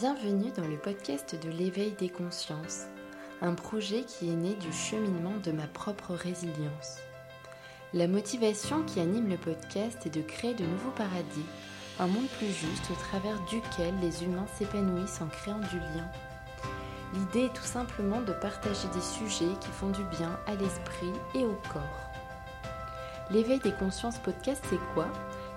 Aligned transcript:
Bienvenue 0.00 0.52
dans 0.56 0.68
le 0.68 0.76
podcast 0.76 1.34
de 1.42 1.50
l'éveil 1.50 1.90
des 1.98 2.08
consciences, 2.08 2.84
un 3.40 3.54
projet 3.54 4.02
qui 4.02 4.28
est 4.28 4.36
né 4.36 4.54
du 4.54 4.72
cheminement 4.72 5.34
de 5.42 5.50
ma 5.50 5.66
propre 5.66 6.14
résilience. 6.14 6.98
La 7.94 8.06
motivation 8.06 8.84
qui 8.84 9.00
anime 9.00 9.28
le 9.28 9.36
podcast 9.36 10.06
est 10.06 10.14
de 10.14 10.20
créer 10.20 10.54
de 10.54 10.64
nouveaux 10.64 10.92
paradis, 10.92 11.46
un 11.98 12.06
monde 12.06 12.28
plus 12.38 12.46
juste 12.46 12.88
au 12.92 12.94
travers 12.94 13.40
duquel 13.46 13.92
les 14.00 14.22
humains 14.22 14.46
s'épanouissent 14.56 15.20
en 15.20 15.26
créant 15.26 15.58
du 15.58 15.78
lien. 15.78 16.08
L'idée 17.14 17.46
est 17.46 17.54
tout 17.54 17.64
simplement 17.64 18.20
de 18.20 18.34
partager 18.34 18.86
des 18.94 19.00
sujets 19.00 19.56
qui 19.60 19.70
font 19.70 19.90
du 19.90 20.04
bien 20.16 20.38
à 20.46 20.54
l'esprit 20.54 21.12
et 21.34 21.44
au 21.44 21.58
corps. 21.72 22.10
L'éveil 23.32 23.58
des 23.58 23.72
consciences 23.72 24.18
podcast, 24.18 24.62
c'est 24.70 24.94
quoi? 24.94 25.08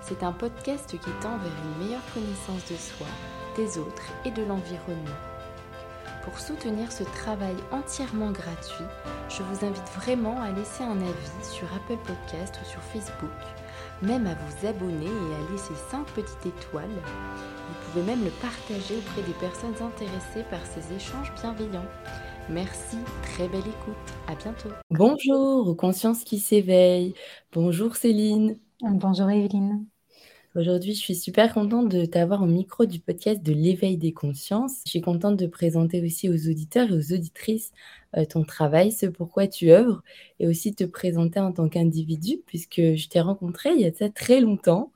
C'est 0.02 0.24
un 0.24 0.32
podcast 0.32 0.90
qui 0.90 1.12
tend 1.22 1.38
vers 1.38 1.54
une 1.64 1.86
meilleure 1.86 2.14
connaissance 2.16 2.66
de 2.72 2.76
soi 2.76 3.08
des 3.56 3.78
autres 3.78 4.12
et 4.26 4.32
de 4.32 4.44
l'environnement. 4.44 5.18
Pour 6.24 6.38
soutenir 6.40 6.92
ce 6.92 7.04
travail 7.04 7.56
entièrement 7.72 8.32
gratuit, 8.32 8.86
je 9.30 9.42
vous 9.42 9.66
invite 9.66 9.90
vraiment 9.96 10.40
à 10.40 10.52
laisser 10.52 10.84
un 10.84 10.98
avis 11.02 11.44
sur 11.44 11.68
Apple 11.74 11.98
Podcast 12.06 12.60
ou 12.62 12.66
sur 12.66 12.82
Facebook, 12.82 13.30
même 14.04 14.28
à 14.28 14.36
vous 14.36 14.68
abonner 14.68 15.06
et 15.06 15.36
à 15.36 15.52
laisser 15.52 15.74
5 15.90 16.06
petites 16.08 16.46
étoiles. 16.46 16.86
Vous 16.90 17.92
pouvez 17.92 18.06
même 18.06 18.24
le 18.24 18.32
partager 18.42 18.98
auprès 18.98 19.24
des 19.24 19.34
personnes 19.34 19.76
intéressées 19.82 20.46
par 20.50 20.64
ces 20.66 20.96
échanges 20.96 21.34
bienveillants. 21.42 21.90
Merci, 22.50 22.98
très 23.24 23.48
belle 23.48 23.60
écoute, 23.60 23.96
à 24.28 24.36
bientôt. 24.36 24.70
Bonjour 24.90 25.68
aux 25.68 25.76
consciences 25.76 26.24
qui 26.24 26.40
s'éveillent. 26.40 27.16
Bonjour 27.54 27.96
Céline. 27.96 28.58
Bonjour 28.82 29.30
Evelyne. 29.30 29.91
Aujourd'hui, 30.54 30.94
je 30.94 31.00
suis 31.00 31.16
super 31.16 31.54
contente 31.54 31.88
de 31.88 32.04
t'avoir 32.04 32.44
au 32.44 32.46
micro 32.46 32.86
du 32.86 33.00
podcast 33.00 33.42
de 33.42 33.54
l'éveil 33.54 33.96
des 33.96 34.12
consciences. 34.12 34.82
Je 34.86 34.90
suis 34.90 35.00
contente 35.00 35.38
de 35.38 35.48
présenter 35.48 36.04
aussi 36.04 36.28
aux 36.28 36.50
auditeurs 36.50 36.90
et 36.92 36.98
aux 36.98 37.14
auditrices 37.14 37.72
euh, 38.18 38.26
ton 38.26 38.44
travail, 38.44 38.92
ce 38.92 39.06
pourquoi 39.06 39.48
tu 39.48 39.72
œuvres, 39.72 40.04
et 40.42 40.48
aussi 40.50 40.76
te 40.76 40.84
présenter 40.84 41.40
en 41.40 41.54
tant 41.54 41.70
qu'individu, 41.70 42.42
puisque 42.46 42.82
je 42.82 43.08
t'ai 43.08 43.22
rencontré 43.22 43.70
il 43.74 43.80
y 43.80 43.86
a 43.86 44.10
très 44.10 44.42
longtemps, 44.42 44.92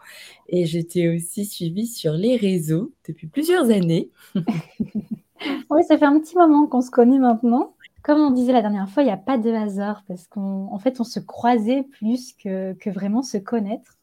et 0.50 0.66
je 0.66 0.80
t'ai 0.80 1.08
aussi 1.08 1.46
suivi 1.46 1.88
sur 1.88 2.12
les 2.12 2.36
réseaux 2.36 2.92
depuis 3.08 3.28
plusieurs 3.28 3.70
années. 3.70 4.10
oui, 4.36 5.84
ça 5.88 5.98
fait 5.98 6.04
un 6.04 6.20
petit 6.20 6.36
moment 6.36 6.68
qu'on 6.68 6.82
se 6.82 6.92
connaît 6.92 7.20
maintenant. 7.20 7.76
Comme 8.04 8.20
on 8.20 8.32
disait 8.32 8.52
la 8.52 8.62
dernière 8.62 8.90
fois, 8.90 9.04
il 9.04 9.06
n'y 9.06 9.12
a 9.14 9.18
pas 9.18 9.38
de 9.38 9.52
hasard, 9.52 10.04
parce 10.06 10.28
qu'en 10.28 10.78
fait, 10.80 11.00
on 11.00 11.06
se 11.06 11.22
croisait 11.22 11.84
plus 11.84 12.34
que 12.34 12.90
vraiment 12.90 13.24
se 13.24 13.38
connaître 13.38 13.95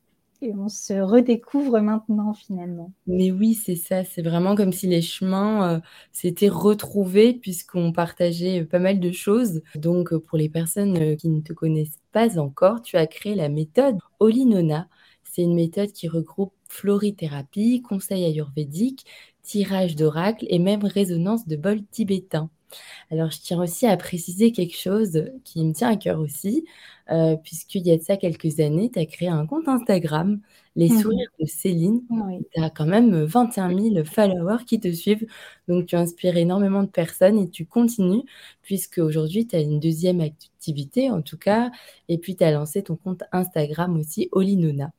et 0.42 0.52
on 0.54 0.68
se 0.68 0.94
redécouvre 0.94 1.80
maintenant 1.80 2.34
finalement. 2.34 2.92
Mais 3.06 3.30
oui, 3.30 3.54
c'est 3.54 3.76
ça, 3.76 4.04
c'est 4.04 4.22
vraiment 4.22 4.54
comme 4.54 4.72
si 4.72 4.86
les 4.86 5.02
chemins 5.02 5.76
euh, 5.76 5.80
s'étaient 6.10 6.48
retrouvés 6.48 7.32
puisqu'on 7.34 7.92
partageait 7.92 8.64
pas 8.64 8.78
mal 8.78 9.00
de 9.00 9.12
choses. 9.12 9.62
Donc 9.76 10.12
euh, 10.12 10.18
pour 10.18 10.36
les 10.36 10.48
personnes 10.48 10.96
euh, 10.98 11.16
qui 11.16 11.28
ne 11.28 11.40
te 11.40 11.52
connaissent 11.52 12.00
pas 12.12 12.38
encore, 12.38 12.82
tu 12.82 12.96
as 12.96 13.06
créé 13.06 13.34
la 13.34 13.48
méthode 13.48 13.96
Olinona. 14.20 14.88
C'est 15.22 15.42
une 15.42 15.54
méthode 15.54 15.92
qui 15.92 16.08
regroupe 16.08 16.52
florithérapie, 16.68 17.82
conseil 17.82 18.24
ayurvédique, 18.24 19.06
tirage 19.42 19.96
d'oracle 19.96 20.46
et 20.48 20.58
même 20.58 20.84
résonance 20.84 21.46
de 21.46 21.56
bol 21.56 21.82
tibétain. 21.90 22.50
Alors, 23.10 23.30
je 23.30 23.38
tiens 23.40 23.60
aussi 23.60 23.86
à 23.86 23.96
préciser 23.96 24.52
quelque 24.52 24.76
chose 24.76 25.24
qui 25.44 25.64
me 25.64 25.72
tient 25.72 25.90
à 25.90 25.96
cœur 25.96 26.18
aussi, 26.20 26.64
euh, 27.10 27.36
puisqu'il 27.36 27.86
y 27.86 27.90
a 27.90 27.96
de 27.96 28.02
ça 28.02 28.16
quelques 28.16 28.60
années, 28.60 28.90
tu 28.90 28.98
as 28.98 29.06
créé 29.06 29.28
un 29.28 29.46
compte 29.46 29.68
Instagram, 29.68 30.40
Les 30.76 30.88
mmh 30.88 31.00
Sourires 31.00 31.30
de 31.40 31.46
Céline. 31.46 32.02
Tu 32.54 32.62
as 32.62 32.70
quand 32.70 32.86
même 32.86 33.24
21 33.24 33.76
000 33.76 34.04
followers 34.04 34.64
qui 34.66 34.80
te 34.80 34.90
suivent, 34.92 35.26
donc 35.68 35.86
tu 35.86 35.96
inspires 35.96 36.36
énormément 36.36 36.82
de 36.82 36.88
personnes 36.88 37.38
et 37.38 37.48
tu 37.48 37.66
continues, 37.66 38.22
puisque 38.62 38.98
aujourd'hui, 38.98 39.46
tu 39.46 39.56
as 39.56 39.60
une 39.60 39.80
deuxième 39.80 40.20
activité 40.20 41.10
en 41.10 41.22
tout 41.22 41.38
cas, 41.38 41.70
et 42.08 42.18
puis 42.18 42.36
tu 42.36 42.44
as 42.44 42.52
lancé 42.52 42.82
ton 42.82 42.96
compte 42.96 43.24
Instagram 43.32 43.98
aussi, 43.98 44.28
Olinona. 44.32 44.92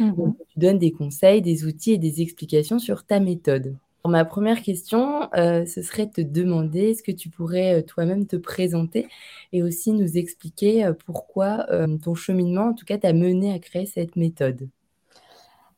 Mmh 0.00 0.32
tu 0.48 0.58
donnes 0.58 0.78
des 0.78 0.92
conseils, 0.92 1.42
des 1.42 1.64
outils 1.66 1.92
et 1.92 1.98
des 1.98 2.20
explications 2.20 2.78
sur 2.78 3.04
ta 3.04 3.20
méthode. 3.20 3.76
Ma 4.06 4.26
première 4.26 4.60
question, 4.60 5.32
euh, 5.34 5.64
ce 5.64 5.80
serait 5.80 6.04
de 6.04 6.12
te 6.12 6.20
demander, 6.20 6.90
est-ce 6.90 7.02
que 7.02 7.10
tu 7.10 7.30
pourrais 7.30 7.80
euh, 7.80 7.82
toi-même 7.82 8.26
te 8.26 8.36
présenter 8.36 9.08
et 9.50 9.62
aussi 9.62 9.92
nous 9.92 10.18
expliquer 10.18 10.84
euh, 10.84 10.92
pourquoi 10.92 11.66
ton 12.02 12.14
cheminement, 12.14 12.64
en 12.64 12.74
tout 12.74 12.84
cas, 12.84 12.98
t'a 12.98 13.14
mené 13.14 13.54
à 13.54 13.58
créer 13.58 13.86
cette 13.86 14.16
méthode? 14.16 14.68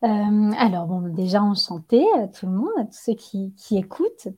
Alors, 0.03 0.87
bon, 0.87 1.09
déjà 1.09 1.43
enchantée 1.43 2.05
à 2.17 2.27
tout 2.27 2.47
le 2.47 2.53
monde, 2.53 2.73
à 2.79 2.85
tous 2.85 2.99
ceux 2.99 3.15
qui, 3.15 3.53
écoutent. 3.73 4.29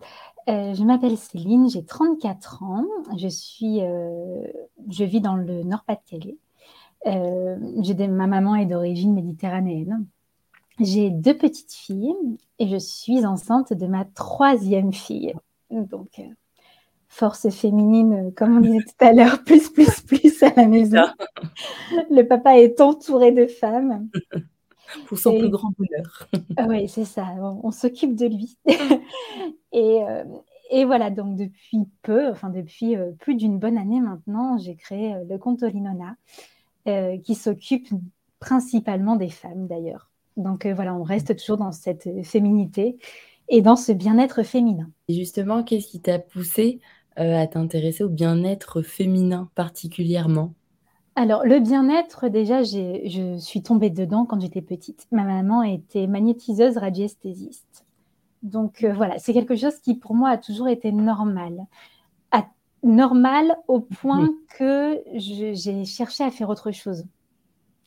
je 0.46 0.84
m'appelle 0.84 1.16
Céline, 1.16 1.68
j'ai 1.68 1.84
34 1.84 2.62
ans, 2.62 2.84
je, 3.16 3.28
suis, 3.28 3.80
je 3.80 5.04
vis 5.04 5.20
dans 5.20 5.36
le 5.36 5.64
Nord-Pas-de-Calais. 5.64 6.38
ma 7.06 8.26
maman 8.26 8.54
est 8.54 8.66
d'origine 8.66 9.14
méditerranéenne. 9.14 10.06
J'ai 10.80 11.10
deux 11.10 11.36
petites 11.36 11.72
filles 11.72 12.14
et 12.58 12.68
je 12.68 12.76
suis 12.76 13.26
enceinte 13.26 13.72
de 13.72 13.86
ma 13.86 14.04
troisième 14.04 14.92
fille. 14.92 15.34
Donc, 15.70 16.18
euh, 16.20 16.28
force 17.08 17.50
féminine, 17.50 18.28
euh, 18.28 18.30
comme 18.30 18.58
on 18.58 18.60
disait 18.60 18.84
tout 18.84 19.04
à 19.04 19.12
l'heure, 19.12 19.42
plus, 19.44 19.70
plus, 19.70 20.00
plus 20.02 20.42
à 20.42 20.52
la 20.54 20.66
maison. 20.66 21.02
Le 22.10 22.22
papa 22.22 22.58
est 22.58 22.80
entouré 22.80 23.32
de 23.32 23.46
femmes. 23.46 24.08
Pour 25.06 25.18
son 25.18 25.38
plus 25.38 25.50
grand 25.50 25.72
bonheur. 25.76 26.28
Ah 26.56 26.66
oui, 26.68 26.88
c'est 26.88 27.04
ça. 27.04 27.26
On, 27.62 27.70
s'occupe 27.70 28.14
de 28.14 28.26
lui. 28.26 28.56
et, 29.72 30.02
euh, 30.02 30.24
et, 30.70 30.84
voilà, 30.86 31.10
donc 31.10 31.36
depuis 31.36 31.80
peu, 32.00 32.28
enfin 32.28 32.48
depuis 32.48 32.96
plus 33.18 33.34
d'une 33.34 33.58
bonne 33.58 33.76
année 33.76 34.00
maintenant, 34.00 34.56
j'ai 34.56 34.76
créé 34.76 35.14
le 35.28 35.36
compte 35.36 35.62
Olinona, 35.62 36.16
qui 37.22 37.34
s'occupe 37.34 37.88
principalement 38.40 39.16
des 39.16 39.28
femmes 39.28 39.66
d'ailleurs. 39.66 40.08
Donc 40.38 40.64
euh, 40.64 40.72
voilà, 40.72 40.94
on 40.94 41.02
reste 41.02 41.36
toujours 41.36 41.58
dans 41.58 41.72
cette 41.72 42.08
féminité 42.24 42.96
et 43.48 43.60
dans 43.60 43.76
ce 43.76 43.92
bien-être 43.92 44.42
féminin. 44.42 44.88
Et 45.08 45.14
justement, 45.14 45.62
qu'est-ce 45.62 45.88
qui 45.88 46.00
t'a 46.00 46.18
poussé 46.18 46.80
euh, 47.18 47.36
à 47.36 47.46
t'intéresser 47.46 48.04
au 48.04 48.08
bien-être 48.08 48.82
féminin 48.82 49.50
particulièrement? 49.54 50.54
Alors, 51.16 51.44
le 51.44 51.58
bien-être, 51.58 52.28
déjà, 52.28 52.62
je 52.62 53.36
suis 53.40 53.62
tombée 53.62 53.90
dedans 53.90 54.24
quand 54.24 54.40
j'étais 54.40 54.62
petite. 54.62 55.08
Ma 55.10 55.24
maman 55.24 55.64
était 55.64 56.06
magnétiseuse 56.06 56.78
radiesthésiste. 56.78 57.84
Donc, 58.44 58.84
euh, 58.84 58.92
voilà, 58.92 59.18
c'est 59.18 59.32
quelque 59.32 59.56
chose 59.56 59.80
qui, 59.80 59.96
pour 59.96 60.14
moi, 60.14 60.30
a 60.30 60.38
toujours 60.38 60.68
été 60.68 60.92
normal. 60.92 61.66
normal 62.84 63.56
au 63.66 63.80
point 63.80 64.28
que 64.56 65.02
j'ai 65.14 65.84
cherché 65.84 66.22
à 66.22 66.30
faire 66.30 66.48
autre 66.48 66.70
chose. 66.70 67.04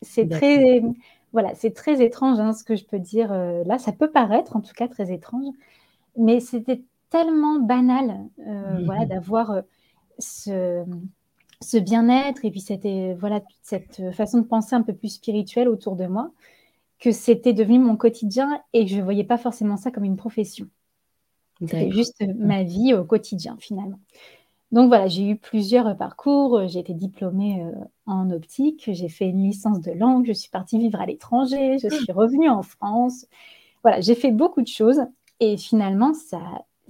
C'est 0.02 0.28
très, 0.28 0.84
voilà, 1.34 1.56
c'est 1.56 1.72
très 1.72 2.04
étrange 2.04 2.40
hein, 2.40 2.54
ce 2.54 2.64
que 2.64 2.76
je 2.76 2.86
peux 2.86 3.00
dire 3.00 3.32
euh, 3.32 3.64
là. 3.66 3.80
Ça 3.80 3.92
peut 3.92 4.12
paraître 4.12 4.56
en 4.56 4.62
tout 4.62 4.74
cas 4.74 4.88
très 4.88 5.14
étrange, 5.14 5.54
mais 6.18 6.40
c'était 6.40 6.84
tellement 7.10 7.60
banal 7.60 8.20
euh, 8.40 8.80
mmh 8.80 8.86
voilà, 8.86 9.06
d'avoir 9.06 9.52
euh, 9.52 9.62
ce, 10.20 10.84
ce 11.62 11.78
bien-être 11.78 12.46
et 12.46 12.52
puis 12.52 12.62
c'était, 12.62 13.16
voilà, 13.20 13.42
cette 13.62 14.12
façon 14.12 14.40
de 14.40 14.46
penser 14.46 14.76
un 14.76 14.82
peu 14.82 14.94
plus 14.94 15.16
spirituelle 15.16 15.68
autour 15.68 15.96
de 15.96 16.06
moi 16.06 16.32
que 17.00 17.12
c'était 17.12 17.54
devenu 17.54 17.80
mon 17.80 17.98
quotidien 17.98 18.62
et 18.74 18.86
je 18.86 18.98
ne 18.98 19.04
voyais 19.04 19.24
pas 19.24 19.38
forcément 19.38 19.78
ça 19.78 19.90
comme 19.90 20.04
une 20.04 20.18
profession. 20.18 20.68
C'était 21.60 21.92
juste 21.92 22.24
ma 22.38 22.64
vie 22.64 22.94
au 22.94 23.04
quotidien 23.04 23.56
finalement. 23.60 24.00
Donc 24.72 24.88
voilà, 24.88 25.08
j'ai 25.08 25.28
eu 25.28 25.36
plusieurs 25.36 25.96
parcours. 25.98 26.68
J'ai 26.68 26.80
été 26.80 26.94
diplômée 26.94 27.64
euh, 27.64 27.72
en 28.06 28.32
optique, 28.32 28.90
j'ai 28.92 29.10
fait 29.10 29.26
une 29.26 29.44
licence 29.44 29.82
de 29.82 29.92
langue, 29.92 30.26
je 30.26 30.34
suis 30.34 30.50
partie 30.50 30.80
vivre 30.80 31.00
à 31.02 31.06
l'étranger, 31.06 31.78
je 31.78 31.90
suis 31.90 32.12
revenue 32.12 32.50
en 32.50 32.64
France. 32.64 33.26
Voilà, 33.84 34.02
j'ai 34.02 34.16
fait 34.16 34.32
beaucoup 34.32 34.62
de 34.62 34.68
choses 34.68 35.02
et 35.40 35.58
finalement, 35.58 36.14
ça 36.14 36.40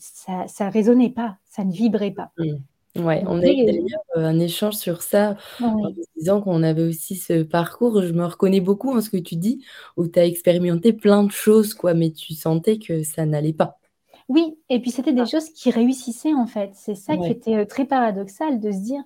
ça, 0.01 0.47
ça 0.47 0.69
résonnait 0.69 1.11
pas, 1.11 1.37
ça 1.45 1.63
ne 1.63 1.71
vibrait 1.71 2.11
pas. 2.11 2.31
Mmh. 2.37 2.55
Ouais, 2.97 3.23
on 3.25 3.39
a 3.39 3.45
eu 3.45 3.65
d'ailleurs 3.65 4.01
euh, 4.17 4.25
un 4.25 4.37
échange 4.39 4.75
sur 4.75 5.01
ça 5.01 5.37
en 5.61 5.93
disant 6.17 6.41
qu'on 6.41 6.61
avait 6.61 6.83
aussi 6.83 7.15
ce 7.15 7.43
parcours. 7.43 8.01
Je 8.01 8.11
me 8.11 8.25
reconnais 8.25 8.59
beaucoup 8.59 8.91
en 8.91 8.99
ce 8.99 9.09
que 9.09 9.17
tu 9.17 9.37
dis, 9.37 9.63
où 9.95 10.07
tu 10.07 10.19
as 10.19 10.25
expérimenté 10.25 10.91
plein 10.91 11.23
de 11.23 11.31
choses, 11.31 11.73
quoi, 11.73 11.93
mais 11.93 12.11
tu 12.11 12.33
sentais 12.33 12.79
que 12.79 13.03
ça 13.03 13.25
n'allait 13.25 13.53
pas. 13.53 13.79
Oui, 14.31 14.57
et 14.69 14.79
puis 14.79 14.91
c'était 14.91 15.11
des 15.11 15.21
ah. 15.21 15.25
choses 15.25 15.49
qui 15.49 15.71
réussissaient 15.71 16.33
en 16.33 16.45
fait. 16.45 16.71
C'est 16.73 16.95
ça 16.95 17.17
qui 17.17 17.27
était 17.27 17.55
euh, 17.55 17.65
très 17.65 17.83
paradoxal 17.83 18.61
de 18.61 18.71
se 18.71 18.77
dire, 18.77 19.03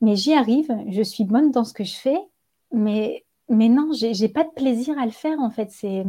mais 0.00 0.14
j'y 0.14 0.34
arrive, 0.34 0.72
je 0.88 1.02
suis 1.02 1.24
bonne 1.24 1.50
dans 1.50 1.64
ce 1.64 1.72
que 1.72 1.82
je 1.82 1.96
fais, 1.96 2.18
mais, 2.72 3.24
mais 3.48 3.68
non, 3.68 3.90
j'ai 3.92 4.28
pas 4.28 4.44
de 4.44 4.50
plaisir 4.50 4.96
à 4.96 5.04
le 5.04 5.10
faire 5.10 5.40
en 5.40 5.50
fait. 5.50 5.72
C'est 5.72 6.04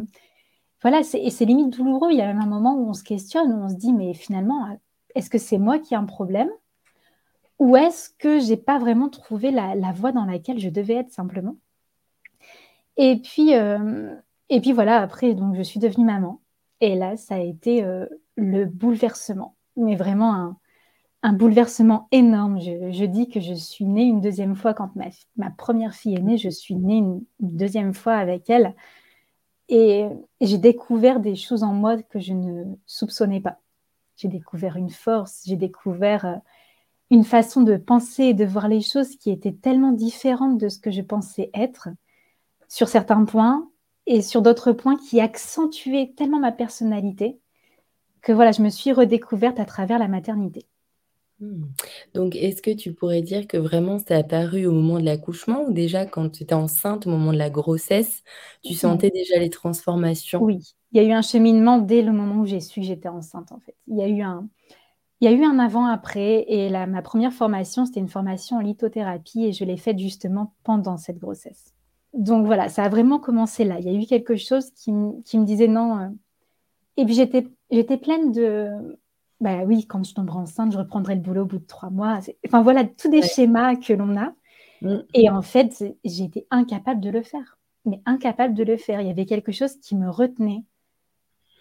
voilà, 0.84 1.02
et 1.14 1.32
c'est 1.32 1.46
limite 1.46 1.72
douloureux. 1.72 2.12
Il 2.12 2.20
y 2.20 2.22
a 2.22 2.28
même 2.28 2.44
un 2.44 2.46
moment 2.46 2.76
où 2.76 2.88
on 2.88 2.94
se 2.94 3.04
questionne, 3.04 3.52
où 3.52 3.64
on 3.64 3.70
se 3.70 3.74
dit, 3.74 3.92
mais 3.92 4.14
finalement, 4.14 4.78
est-ce 5.16 5.32
que 5.32 5.40
c'est 5.40 5.58
moi 5.58 5.80
qui 5.80 5.96
ai 5.96 5.98
un 5.98 6.06
problème? 6.06 6.52
Ou 7.58 7.76
est-ce 7.76 8.12
que 8.20 8.40
j'ai 8.40 8.56
pas 8.56 8.78
vraiment 8.78 9.10
trouvé 9.10 9.50
la, 9.50 9.74
voie 9.94 10.12
dans 10.12 10.26
laquelle 10.26 10.60
je 10.60 10.70
devais 10.70 10.94
être 10.94 11.12
simplement? 11.12 11.56
Et 12.98 13.18
puis, 13.18 13.56
euh, 13.56 14.16
et 14.50 14.62
puis 14.62 14.74
voilà, 14.74 15.02
après, 15.02 15.34
donc 15.34 15.56
je 15.56 15.64
suis 15.64 15.80
devenue 15.80 16.06
maman. 16.06 16.40
Et 16.82 16.96
là, 16.96 17.18
ça 17.18 17.36
a 17.36 17.40
été 17.40 17.84
euh, 17.84 18.06
le 18.36 18.66
bouleversement, 18.66 19.56
mais 19.76 19.96
vraiment 19.96 20.56
un, 21.24 21.34
bouleversement 21.34 22.08
énorme. 22.12 22.60
Je, 22.62 23.06
dis 23.06 23.30
que 23.30 23.42
je 23.42 23.54
suis 23.54 23.86
née 23.86 24.04
une 24.04 24.22
deuxième 24.22 24.56
fois 24.56 24.74
quand 24.74 24.96
ma, 24.96 25.06
ma 25.36 25.50
première 25.50 25.94
fille 25.94 26.16
est 26.16 26.22
née, 26.22 26.38
je 26.38 26.50
suis 26.50 26.76
née 26.76 26.98
une, 26.98 27.24
deuxième 27.40 27.94
fois 27.94 28.16
avec 28.16 28.50
elle. 28.50 28.76
Et, 29.68 30.08
j'ai 30.42 30.58
découvert 30.58 31.20
des 31.20 31.36
choses 31.36 31.64
en 31.64 31.74
moi 31.74 32.02
que 32.02 32.20
je 32.20 32.34
ne 32.34 32.66
soupçonnais 32.86 33.42
pas. 33.42 33.60
J'ai 34.16 34.30
découvert 34.30 34.78
une 34.78 34.90
force, 34.90 35.44
j'ai 35.46 35.58
découvert 35.58 36.26
euh, 36.26 36.36
une 37.12 37.24
façon 37.26 37.62
de 37.62 37.78
penser 37.78 38.26
et 38.26 38.34
de 38.34 38.46
voir 38.46 38.68
les 38.68 38.82
choses 38.82 39.16
qui 39.18 39.32
était 39.32 39.54
tellement 39.54 39.92
différente 39.92 40.58
de 40.58 40.70
ce 40.70 40.80
que 40.80 40.92
je 40.92 41.02
pensais 41.02 41.50
être 41.54 41.90
sur 42.70 42.88
certains 42.88 43.26
points 43.26 43.70
et 44.10 44.24
sur 44.24 44.42
d'autres 44.42 44.74
points 44.74 44.98
qui 44.98 45.22
accentuaient 45.22 46.12
tellement 46.18 46.40
ma 46.40 46.52
personnalité 46.52 47.40
que 48.22 48.34
voilà, 48.34 48.52
je 48.52 48.64
me 48.64 48.70
suis 48.70 48.92
redécouverte 48.92 49.60
à 49.60 49.66
travers 49.66 50.00
la 50.00 50.08
maternité. 50.08 50.66
Hmm. 51.40 51.66
Donc, 52.16 52.36
est-ce 52.36 52.62
que 52.62 52.72
tu 52.72 52.92
pourrais 52.92 53.22
dire 53.22 53.48
que 53.48 53.56
vraiment 53.56 54.00
c'est 54.00 54.16
apparu 54.16 54.66
au 54.66 54.74
moment 54.74 55.00
de 55.00 55.06
l'accouchement 55.06 55.62
ou 55.62 55.72
déjà 55.72 56.06
quand 56.06 56.28
tu 56.32 56.44
étais 56.44 56.56
enceinte, 56.56 57.06
au 57.06 57.12
moment 57.12 57.32
de 57.32 57.38
la 57.38 57.52
grossesse, 57.52 58.24
tu 58.64 58.74
sentais 58.74 59.12
déjà 59.12 59.38
les 59.40 59.52
transformations? 59.52 60.44
Oui, 60.44 60.74
il 60.92 61.02
y 61.02 61.06
a 61.06 61.08
eu 61.08 61.12
un 61.12 61.22
cheminement 61.22 61.78
dès 61.78 62.02
le 62.02 62.12
moment 62.12 62.42
où 62.42 62.46
j'ai 62.46 62.60
su 62.60 62.82
que 62.82 62.88
j'étais 62.88 63.08
enceinte 63.10 63.52
en 63.52 63.60
fait. 63.60 63.76
Il 63.88 63.96
y 63.96 64.02
a 64.02 64.08
eu 64.08 64.22
un, 64.22 64.50
il 65.22 65.30
y 65.30 65.34
a 65.34 65.38
eu 65.38 65.44
un 65.44 65.60
avant-après 65.60 66.46
et 66.48 66.68
la, 66.68 66.88
ma 66.88 67.04
première 67.04 67.32
formation, 67.32 67.86
c'était 67.86 68.00
une 68.00 68.10
formation 68.10 68.58
en 68.58 68.62
lithothérapie 68.62 69.46
et 69.46 69.54
je 69.54 69.64
l'ai 69.64 69.78
faite 69.78 70.00
justement 70.00 70.56
pendant 70.64 70.98
cette 70.98 71.20
grossesse. 71.20 71.76
Donc 72.14 72.46
voilà, 72.46 72.70
ça 72.70 72.84
a 72.84 72.90
vraiment 72.90 73.20
commencé 73.20 73.64
là. 73.64 73.80
Il 73.80 73.86
y 73.86 73.96
a 73.96 74.00
eu 74.00 74.06
quelque 74.06 74.36
chose 74.36 74.72
qui, 74.72 74.92
qui 75.26 75.38
me 75.40 75.46
disait 75.46 75.68
non. 75.68 76.00
Euh, 76.00 76.10
et 76.98 77.06
puis 77.06 77.14
j'étais, 77.14 77.48
j'étais 77.72 77.98
pleine 77.98 78.32
de, 78.32 78.98
bah 79.40 79.64
oui, 79.64 79.86
quand 79.86 80.04
je 80.04 80.14
tomberai 80.14 80.40
enceinte, 80.40 80.74
je 80.74 80.78
reprendrai 80.78 81.16
le 81.16 81.22
boulot 81.22 81.44
au 81.44 81.46
bout 81.46 81.60
de 81.60 81.66
trois 81.66 81.90
mois. 81.90 82.20
Enfin 82.46 82.62
voilà, 82.62 82.84
tous 82.84 83.10
des 83.10 83.22
schémas 83.22 83.76
que 83.76 83.94
l'on 83.94 84.18
a. 84.18 84.34
Mm. 84.82 84.98
Et 85.14 85.30
en 85.30 85.42
fait, 85.42 85.84
j'étais 86.04 86.46
incapable 86.52 87.00
de 87.00 87.10
le 87.10 87.22
faire. 87.22 87.58
Mais 87.86 88.02
incapable 88.06 88.54
de 88.54 88.64
le 88.64 88.76
faire. 88.76 89.02
Il 89.02 89.08
y 89.08 89.12
avait 89.12 89.26
quelque 89.26 89.52
chose 89.52 89.78
qui 89.80 89.96
me 89.96 90.10
retenait 90.10 90.64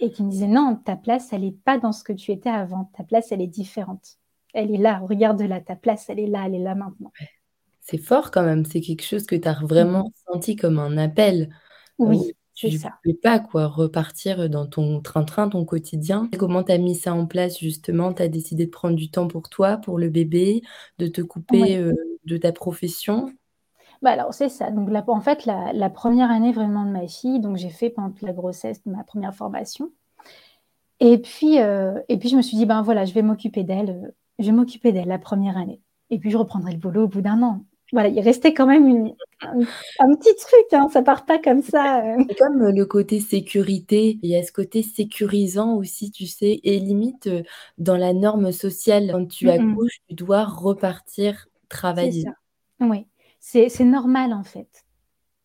et 0.01 0.11
qui 0.11 0.23
me 0.25 0.31
disait 0.31 0.49
non, 0.49 0.77
ta 0.77 0.97
place, 0.97 1.33
elle 1.33 1.43
n'est 1.43 1.53
pas 1.53 1.79
dans 1.79 1.93
ce 1.93 2.03
que 2.03 2.13
tu 2.13 2.33
étais 2.33 2.51
avant. 2.51 2.91
Ta 2.97 3.05
place, 3.05 3.31
elle 3.31 3.43
est 3.43 3.47
différente. 3.47 4.19
Elle 4.55 4.75
est 4.75 4.79
là. 4.79 4.99
Regarde 4.99 5.41
là, 5.43 5.61
ta 5.61 5.77
place, 5.77 6.09
elle 6.09 6.19
est 6.19 6.27
là, 6.27 6.45
elle 6.47 6.57
est 6.57 6.63
là 6.63 6.75
maintenant. 6.75 7.13
C'est 7.89 7.99
fort 7.99 8.31
quand 8.31 8.43
même. 8.43 8.65
C'est 8.65 8.81
quelque 8.81 9.05
chose 9.05 9.27
que 9.27 9.37
tu 9.37 9.49
as 9.49 9.59
vraiment 9.63 10.09
mm. 10.09 10.33
senti 10.33 10.57
comme 10.57 10.79
un 10.79 10.99
appel. 10.99 11.55
Oui 11.99 12.35
tu 12.59 12.67
ne 12.67 12.79
pouvais 12.79 13.15
pas 13.15 13.39
quoi, 13.39 13.69
repartir 13.69 14.51
dans 14.51 14.67
ton 14.67 15.01
train-train, 15.01 15.49
ton 15.49 15.65
quotidien. 15.65 16.29
Comment 16.39 16.65
tu 16.65 16.73
as 16.73 16.79
mis 16.79 16.97
ça 16.97 17.15
en 17.15 17.25
place 17.25 17.57
justement? 17.61 18.13
Tu 18.13 18.23
as 18.23 18.29
décidé 18.29 18.67
de 18.67 18.71
prendre 18.71 18.97
du 18.97 19.13
temps 19.13 19.29
pour 19.29 19.49
toi, 19.49 19.77
pour 19.77 19.97
le 19.97 20.09
bébé, 20.09 20.63
de 20.99 21.07
te 21.07 21.21
couper 21.21 21.77
euh, 21.77 21.95
de 22.25 22.37
ta 22.37 22.51
profession? 22.51 23.33
Bah 24.03 24.11
alors 24.11 24.35
c'est 24.35 24.49
ça. 24.49 24.73
Donc 24.73 24.91
en 25.07 25.21
fait, 25.21 25.47
la, 25.47 25.91
première 25.91 26.33
année 26.33 26.51
vraiment 26.51 26.85
de 26.85 26.91
ma 26.91 27.07
fille, 27.07 27.39
donc 27.39 27.57
j'ai 27.57 27.71
fait 27.71 27.91
pendant 27.91 28.13
la 28.23 28.33
grossesse 28.33 28.85
ma 28.87 29.05
première 29.05 29.35
formation. 29.37 29.93
Et 30.99 31.19
puis, 31.19 31.61
euh, 31.61 32.01
et 32.09 32.19
puis 32.19 32.29
je 32.29 32.37
me 32.37 32.43
suis 32.43 32.57
dit, 32.57 32.67
ben 32.67 32.83
voilà, 32.83 33.05
je 33.05 33.15
vais 33.15 33.23
m'occuper 33.23 33.63
d'elle. 33.63 33.91
Euh, 33.91 34.11
je 34.41 34.47
vais 34.47 34.53
m'occuper 34.53 34.91
d'elle 34.91 35.07
la 35.07 35.19
première 35.21 35.57
année. 35.57 35.81
Et 36.11 36.19
puis 36.19 36.33
je 36.33 36.37
reprendrai 36.37 36.73
le 36.73 36.79
boulot 36.79 37.05
au 37.05 37.09
bout 37.09 37.21
d'un 37.21 37.41
an 37.45 37.65
voilà, 37.93 38.09
il 38.09 38.21
restait 38.21 38.53
quand 38.53 38.67
même 38.67 39.13
un, 39.41 40.15
petit 40.15 40.35
truc, 40.37 40.73
hein, 40.73 40.89
ça 40.93 41.03
part 41.03 41.25
pas 41.25 41.39
comme 41.39 41.63
ça. 41.63 42.05
Euh. 42.05 42.25
C'est 42.29 42.39
comme 42.39 42.63
euh, 42.63 42.73
le 42.73 42.85
côté 42.85 43.19
sécurité, 43.21 44.19
il 44.23 44.31
y 44.31 44.37
a 44.37 44.43
ce 44.43 44.53
côté 44.53 44.83
sécurisant 44.83 45.75
aussi, 45.75 46.11
tu 46.11 46.27
sais, 46.27 46.61
et 46.65 46.79
limite 46.79 47.29
euh, 47.29 47.43
dans 47.79 47.97
la 47.97 48.13
norme 48.13 48.53
sociale, 48.53 49.11
quand 49.13 49.27
tu 49.27 49.49
accouches, 49.49 50.01
tu 50.09 50.15
dois 50.15 50.45
repartir 50.45 51.49
travailler. 51.69 52.23
C'est 52.23 52.29
ça. 52.29 52.37
Oui, 52.81 53.07
c'est 53.41 53.85
normal 53.85 54.33
en 54.33 54.45
fait. 54.45 54.85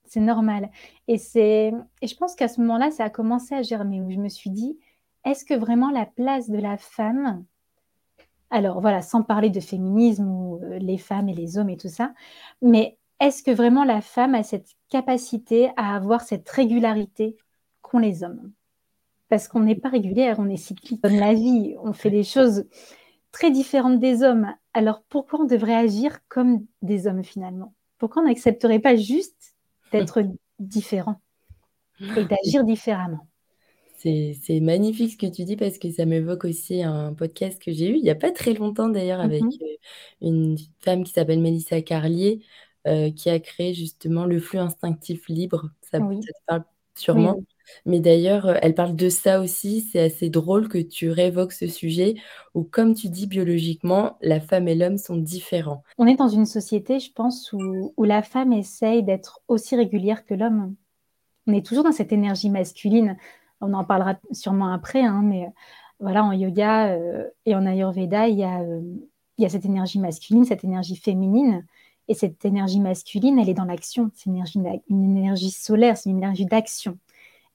C'est 0.05 0.19
normal. 0.19 0.69
Et, 1.07 1.15
et 1.15 2.07
je 2.07 2.15
pense 2.15 2.35
qu'à 2.35 2.47
ce 2.47 2.61
moment-là, 2.61 2.91
ça 2.91 3.05
a 3.05 3.09
commencé 3.09 3.55
à 3.55 3.63
germer, 3.63 4.01
où 4.01 4.11
je 4.11 4.17
me 4.17 4.29
suis 4.29 4.51
dit, 4.51 4.77
est-ce 5.25 5.45
que 5.45 5.53
vraiment 5.53 5.89
la 5.89 6.05
place 6.05 6.49
de 6.49 6.57
la 6.57 6.77
femme 6.77 7.43
alors 8.49 8.81
voilà, 8.81 9.01
sans 9.01 9.23
parler 9.23 9.49
de 9.49 9.59
féminisme 9.59 10.27
ou 10.27 10.59
euh, 10.63 10.79
les 10.79 10.97
femmes 10.97 11.29
et 11.29 11.33
les 11.33 11.57
hommes 11.57 11.69
et 11.69 11.77
tout 11.77 11.89
ça, 11.89 12.13
mais 12.61 12.97
est-ce 13.19 13.43
que 13.43 13.51
vraiment 13.51 13.83
la 13.83 14.01
femme 14.01 14.35
a 14.35 14.43
cette 14.43 14.69
capacité 14.89 15.69
à 15.77 15.95
avoir 15.95 16.21
cette 16.21 16.49
régularité 16.49 17.37
qu'ont 17.81 17.99
les 17.99 18.23
hommes? 18.23 18.51
Parce 19.29 19.47
qu'on 19.47 19.61
n'est 19.61 19.75
pas 19.75 19.89
régulière, 19.89 20.37
on 20.39 20.49
est 20.49 20.57
cyclique 20.57 21.01
comme 21.01 21.15
la 21.19 21.33
vie, 21.33 21.75
on 21.83 21.93
fait 21.93 22.11
des 22.11 22.23
choses 22.23 22.65
très 23.31 23.51
différentes 23.51 23.99
des 23.99 24.23
hommes. 24.23 24.53
Alors 24.73 25.03
pourquoi 25.09 25.41
on 25.41 25.45
devrait 25.45 25.75
agir 25.75 26.19
comme 26.29 26.65
des 26.81 27.07
hommes 27.07 27.23
finalement? 27.23 27.73
Pourquoi 27.97 28.21
on 28.23 28.25
n'accepterait 28.25 28.79
pas 28.79 28.95
juste 28.95 29.55
d'être 29.91 30.21
différent 30.59 31.21
et 32.15 32.25
d'agir 32.25 32.63
différemment? 32.63 33.27
C'est 34.03 34.59
magnifique 34.59 35.13
ce 35.13 35.17
que 35.17 35.31
tu 35.31 35.43
dis 35.43 35.55
parce 35.55 35.77
que 35.77 35.91
ça 35.91 36.05
m'évoque 36.05 36.45
aussi 36.45 36.83
un 36.83 37.13
podcast 37.13 37.61
que 37.61 37.71
j'ai 37.71 37.89
eu 37.89 37.95
il 37.95 38.03
n'y 38.03 38.09
a 38.09 38.15
pas 38.15 38.31
très 38.31 38.53
longtemps 38.53 38.89
d'ailleurs 38.89 39.21
avec 39.21 39.41
mmh 39.41 39.49
euh, 39.61 39.77
une 40.21 40.57
femme 40.79 41.03
qui 41.03 41.11
s'appelle 41.11 41.41
Mélissa 41.41 41.81
Carlier 41.81 42.41
euh, 42.85 43.11
qui 43.11 43.29
a 43.29 43.39
créé 43.39 43.73
justement 43.73 44.25
le 44.25 44.41
flux 44.41 44.59
instinctif 44.59 45.29
libre. 45.29 45.69
Ça, 45.89 45.99
te 45.99 46.31
parle 46.45 46.65
sûrement. 46.95 47.41
Mais 47.85 48.01
d'ailleurs, 48.01 48.45
euh, 48.45 48.55
elle 48.61 48.75
parle 48.75 48.97
de 48.97 49.07
ça 49.07 49.39
aussi. 49.39 49.87
C'est 49.89 50.01
assez 50.01 50.29
drôle 50.29 50.67
que 50.67 50.79
tu 50.79 51.09
révoques 51.09 51.53
ce 51.53 51.67
sujet 51.67 52.15
où, 52.53 52.63
comme 52.63 52.93
tu 52.93 53.07
dis 53.07 53.25
biologiquement, 53.25 54.17
la 54.21 54.41
femme 54.41 54.67
et 54.67 54.75
l'homme 54.75 54.97
sont 54.97 55.15
différents. 55.15 55.81
On 55.97 56.07
est 56.07 56.17
dans 56.17 56.27
une 56.27 56.45
société, 56.45 56.99
je 56.99 57.13
pense, 57.13 57.53
où, 57.53 57.93
où 57.95 58.03
la 58.03 58.21
femme 58.21 58.51
essaye 58.51 59.01
d'être 59.01 59.39
aussi 59.47 59.77
régulière 59.77 60.25
que 60.25 60.33
l'homme. 60.33 60.75
On 61.47 61.53
est 61.53 61.65
toujours 61.65 61.85
dans 61.85 61.93
cette 61.93 62.11
énergie 62.11 62.49
masculine 62.49 63.15
on 63.63 63.73
en 63.73 63.83
parlera 63.83 64.15
sûrement 64.31 64.71
après, 64.73 65.01
hein, 65.01 65.21
mais 65.23 65.47
voilà, 65.99 66.23
en 66.23 66.33
yoga 66.33 66.87
euh, 66.89 67.27
et 67.45 67.55
en 67.55 67.65
ayurveda, 67.65 68.27
il 68.27 68.37
y, 68.37 68.43
a, 68.43 68.61
euh, 68.61 68.81
il 69.37 69.43
y 69.43 69.45
a 69.45 69.49
cette 69.49 69.65
énergie 69.65 69.99
masculine, 69.99 70.45
cette 70.45 70.63
énergie 70.63 70.95
féminine. 70.95 71.65
Et 72.09 72.13
cette 72.13 72.43
énergie 72.43 72.81
masculine, 72.81 73.39
elle 73.39 73.47
est 73.47 73.53
dans 73.53 73.63
l'action. 73.63 74.11
C'est 74.13 74.29
une 74.29 75.17
énergie 75.17 75.51
solaire, 75.51 75.95
c'est 75.95 76.09
une 76.09 76.17
énergie 76.17 76.45
d'action. 76.45 76.97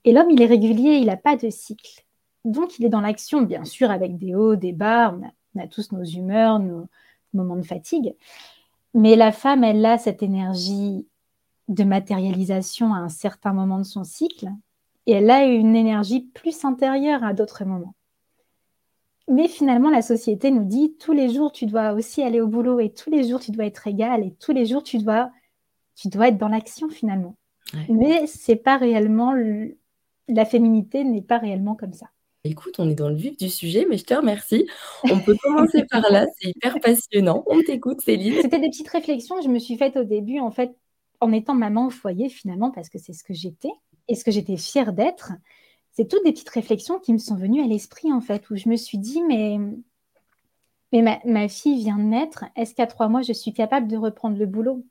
Et 0.05 0.13
l'homme, 0.13 0.31
il 0.31 0.41
est 0.41 0.47
régulier, 0.47 0.95
il 0.95 1.07
n'a 1.07 1.19
pas 1.19 1.37
de 1.37 1.51
cycle. 1.51 2.07
Donc, 2.47 2.79
il 2.79 2.87
est 2.87 2.89
dans 2.89 3.03
l'action, 3.03 3.43
bien 3.43 3.65
sûr, 3.67 3.91
avec 3.91 4.17
des 4.17 4.35
hauts, 4.35 4.57
des 4.57 4.73
bas. 4.73 5.15
On 5.55 5.61
a, 5.61 5.67
tous 5.67 5.93
nos 5.93 6.05
humeurs, 6.05 6.59
nos 6.61 6.89
moments 7.35 7.57
de 7.57 7.63
fatigue. 7.63 8.15
Mais 8.95 9.17
la 9.17 9.33
femme, 9.33 9.65
elle 9.65 9.85
a 9.85 9.99
cette 9.99 10.23
énergie 10.23 11.07
de 11.69 11.85
matérialisation 11.85 12.95
à 12.95 12.99
un 12.99 13.11
certain 13.11 13.53
moment 13.53 13.77
de 13.77 13.85
son 13.85 14.05
cycle 14.05 14.49
et 15.09 15.13
elle 15.13 15.31
a 15.31 15.45
une 15.45 15.75
énergie 15.75 16.21
plus 16.21 16.67
intérieure 16.67 17.25
à 17.25 17.33
d'autres 17.33 17.65
moments. 17.65 17.95
Mais 19.27 19.49
finalement, 19.49 19.89
la 19.89 20.03
société 20.03 20.51
nous 20.51 20.65
dit 20.65 20.97
tous 21.01 21.13
les 21.13 21.33
jours, 21.33 21.51
tu 21.51 21.65
dois 21.65 21.93
aussi 21.93 22.23
aller 22.23 22.43
au 22.43 22.47
boulot 22.47 22.79
et 22.79 22.93
tous 22.93 23.11
les 23.11 23.27
jours, 23.27 23.41
tu 23.41 23.51
dois 23.51 23.65
être 23.65 23.87
égal 23.87 24.23
et 24.23 24.35
tous 24.39 24.53
les 24.53 24.67
jours, 24.67 24.83
tu 24.83 24.99
dois, 24.99 25.31
tu 25.97 26.09
dois 26.09 26.29
être 26.29 26.37
dans 26.37 26.49
l'action 26.49 26.91
finalement. 26.91 27.37
Mais 27.89 28.27
c'est 28.27 28.57
pas 28.57 28.77
réellement, 28.77 29.35
la 30.29 30.45
féminité 30.45 31.05
n'est 31.05 31.23
pas 31.23 31.39
réellement 31.39 31.75
comme 31.75 31.95
ça. 31.95 32.07
Écoute, 32.45 32.79
on 32.79 32.89
est 32.89 32.95
dans 32.95 33.09
le 33.09 33.17
vif 33.17 33.37
du 33.39 33.49
sujet, 33.49 33.87
mais 33.89 33.97
je 33.97 34.05
te 34.05 34.15
remercie. 34.15 34.67
On 35.05 35.19
peut 35.21 35.37
commencer 35.43 35.85
par 35.91 36.03
là, 36.11 36.27
c'est 36.39 36.51
hyper 36.51 36.81
passionnant. 36.81 37.45
On 37.47 37.63
t'écoute, 37.63 38.03
Céline. 38.03 38.35
C'était 38.43 38.61
des 38.61 38.69
petites 38.69 38.89
réflexions 38.89 39.37
que 39.37 39.43
je 39.43 39.49
me 39.49 39.59
suis 39.59 39.79
faites 39.79 39.97
au 39.97 40.05
début, 40.05 40.39
en 40.39 40.51
fait, 40.51 40.77
en 41.21 41.33
étant 41.33 41.55
maman 41.55 41.87
au 41.87 41.91
foyer 41.91 42.29
finalement, 42.29 42.71
parce 42.71 42.91
que 42.91 42.99
c'est 42.99 43.15
ce 43.15 43.25
que 43.25 43.35
j'étais 43.35 43.73
et 44.09 44.15
ce 44.15 44.25
que 44.25 44.31
j'étais 44.31 44.57
fière 44.57 44.93
d'être, 44.93 45.33
c'est 45.93 46.09
toutes 46.09 46.25
des 46.25 46.33
petites 46.33 46.49
réflexions 46.49 46.99
qui 46.99 47.13
me 47.13 47.19
sont 47.19 47.37
venues 47.37 47.63
à 47.63 47.67
l'esprit, 47.67 48.13
en 48.13 48.21
fait, 48.21 48.49
où 48.51 48.57
je 48.57 48.69
me 48.69 48.77
suis 48.77 48.99
dit, 48.99 49.23
mais, 49.23 49.59
mais 50.93 51.21
ma, 51.25 51.49
fille 51.49 51.79
vient 51.79 51.99
de 51.99 52.03
naître, 52.03 52.45
est-ce 52.57 52.75
qu'à 52.75 52.87
trois 52.87 53.09
mois, 53.09 53.23
je 53.23 53.33
suis 53.33 53.53
capable 53.53 53.89
de 53.89 53.97
reprendre 53.97 54.39
le 54.39 54.47
boulot? 54.47 54.85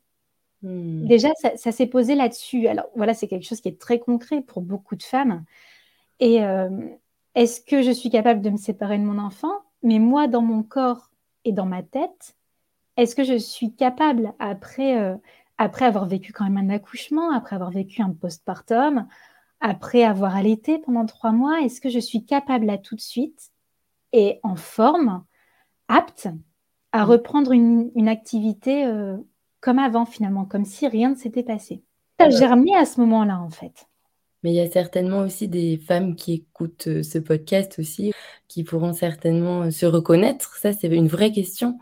Hmm. 0.62 1.06
Déjà, 1.06 1.30
ça, 1.56 1.72
s'est 1.72 1.86
posé 1.86 2.14
là-dessus. 2.14 2.66
Alors, 2.68 2.86
voilà, 2.94 3.14
c'est 3.14 3.28
quelque 3.28 3.46
chose 3.46 3.60
qui 3.60 3.68
est 3.68 3.80
très 3.80 3.98
concret 3.98 4.42
pour 4.42 4.60
beaucoup 4.62 4.96
de 4.96 5.02
femmes. 5.02 5.44
Et 6.20 6.44
euh, 6.44 6.68
est-ce 7.34 7.60
que 7.60 7.82
je 7.82 7.90
suis 7.90 8.10
capable 8.10 8.40
de 8.40 8.50
me 8.50 8.56
séparer 8.56 8.98
de 8.98 9.04
mon 9.04 9.18
enfant? 9.18 9.52
Mais 9.82 9.98
moi, 9.98 10.26
dans 10.26 10.42
mon 10.42 10.62
corps 10.62 11.10
et 11.44 11.52
dans 11.52 11.66
ma 11.66 11.82
tête, 11.82 12.36
est-ce 12.98 13.14
que 13.14 13.24
je 13.24 13.38
suis 13.38 13.72
capable, 13.72 14.34
après, 14.40 15.00
euh, 15.00 15.16
après 15.58 15.84
avoir 15.84 16.06
vécu 16.06 16.32
quand 16.32 16.44
même 16.48 16.70
un 16.70 16.74
accouchement, 16.74 17.32
après 17.32 17.56
avoir 17.56 17.70
vécu 17.70 18.00
un 18.00 18.10
postpartum, 18.10 19.06
après 19.60 20.04
avoir 20.04 20.36
allaité 20.36 20.78
pendant 20.78 21.04
trois 21.04 21.32
mois, 21.32 21.60
est-ce 21.60 21.80
que 21.80 21.88
je 21.88 21.98
suis 21.98 22.24
capable 22.24 22.66
là 22.66 22.78
tout 22.78 22.94
de 22.94 23.00
suite 23.00 23.50
et 24.12 24.40
en 24.42 24.56
forme, 24.56 25.24
apte 25.88 26.28
à 26.92 27.04
mm. 27.04 27.08
reprendre 27.08 27.52
une, 27.52 28.08
activité 28.08 28.86
euh, 28.86 29.16
comme 29.60 29.78
avant 29.78 30.06
finalement, 30.06 30.44
comme 30.44 30.64
si 30.64 30.86
rien 30.86 31.10
ne 31.10 31.16
s'était 31.16 31.42
passé? 31.42 31.82
Ça 32.20 32.26
a 32.26 32.30
germé 32.30 32.74
à 32.76 32.84
ce 32.84 33.00
moment-là 33.00 33.40
en 33.40 33.50
fait. 33.50 33.88
Mais 34.44 34.52
il 34.52 34.56
y 34.56 34.60
a 34.60 34.70
certainement 34.70 35.20
aussi 35.20 35.48
des 35.48 35.78
femmes 35.78 36.14
qui 36.14 36.34
écoutent, 36.34 36.86
heu, 36.86 37.02
ce 37.02 37.18
podcast 37.18 37.78
aussi, 37.80 38.12
qui 38.46 38.62
pourront 38.62 38.92
certainement 38.92 39.68
se 39.72 39.84
reconnaître. 39.84 40.56
Ça, 40.56 40.72
c'est 40.72 40.86
une 40.86 41.08
vraie 41.08 41.32
question. 41.32 41.78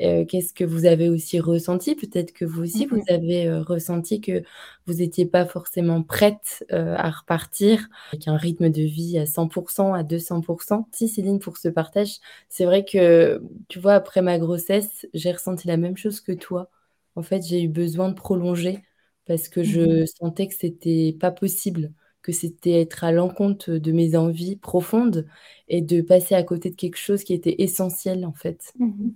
Heu, 0.00 0.24
qu'est-ce 0.24 0.54
que 0.54 0.64
vous 0.64 0.86
avez 0.86 1.08
aussi 1.10 1.40
ressenti? 1.40 1.94
Peut-être 1.94 2.32
que 2.32 2.44
vous 2.44 2.62
aussi, 2.62 2.86
Mmh 2.86 2.86
vous 2.86 3.00
avez, 3.08 3.46
heu, 3.48 3.60
ressenti 3.60 4.20
que 4.20 4.42
vous 4.86 5.02
étiez 5.02 5.26
pas 5.26 5.44
forcément 5.46 6.02
prête, 6.02 6.64
heu, 6.72 6.94
à 6.96 7.10
repartir 7.10 7.88
avec 8.12 8.28
un 8.28 8.36
rythme 8.36 8.70
de 8.70 8.82
vie 8.82 9.18
à 9.18 9.26
100 9.26 9.48
% 9.48 9.94
à 9.94 10.02
200 10.02 10.40
%. 10.40 10.86
Merci 10.92 11.08
Céline 11.08 11.38
pour 11.40 11.56
ce 11.58 11.68
partage. 11.68 12.16
C'est 12.48 12.64
vrai 12.64 12.84
que, 12.84 13.42
tu 13.68 13.78
vois, 13.78 13.94
après 13.94 14.22
ma 14.22 14.38
grossesse, 14.38 15.06
j'ai 15.14 15.32
ressenti 15.32 15.68
la 15.68 15.76
même 15.76 15.96
chose 15.96 16.20
que 16.20 16.32
toi. 16.32 16.70
En 17.16 17.22
fait, 17.22 17.42
j'ai 17.46 17.62
eu 17.62 17.68
besoin 17.68 18.08
de 18.08 18.14
prolonger 18.14 18.82
parce 19.26 19.48
que 19.48 19.62
Mmh 19.62 19.76
mh. 19.84 19.90
je 19.92 20.06
sentais 20.06 20.48
que 20.48 20.54
c'était 20.54 21.16
pas 21.20 21.30
possible, 21.30 21.92
que 22.22 22.32
c'était 22.32 22.80
être 22.80 23.04
à 23.04 23.12
l'encontre 23.12 23.72
de 23.72 23.92
mes 23.92 24.16
envies 24.16 24.56
profondes 24.56 25.26
et 25.68 25.82
de 25.82 26.00
passer 26.02 26.34
à 26.34 26.42
côté 26.42 26.70
de 26.70 26.76
quelque 26.76 26.96
chose 26.98 27.22
qui 27.24 27.34
était 27.34 27.56
essentiel, 27.62 28.24
en 28.26 28.32
fait. 28.32 28.72
Mmh 28.78 28.86
mh. 28.98 29.10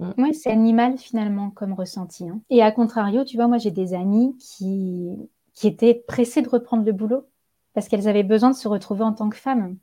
Mmh. 0.00 0.32
C'est 0.32 0.50
animal 0.50 0.96
finalement 0.98 1.50
comme 1.50 1.74
ressenti, 1.74 2.28
hein 2.28 2.40
et 2.48 2.62
à 2.62 2.72
contrario, 2.72 3.24
tu 3.24 3.36
vois, 3.36 3.48
moi 3.48 3.58
j'ai 3.58 3.70
des 3.70 3.94
amies 3.94 4.36
qui 4.38 5.10
qui 5.52 5.66
étaient 5.68 5.94
pressées 5.94 6.42
de 6.42 6.48
reprendre 6.48 6.84
le 6.84 6.92
boulot 6.92 7.26
parce 7.74 7.88
qu'elles 7.88 8.08
avaient 8.08 8.22
besoin 8.22 8.50
de 8.50 8.56
se 8.56 8.68
retrouver 8.68 9.02
en 9.04 9.12
tant 9.12 9.28
que 9.28 9.36
femmes. 9.36 9.76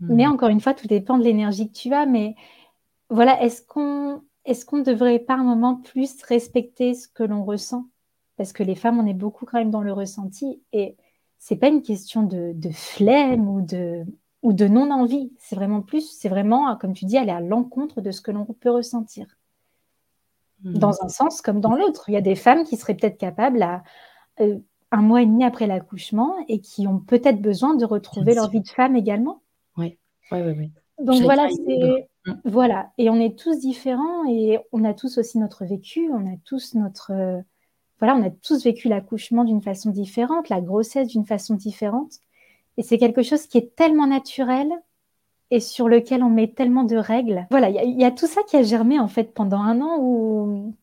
Mais 0.00 0.26
Mmh. 0.26 0.30
encore 0.30 0.48
une 0.50 0.60
fois, 0.60 0.74
tout 0.74 0.86
dépend 0.86 1.18
de 1.18 1.24
l'énergie 1.24 1.68
que 1.68 1.72
tu 1.76 1.92
as, 1.94 2.06
mais 2.06 2.34
voilà, 3.10 3.42
est-ce 3.42 3.62
qu'on 3.62 4.22
est-ce 4.44 4.64
qu'on 4.66 4.80
devrait 4.80 5.18
pas 5.20 5.34
un 5.34 5.44
moment 5.44 5.76
plus 5.76 6.22
respecter 6.22 6.94
ce 6.94 7.08
que 7.08 7.24
l'on 7.24 7.44
ressent? 7.44 7.88
Parce 8.36 8.52
que 8.52 8.62
les 8.62 8.74
femmes, 8.76 8.98
on 9.00 9.06
est 9.06 9.14
beaucoup 9.14 9.46
quand 9.46 9.58
même 9.58 9.70
dans 9.70 9.82
le 9.82 9.92
ressenti 9.92 10.60
et 10.72 10.96
c'est 11.38 11.56
pas 11.56 11.68
une 11.68 11.82
question 11.82 12.22
de 12.24 12.52
de 12.54 12.70
flemme 12.70 13.48
ou 13.48 13.62
de 13.62 14.04
ou 14.42 14.52
de 14.52 14.66
non-envie. 14.68 15.32
C'est 15.38 15.56
vraiment 15.56 15.82
plus 15.82 16.08
c'est 16.10 16.28
vraiment, 16.30 16.76
comme 16.76 16.94
tu 16.94 17.04
dis, 17.06 17.18
aller 17.18 17.32
à 17.32 17.40
l'encontre 17.40 18.00
de 18.00 18.10
ce 18.12 18.20
que 18.22 18.30
l'on 18.32 18.46
peut 18.46 18.70
ressentir. 18.70 19.26
Mmh 20.64 20.74
Dans 20.74 21.02
un 21.02 21.08
sens 21.08 21.42
comme 21.42 21.60
dans 21.60 21.74
l'autre. 21.74 22.04
Il 22.08 22.12
y 22.12 22.16
a 22.16 22.20
des 22.20 22.36
femmes 22.36 22.62
qui 22.64 22.76
seraient 22.76 22.94
peut-être 22.96 23.18
capables 23.18 23.62
à, 23.62 23.82
heu, 24.40 24.64
1 24.92 25.02
mois 25.02 25.22
et 25.22 25.26
demi 25.26 25.44
après 25.44 25.66
l'accouchement 25.68 26.36
et 26.48 26.60
qui 26.60 26.88
ont 26.88 27.00
peut-être 27.00 27.42
besoin 27.42 27.74
de 27.76 27.84
Bien 28.16 28.26
retrouver 28.26 28.34
leur 28.34 28.48
sûr. 28.48 28.50
vie 28.50 28.62
de 28.62 28.68
femme 28.68 28.96
également. 28.96 29.42
Ouais, 29.76 29.98
ouais, 30.32 30.42
ouais. 30.42 30.70
Donc 30.98 31.22
voilà, 31.24 31.48
c'est 31.50 32.08
Mmh. 32.26 32.40
voilà 32.44 32.92
et 32.98 33.10
on 33.10 33.16
est 33.20 33.38
tous 33.38 33.58
différents 33.58 34.24
et 34.28 34.58
on 34.72 34.84
a 34.84 34.94
tous 34.94 35.18
aussi 35.18 35.38
notre 35.38 35.64
vécu, 35.64 36.08
on 36.12 36.26
a 36.32 36.36
tous 36.44 36.74
notre, 36.74 37.12
heu, 37.12 37.42
voilà, 38.00 38.16
on 38.16 38.24
a 38.26 38.30
tous 38.30 38.64
vécu 38.64 38.88
l'accouchement 38.88 39.44
d'une 39.44 39.62
façon 39.62 39.90
différente, 39.90 40.48
la 40.50 40.60
grossesse 40.62 41.08
d'une 41.08 41.26
façon 41.26 41.54
différente 41.56 42.20
et 42.78 42.82
c'est 42.82 42.98
quelque 42.98 43.22
chose 43.22 43.46
qui 43.46 43.58
est 43.58 43.74
tellement 43.76 44.06
naturel 44.06 44.68
et 45.50 45.60
sur 45.60 45.88
lequel 45.88 46.22
on 46.24 46.30
met 46.30 46.48
tellement 46.48 46.84
de 46.84 46.96
règles. 46.96 47.46
Voilà, 47.50 47.70
il 47.70 47.76
y 47.76 47.78
a 47.78 47.84
il 47.84 48.00
y 48.00 48.04
a 48.04 48.10
tout 48.12 48.26
ça 48.26 48.42
qui 48.44 48.56
a 48.56 48.62
germé 48.64 48.98
en 49.00 49.08
fait 49.08 49.32
pendant 49.34 49.60
1 49.60 49.80
an 49.82 49.98
où, 50.00 50.74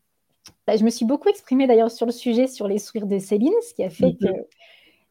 bah, 0.68 0.78
je 0.78 0.84
me 0.86 0.90
suis 0.92 1.06
beaucoup 1.06 1.30
exprimée 1.30 1.68
d'ailleurs 1.68 1.92
sur 1.92 2.06
le 2.08 2.12
sujet, 2.14 2.48
sur 2.48 2.68
les 2.68 2.80
sourires 2.80 3.08
de 3.08 3.20
Céline, 3.20 3.54
ce 3.68 3.74
qui 3.76 3.84
a 3.84 3.90
Mmh 4.00 4.12
fait 4.12 4.16
que 4.16 4.30
mh. 4.30 4.44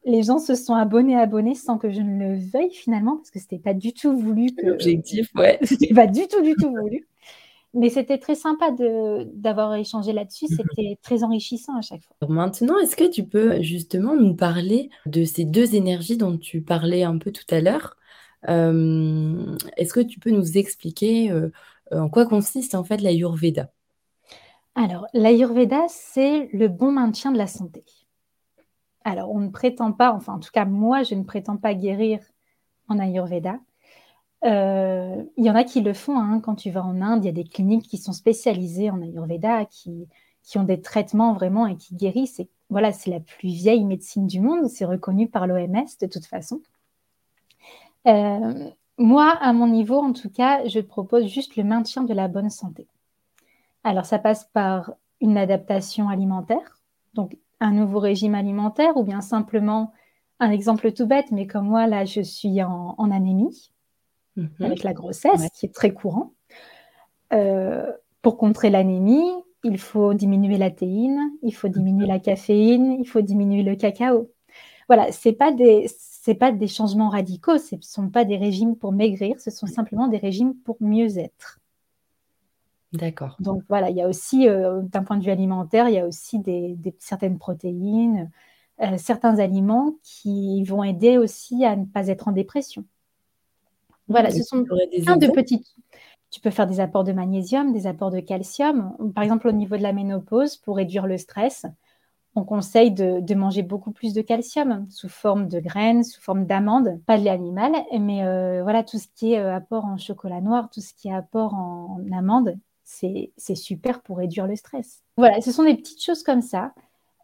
les 0.05 0.23
gens 0.23 0.39
se 0.39 0.55
sont 0.55 0.75
abonnés, 0.75 1.17
abonnés 1.17 1.55
sans 1.55 1.77
que 1.77 1.91
je 1.91 2.01
ne 2.01 2.19
le 2.33 2.37
veuille 2.39 2.71
finalement, 2.73 3.17
parce 3.17 3.31
que 3.31 3.39
c'était 3.39 3.59
pas 3.59 3.73
du 3.73 3.93
tout 3.93 4.17
voulu 4.17 4.55
que 4.55 4.67
L'objectif, 4.67 5.29
ouais. 5.35 5.59
pas 5.95 6.07
du 6.07 6.27
tout, 6.27 6.41
du 6.41 6.55
tout 6.55 6.71
voulu. 6.71 7.07
Mais 7.73 7.89
c'était 7.89 8.17
très 8.19 8.35
sympa 8.35 8.71
d'avoir 9.33 9.73
échangé 9.75 10.13
là-dessus, 10.13 10.47
Mmh 10.49 10.55
mh. 10.55 10.57
c'était 10.57 10.97
très 11.01 11.23
enrichissant 11.23 11.75
à 11.77 11.81
chaque 11.81 12.03
fois. 12.03 12.15
Maintenant, 12.29 12.79
est-ce 12.79 12.95
que 12.95 13.09
tu 13.09 13.25
peux 13.27 13.61
justement 13.61 14.15
nous 14.15 14.33
parler 14.35 14.89
de 15.05 15.25
ces 15.25 15.43
2 15.43 15.75
énergies 15.75 16.15
dont 16.17 16.37
tu 16.37 16.61
parlais 16.61 17.03
un 17.03 17.17
peu 17.17 17.31
tout 17.31 17.43
à 17.53 17.59
l'heure? 17.59 17.97
Hem, 18.47 19.57
est-ce 19.77 19.93
que 19.93 19.99
tu 19.99 20.19
peux 20.19 20.31
nous 20.31 20.57
expliquer, 20.57 21.31
heu, 21.31 21.51
en 21.91 22.09
quoi 22.09 22.25
consiste 22.25 22.75
en 22.75 22.83
fait 22.85 23.01
l'Ayurveda? 23.01 23.69
Alors, 24.75 25.07
l'Ayurveda, 25.15 25.87
c'est 25.89 26.47
le 26.53 26.67
bon 26.67 26.91
maintien 26.91 27.31
de 27.31 27.39
la 27.39 27.47
santé. 27.47 27.83
Alors, 29.05 29.31
on 29.31 29.39
ne 29.39 29.49
prétend 29.49 29.93
pas, 29.93 30.11
enfin 30.13 30.33
en 30.33 30.39
tout 30.39 30.51
cas 30.51 30.65
moi, 30.65 31.03
je 31.03 31.15
ne 31.15 31.23
prétends 31.23 31.55
pas 31.57 31.73
guérir 31.73 32.19
en 32.89 32.99
Ayurveda. 32.99 33.59
Heu, 34.45 35.31
il 35.37 35.45
y 35.45 35.49
en 35.49 35.55
a 35.55 35.63
qui 35.63 35.81
le 35.81 35.93
font, 35.93 36.19
hein, 36.19 36.41
quand 36.41 36.55
tu 36.55 36.69
vas 36.69 36.83
en 36.83 37.01
Inde, 37.01 37.23
il 37.23 37.27
y 37.27 37.29
a 37.29 37.33
des 37.33 37.45
cliniques 37.45 37.87
qui 37.87 37.97
sont 37.97 38.13
spécialisées 38.13 38.89
en 38.89 39.01
Ayurveda, 39.01 39.65
qui 39.65 40.07
ont 40.55 40.63
des 40.63 40.81
traitements 40.81 41.33
vraiment 41.33 41.65
et 41.67 41.77
qui 41.77 41.95
guérissent 41.95 42.41
voilà, 42.73 42.91
c'est 42.91 43.11
la 43.11 43.19
plus 43.19 43.49
vieille 43.49 43.85
médecine 43.85 44.25
du 44.25 44.39
monde, 44.39 44.67
c'est 44.67 44.83
reconnu 44.85 45.27
par 45.27 45.45
l'OMS 45.45 45.85
de 46.01 46.07
toute 46.07 46.25
façon. 46.25 46.59
Hem, 48.05 48.71
moi, 48.97 49.29
à 49.41 49.53
mon 49.53 49.67
niveau 49.67 49.99
en 49.99 50.11
tout 50.11 50.29
cas, 50.29 50.67
je 50.67 50.79
propose 50.79 51.27
juste 51.27 51.55
le 51.55 51.63
maintien 51.63 52.03
de 52.03 52.13
la 52.13 52.27
bonne 52.27 52.49
santé. 52.49 52.87
Alors 53.83 54.05
ça 54.05 54.17
passe 54.17 54.45
par 54.45 54.93
une 55.21 55.37
adaptation 55.37 56.09
alimentaire, 56.09 56.79
donc 57.13 57.37
un 57.59 57.71
nouveau 57.71 57.99
régime 57.99 58.33
alimentaire 58.33 58.97
ou 58.97 59.03
bien 59.03 59.21
simplement 59.21 59.93
un 60.39 60.49
exemple 60.49 60.91
tout 60.91 61.05
bête, 61.05 61.31
mais 61.31 61.45
comme 61.45 61.67
moi 61.67 61.85
là, 61.85 62.05
je 62.05 62.21
suis 62.21 62.63
en 62.63 63.11
anémie 63.11 63.71
Mmh 64.35 64.49
mh. 64.59 64.73
avec 64.73 64.83
la 64.83 64.93
Ouais. 65.33 65.47
grossesse, 65.47 65.49
qui 65.51 65.65
est 65.67 65.73
très 65.75 65.93
courant. 65.93 66.33
Heu, 67.33 67.93
pour 68.21 68.37
contrer 68.37 68.69
l'anémie, 68.71 69.23
il 69.63 69.77
faut 69.79 70.13
diminuer 70.15 70.57
la 70.57 70.71
théine, 70.71 71.19
il 71.43 71.53
faut 71.55 71.69
diminuer 71.69 72.05
mh. 72.05 72.07
la 72.07 72.19
caféine, 72.19 72.97
il 72.99 73.07
faut 73.07 73.21
diminuer 73.21 73.63
le 73.63 73.75
cacao. 73.75 74.31
Voilà, 74.89 75.11
c'est 75.13 75.33
pas 75.33 75.51
des 75.53 75.87
c'est 75.99 76.35
pas 76.35 76.51
des 76.53 76.67
changements 76.67 77.09
radicaux, 77.09 77.57
ce 77.59 77.75
sont 77.81 78.09
pas 78.09 78.25
des 78.25 78.37
régimes 78.37 78.75
pour 78.77 78.93
maigrir, 78.93 79.39
ce 79.41 79.51
sont 79.51 79.67
simplement 79.67 80.07
des 80.09 80.17
régimes 80.19 80.55
pour 80.65 80.77
mieux 80.81 81.17
être. 81.19 81.59
D'accord. 82.91 83.33
Donc 83.39 83.63
voilà, 83.67 83.89
il 83.89 83.95
y 83.97 84.01
a 84.01 84.07
aussi, 84.07 84.47
heu, 84.47 84.81
d'un 84.83 85.03
point 85.03 85.17
de 85.17 85.23
vue 85.23 85.31
alimentaire, 85.31 85.89
il 85.89 85.95
y 85.95 85.99
a 85.99 86.05
aussi 86.07 86.39
des 86.39 86.75
des 86.75 86.95
certaines 86.99 87.39
protéines, 87.39 88.31
heu, 88.81 88.97
certains 88.97 89.39
aliments 89.39 89.95
qui 90.03 90.63
vont 90.65 90.83
aider 90.83 91.17
aussi 91.17 91.65
à 91.65 91.75
ne 91.75 91.85
pas 91.85 92.07
être 92.07 92.27
en 92.27 92.31
dépression. 92.31 92.85
Voilà, 94.07 94.31
ce 94.31 94.43
sont 94.43 94.65
plein 95.05 95.17
de 95.17 95.27
petites 95.27 95.65
tu 96.31 96.41
peux 96.41 96.49
faire 96.49 96.67
des 96.67 96.79
apports 96.79 97.03
de 97.03 97.13
magnésium, 97.13 97.73
des 97.73 97.87
apports 97.87 98.11
de 98.11 98.19
calcium. 98.19 98.97
Par 99.15 99.23
exemple, 99.23 99.47
au 99.47 99.51
niveau 99.51 99.77
de 99.77 99.83
la 99.83 99.93
ménopause, 99.93 100.57
pour 100.57 100.77
réduire 100.77 101.07
le 101.07 101.17
stress, 101.17 101.65
on 102.35 102.43
conseille 102.43 102.91
de 102.91 103.19
de 103.21 103.35
manger 103.35 103.63
beaucoup 103.63 103.91
plus 103.91 104.13
de 104.13 104.21
calcium 104.21 104.87
sous 104.89 105.09
forme 105.09 105.47
de 105.47 105.59
graines, 105.59 106.03
sous 106.03 106.21
forme 106.21 106.45
d'amandes, 106.45 106.99
pas 107.05 107.17
de 107.17 107.23
lait 107.23 107.29
animal, 107.31 107.73
mais 107.99 108.23
heu, 108.25 108.61
voilà, 108.63 108.83
tout 108.83 108.99
ce 108.99 109.07
qui 109.15 109.33
est, 109.33 109.39
heu, 109.39 109.51
apport 109.51 109.85
en 109.85 109.97
chocolat 109.97 110.41
noir, 110.41 110.69
tout 110.71 110.81
ce 110.81 110.93
qui 110.93 111.09
est 111.09 111.13
apport 111.13 111.53
en 111.55 111.99
amandes, 112.13 112.57
c'est 112.83 113.31
c'est 113.37 113.55
super 113.55 114.01
pour 114.01 114.17
réduire 114.17 114.47
le 114.47 114.55
stress. 114.55 115.03
Voilà, 115.17 115.41
ce 115.41 115.51
sont 115.51 115.63
des 115.63 115.75
petites 115.75 116.03
choses 116.03 116.23
comme 116.23 116.41
ça. 116.41 116.73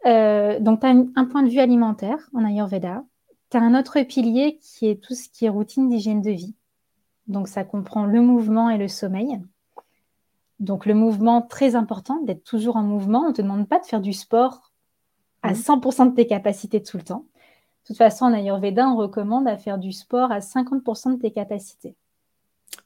Heu, 0.06 0.60
donc 0.60 0.80
tu 0.80 0.86
as 0.86 0.90
un 0.90 1.24
point 1.26 1.42
de 1.42 1.50
vue 1.50 1.60
alimentaire 1.60 2.30
en 2.34 2.44
Ayurveda. 2.44 3.04
Tu 3.50 3.56
as 3.56 3.60
un 3.62 3.78
autre 3.78 4.00
pilier 4.02 4.58
qui 4.62 4.86
est 4.88 5.02
tout 5.02 5.14
ce 5.14 5.28
qui 5.28 5.46
est 5.46 5.48
routine 5.48 5.88
d'hygiène 5.88 6.22
de 6.22 6.30
vie. 6.30 6.54
Donc 7.30 7.48
ça 7.48 7.64
comprend 7.64 8.04
le 8.04 8.20
mouvement 8.20 8.68
et 8.70 8.76
le 8.76 8.88
sommeil. 8.88 9.40
Donc 10.58 10.84
le 10.84 10.94
mouvement, 10.94 11.40
très 11.40 11.76
important, 11.76 12.20
d'être 12.22 12.44
toujours 12.44 12.76
en 12.76 12.82
mouvement. 12.82 13.24
On 13.26 13.32
te 13.32 13.40
demande 13.40 13.66
pas 13.68 13.78
de 13.78 13.86
faire 13.86 14.02
du 14.02 14.12
sport 14.12 14.72
à 15.42 15.52
Mmh. 15.52 15.54
100 15.54 15.80
% 15.80 16.06
de 16.10 16.14
tes 16.14 16.26
capacités 16.26 16.82
tout 16.82 16.98
le 16.98 17.02
temps. 17.02 17.24
De 17.82 17.86
toute 17.86 17.96
façon, 17.96 18.26
en 18.26 18.34
Ayurveda, 18.34 18.88
on 18.88 18.96
recommande 18.96 19.48
à 19.48 19.56
faire 19.56 19.78
du 19.78 19.92
sport 19.92 20.30
à 20.30 20.42
50 20.42 20.84
% 20.84 21.10
de 21.14 21.16
tes 21.16 21.30
capacités. 21.30 21.94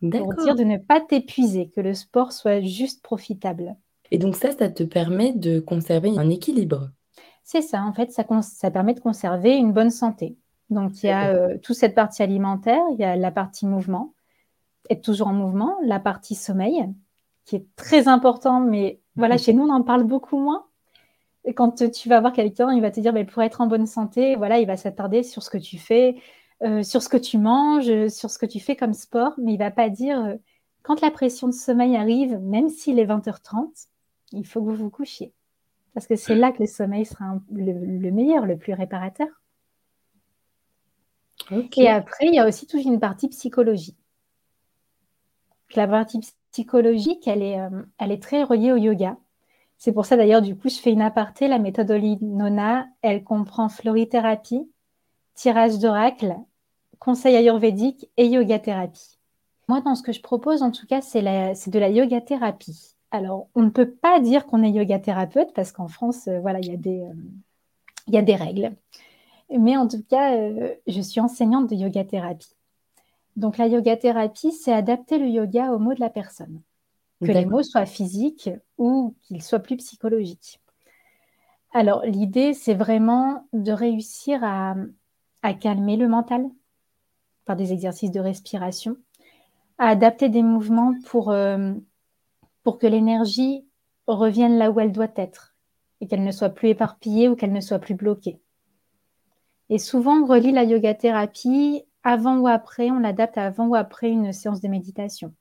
Pour 0.01 0.35
dire 0.35 0.55
de 0.55 0.63
ne 0.63 0.77
pas 0.77 1.01
t'épuiser, 1.01 1.69
que 1.75 1.81
le 1.81 1.95
sport 1.95 2.33
soit 2.33 2.61
juste 2.61 3.03
profitable. 3.03 3.75
Et 4.11 4.19
donc 4.19 4.37
ça, 4.37 4.53
ça 4.53 4.69
te 4.69 4.83
permet 4.83 5.33
de 5.33 5.59
conserver 5.59 6.17
un 6.17 6.31
équilibre? 6.31 6.91
C'est 7.43 7.63
ça, 7.63 7.83
en 7.83 7.93
fait, 7.93 8.13
ça 8.13 8.71
permet 8.71 8.95
de 8.95 9.01
conserver 9.01 9.57
une 9.57 9.73
bonne 9.73 9.91
santé. 9.91 10.37
Donc 10.71 11.03
il 11.03 11.07
y 11.07 11.11
a, 11.11 11.35
heu, 11.35 11.59
toute 11.61 11.77
cette 11.77 11.95
partie 11.95 12.23
alimentaire, 12.23 12.83
il 12.93 12.99
y 12.99 13.05
a 13.05 13.17
la 13.17 13.31
partie 13.31 13.67
mouvement, 13.67 14.13
être 14.91 15.03
toujours 15.03 15.29
en 15.29 15.33
mouvement, 15.33 15.77
la 15.83 16.01
partie 16.01 16.35
sommeil, 16.35 16.87
qui 17.45 17.57
est 17.57 17.67
très 17.77 18.09
important, 18.09 18.61
mais 18.61 19.01
voilà, 19.17 19.39
chez 19.39 19.53
nous, 19.53 19.65
on 19.65 19.71
en 19.71 19.83
parle 19.83 20.05
beaucoup 20.05 20.39
moins. 20.39 20.67
Et 21.45 21.55
quand, 21.55 21.91
tu 21.93 22.09
vas 22.09 22.21
voir 22.21 22.33
quelqu'un, 22.33 22.73
il 22.73 22.81
va 22.83 22.91
te 22.91 23.01
dire: 23.01 23.13
«Beh, 23.13 23.25
pour 23.25 23.43
être 23.43 23.61
en 23.61 23.67
bonne 23.67 23.87
santé», 23.87 24.37
voilà, 24.37 24.59
il 24.61 24.67
va 24.67 24.77
s'attarder 24.77 25.23
sur 25.23 25.43
ce 25.43 25.51
que 25.51 25.59
tu 25.59 25.79
fais, 25.79 26.17
heu, 26.65 26.83
sur 26.83 27.03
ce 27.03 27.09
que 27.09 27.17
tu 27.19 27.39
manges, 27.39 27.91
heu, 27.91 28.09
sur 28.09 28.31
ce 28.31 28.39
que 28.39 28.47
tu 28.47 28.61
fais 28.61 28.77
comme 28.77 28.95
sport, 28.95 29.35
mais 29.39 29.55
il 29.55 29.59
va 29.59 29.71
pas 29.71 29.91
dire, 29.91 30.19
heu: 30.21 30.41
«Quand 30.83 31.01
la 31.03 31.11
pression 31.11 31.49
de 31.49 31.53
sommeil 31.53 31.97
arrive, 31.97 32.39
même 32.41 32.69
s'il 32.69 32.99
est 32.99 33.05
20:30, 33.07 33.89
il 34.33 34.47
faut 34.47 34.63
que 34.63 34.71
vous 34.71 34.77
vous 34.77 34.91
couchiez». 34.91 35.33
Parce 35.95 36.07
que 36.07 36.17
c'est 36.17 36.35
là 36.35 36.53
que 36.53 36.61
le 36.63 36.67
sommeil 36.69 37.07
sera 37.07 37.25
un 37.27 37.43
le 37.53 37.73
le 37.73 38.11
meilleur, 38.13 38.47
le 38.47 38.57
plus 38.59 38.75
réparateur. 38.75 39.29
Et 41.77 41.89
après, 41.89 42.27
il 42.27 42.35
y 42.35 42.39
a 42.39 42.47
aussi 42.49 42.67
toute 42.67 42.85
une 42.85 43.01
partie 43.01 43.29
psychologie. 43.29 43.97
La 45.75 45.89
partie 45.89 46.21
psychologique, 46.53 47.27
elle 47.27 47.43
est, 47.43 47.53
hem, 47.53 47.87
elle 47.99 48.13
est 48.13 48.23
très 48.23 48.43
reliée 48.43 48.73
au 48.73 48.77
yoga. 48.77 49.17
C'est 49.79 49.93
pour 49.93 50.07
ça 50.07 50.17
d'ailleurs, 50.17 50.43
du 50.43 50.57
coup, 50.57 50.69
je 50.69 50.79
fais 50.79 50.93
une 50.93 51.03
aparté, 51.03 51.49
la 51.49 51.59
méthode 51.59 51.91
Holly 51.91 52.19
Nona, 52.23 52.87
elle 53.03 53.25
comprend 53.25 53.69
florithérapie, 53.69 54.71
tirage 55.35 55.79
d'oracle, 55.79 56.37
conseil 56.99 57.37
ayurvédique 57.37 58.09
et 58.17 58.27
yoga 58.29 58.59
thérapie. 58.59 59.19
Moi, 59.69 59.81
dans 59.81 59.95
ce 59.95 60.03
que 60.03 60.13
je 60.13 60.21
propose, 60.21 60.63
en 60.63 60.71
tout 60.71 60.87
cas, 60.87 61.01
c'est 61.01 61.23
de 61.23 61.79
la 61.79 61.89
yoga 61.89 62.21
thérapie. 62.21 62.95
Alors, 63.11 63.49
on 63.55 63.63
ne 63.63 63.71
peut 63.71 63.91
pas 63.91 64.21
dire 64.21 64.47
qu'on 64.47 64.63
est 64.63 64.71
yoga 64.71 64.99
thérapeute 64.99 65.53
parce 65.55 65.71
qu'en 65.71 65.89
France, 65.89 66.27
euh, 66.29 66.41
voilà, 66.41 66.59
il 66.59 66.67
y, 66.67 66.75
a 66.75 66.77
des, 66.77 67.01
euh, 67.01 67.13
y 68.09 68.17
a 68.17 68.23
des 68.23 68.35
règles. 68.35 68.73
Mais 69.57 69.77
en 69.77 69.87
tout 69.87 70.03
cas, 70.03 70.35
euh, 70.35 70.75
je 70.87 71.01
suis 71.01 71.21
enseignante 71.21 71.71
de 71.71 71.77
yoga 71.77 72.05
thérapie. 72.05 72.55
Donc, 73.37 73.59
la 73.59 73.67
yoga 73.67 73.97
thérapie, 73.97 74.53
c'est 74.53 74.73
adapter 74.73 75.19
le 75.19 75.29
yoga 75.29 75.73
aux 75.73 75.79
mots 75.79 75.95
de 75.95 76.01
la 76.01 76.11
personne. 76.11 76.61
Que 77.21 77.33
les 77.33 77.47
mots 77.47 77.63
soient 77.63 77.87
physiques 77.87 78.51
ou 78.77 79.15
qu'ils 79.23 79.43
soient 79.43 79.61
plus 79.61 79.79
psychologiques. 79.79 80.61
Alors, 81.73 82.05
l'idée, 82.05 82.55
c'est 82.55 82.75
vraiment 82.75 83.49
de 83.53 83.73
réussir 83.73 84.45
à, 84.45 84.75
calmer 85.61 85.97
le 85.97 86.09
mental 86.09 86.49
par 87.45 87.57
des 87.57 87.73
exercices 87.73 88.11
de 88.11 88.21
respiration, 88.21 88.97
à 89.79 89.89
adapter 89.89 90.29
des 90.29 90.43
mouvements 90.43 90.95
pour, 91.07 91.31
euh, 91.31 91.73
pour 92.63 92.79
que 92.79 92.87
l'énergie 92.87 93.67
revienne 94.07 94.57
là 94.57 94.71
où 94.71 94.81
elle 94.81 94.93
doit 94.93 95.13
être 95.17 95.55
et 96.01 96.07
qu'elle 96.07 96.25
ne 96.25 96.31
soit 96.31 96.51
plus 96.51 96.69
éparpillée 96.69 97.29
ou 97.29 97.37
qu'elle 97.37 97.53
ne 97.53 97.61
soit 97.61 97.79
plus 97.79 97.95
bloquée. 97.95 98.41
Et 99.71 99.79
souvent, 99.79 100.23
on 100.23 100.27
relie 100.27 100.53
la 100.53 100.65
yoga 100.65 100.95
thérapie 100.95 101.85
avant 102.05 102.39
ou 102.39 102.47
après, 102.47 102.91
on 102.91 103.01
l'adapte 103.01 103.39
avant 103.39 103.67
ou 103.67 103.75
après 103.75 104.11
une 104.11 104.33
séance 104.33 104.61
de 104.61 104.69
méditation 104.69 105.35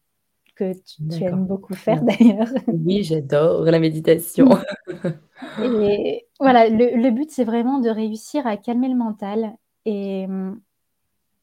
que 0.56 0.74
tu, 0.74 1.24
aimes 1.24 1.46
beaucoup 1.46 1.74
faire 1.74 2.04
d'ailleurs. 2.04 2.48
Oui, 2.68 3.04
j'adore 3.04 3.64
la 3.64 3.80
méditation. 3.80 4.50
et 5.64 6.28
voilà, 6.40 6.70
le, 6.70 7.10
but, 7.10 7.32
c'est 7.32 7.44
vraiment 7.44 7.80
de 7.80 7.90
réussir 7.90 8.46
à 8.46 8.58
calmer 8.58 8.88
le 8.88 8.96
mental. 8.96 9.56
Et, 9.86 10.28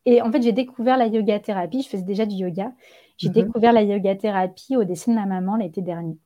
et 0.07 0.23
en 0.23 0.31
fait, 0.31 0.43
j'ai 0.43 0.53
découvert 0.53 0.97
la 0.97 1.07
yoga 1.07 1.41
thérapie. 1.41 1.83
Je 1.83 1.89
faisais 1.89 2.05
déjà 2.05 2.25
du 2.25 2.37
yoga. 2.37 2.73
J'ai 3.17 3.29
mhm. 3.29 3.35
découvert 3.35 3.73
la 3.73 3.83
yoga 3.83 4.15
thérapie 4.17 4.77
au 4.77 4.85
décès 4.85 5.11
de 5.11 5.17
ma 5.17 5.27
maman 5.27 5.57
l'été 5.57 5.83
dernier, 5.83 6.17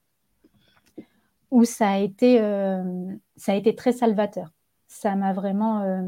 où 1.50 1.64
ça 1.64 1.90
a 1.90 1.98
été, 1.98 2.40
euh, 2.40 3.12
ça 3.36 3.52
a 3.52 3.54
été 3.56 3.74
très 3.74 3.92
salvateur. 3.92 4.52
Ça 4.86 5.16
m'a 5.16 5.32
vraiment. 5.32 5.80
Euh, 5.80 6.02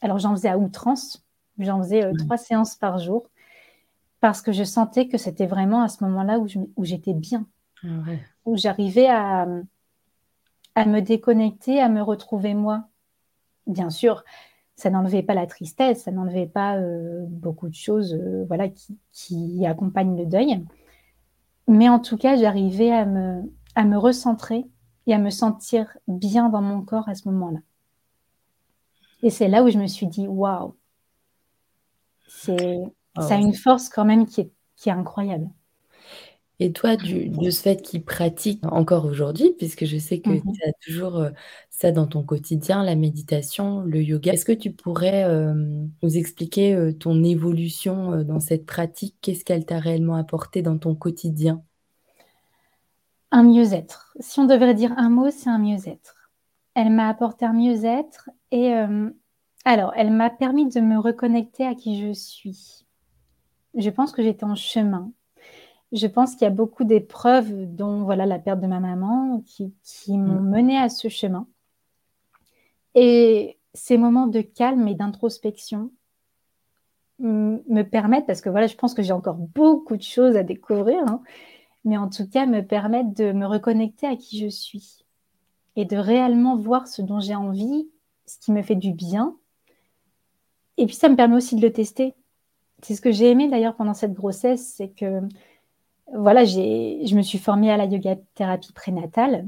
alors, 0.00 0.18
j'en 0.18 0.36
faisais 0.36 0.48
à 0.48 0.58
outrance. 0.58 1.26
J'en 1.58 1.82
faisais 1.82 2.04
euh, 2.04 2.12
trois 2.16 2.36
séances 2.36 2.76
par 2.76 2.98
jour 2.98 3.28
parce 4.20 4.42
que 4.42 4.52
je 4.52 4.64
sentais 4.64 5.08
que 5.08 5.18
c'était 5.18 5.46
vraiment 5.46 5.82
à 5.82 5.88
ce 5.88 6.02
moment-là 6.04 6.38
où, 6.38 6.84
j'étais 6.84 7.14
bien, 7.14 7.46
ah 7.84 7.88
où 8.44 8.56
j'arrivais 8.56 9.08
à, 9.08 9.46
à 10.74 10.84
me 10.86 11.00
déconnecter, 11.00 11.80
à 11.80 11.88
me 11.88 12.02
retrouver 12.02 12.54
moi. 12.54 12.84
Bien 13.66 13.90
sûr, 13.90 14.24
ça 14.78 14.90
n'enlevait 14.90 15.24
pas 15.24 15.34
la 15.34 15.46
tristesse, 15.46 16.04
ça 16.04 16.12
n'enlevait 16.12 16.46
pas 16.46 16.76
euh, 16.76 17.24
beaucoup 17.28 17.68
de 17.68 17.74
choses 17.74 18.14
euh, 18.14 18.44
voilà, 18.46 18.68
qui, 18.68 18.96
qui, 19.12 19.66
accompagnent 19.66 20.16
le 20.16 20.24
deuil. 20.24 20.64
Mais 21.66 21.88
en 21.88 21.98
tout 21.98 22.16
cas, 22.16 22.36
j'arrivais 22.36 22.92
à 22.92 23.04
me, 23.04 23.42
à 23.74 23.84
me 23.84 23.98
recentrer 23.98 24.66
et 25.06 25.14
à 25.14 25.18
me 25.18 25.30
sentir 25.30 25.98
bien 26.06 26.48
dans 26.48 26.62
mon 26.62 26.82
corps 26.82 27.08
à 27.08 27.14
ce 27.14 27.28
moment-là. 27.28 27.58
Et 29.22 29.30
c'est 29.30 29.48
là 29.48 29.64
où 29.64 29.68
je 29.68 29.78
me 29.78 29.88
suis 29.88 30.06
dit, 30.06 30.28
waouh, 30.28 30.76
c'est 32.28 32.76
ah 33.16 33.22
ça 33.22 33.34
a 33.34 33.38
une 33.38 33.54
force 33.54 33.88
quand 33.88 34.04
même 34.04 34.26
qui 34.26 34.42
est, 34.42 34.52
qui 34.76 34.88
est 34.88 34.92
incroyable. 34.92 35.48
Et 36.60 36.72
toi, 36.72 36.96
du, 36.96 37.28
de 37.28 37.50
ce 37.50 37.62
fait 37.62 37.82
qu'il 37.82 38.04
pratique 38.04 38.64
encore 38.66 39.04
aujourd'hui, 39.04 39.54
puisque 39.56 39.84
je 39.84 39.96
sais 39.96 40.20
que 40.20 40.30
mmh 40.30 40.42
tu 40.42 40.68
as 40.68 40.72
toujours 40.84 41.16
euh, 41.18 41.30
ça 41.70 41.92
dans 41.92 42.08
ton 42.08 42.24
quotidien, 42.24 42.82
la 42.82 42.96
méditation, 42.96 43.80
le 43.82 44.02
yoga, 44.02 44.32
est-ce 44.32 44.44
que 44.44 44.52
tu 44.52 44.72
pourrais 44.72 45.22
euh, 45.24 45.54
nous 46.02 46.16
expliquer 46.16 46.74
euh, 46.74 46.92
ton 46.92 47.22
évolution 47.22 48.24
dans 48.24 48.40
cette 48.40 48.66
pratique? 48.66 49.14
Qu'est-ce 49.20 49.44
qu'elle 49.44 49.64
t'a 49.64 49.78
réellement 49.78 50.16
apporté 50.16 50.62
dans 50.62 50.78
ton 50.78 50.96
quotidien? 50.96 51.62
Un 53.30 53.44
mieux-être. 53.44 54.16
Si 54.18 54.40
on 54.40 54.46
devrait 54.46 54.74
dire 54.74 54.92
un 54.96 55.10
mot, 55.10 55.30
c'est 55.30 55.50
un 55.50 55.58
mieux-être. 55.58 56.16
Elle 56.74 56.90
m'a 56.90 57.08
apporté 57.08 57.44
un 57.44 57.52
mieux-être 57.52 58.30
et 58.50 58.72
alors, 59.68 59.92
elle 59.96 60.10
m'a 60.10 60.30
permis 60.30 60.66
de 60.68 60.80
me 60.80 60.98
reconnecter 60.98 61.66
à 61.66 61.74
qui 61.74 62.00
je 62.00 62.12
suis 62.12 62.84
je 63.78 63.90
pense 63.90 64.12
que 64.12 64.22
j'étais 64.22 64.44
en 64.44 64.54
chemin. 64.54 65.12
Je 65.92 66.06
pense 66.06 66.32
qu'il 66.32 66.42
y 66.42 66.46
a 66.46 66.50
beaucoup 66.50 66.84
d'épreuves, 66.84 67.74
dont 67.74 68.02
voilà 68.02 68.26
la 68.26 68.38
perte 68.38 68.60
de 68.60 68.66
ma 68.66 68.80
maman, 68.80 69.42
qui, 69.46 69.72
m'ont 70.08 70.40
mm. 70.40 70.50
mené 70.50 70.78
à 70.78 70.88
ce 70.88 71.08
chemin. 71.08 71.46
Et 72.94 73.58
ces 73.72 73.96
moments 73.96 74.26
de 74.26 74.40
calme 74.40 74.86
et 74.88 74.94
d'introspection 74.94 75.90
me 77.20 77.82
permettent, 77.82 78.26
parce 78.26 78.40
que 78.40 78.48
voilà, 78.48 78.66
je 78.66 78.76
pense 78.76 78.94
que 78.94 79.02
j'ai 79.02 79.12
encore 79.12 79.36
beaucoup 79.36 79.96
de 79.96 80.02
choses 80.02 80.36
à 80.36 80.44
découvrir, 80.44 80.98
hein, 81.08 81.20
mais 81.84 81.96
en 81.96 82.08
tout 82.08 82.28
cas 82.28 82.46
me 82.46 82.60
permettent 82.60 83.16
de 83.16 83.32
me 83.32 83.46
reconnecter 83.46 84.06
à 84.06 84.14
qui 84.14 84.38
je 84.38 84.48
suis 84.48 85.04
et 85.74 85.84
de 85.84 85.96
réellement 85.96 86.56
voir 86.56 86.86
ce 86.86 87.02
dont 87.02 87.18
j'ai 87.18 87.34
envie, 87.34 87.88
ce 88.26 88.38
qui 88.38 88.52
me 88.52 88.62
fait 88.62 88.76
du 88.76 88.92
bien. 88.92 89.36
Et 90.78 90.86
puis 90.86 90.96
ça 90.96 91.10
me 91.10 91.16
permet 91.16 91.36
aussi 91.36 91.54
de 91.56 91.60
le 91.60 91.72
tester 91.72 92.14
c'est 92.82 92.94
ce 92.94 93.00
que 93.00 93.12
j'ai 93.12 93.30
aimé 93.30 93.48
d'ailleurs 93.48 93.74
pendant 93.74 93.94
cette 93.94 94.14
grossesse, 94.14 94.74
c'est 94.76 94.88
que 94.88 95.20
voilà, 96.14 96.44
je 96.44 97.14
me 97.14 97.22
suis 97.22 97.38
formée 97.38 97.70
à 97.70 97.76
la 97.76 97.84
yoga 97.84 98.16
thérapie 98.34 98.72
prénatale 98.72 99.46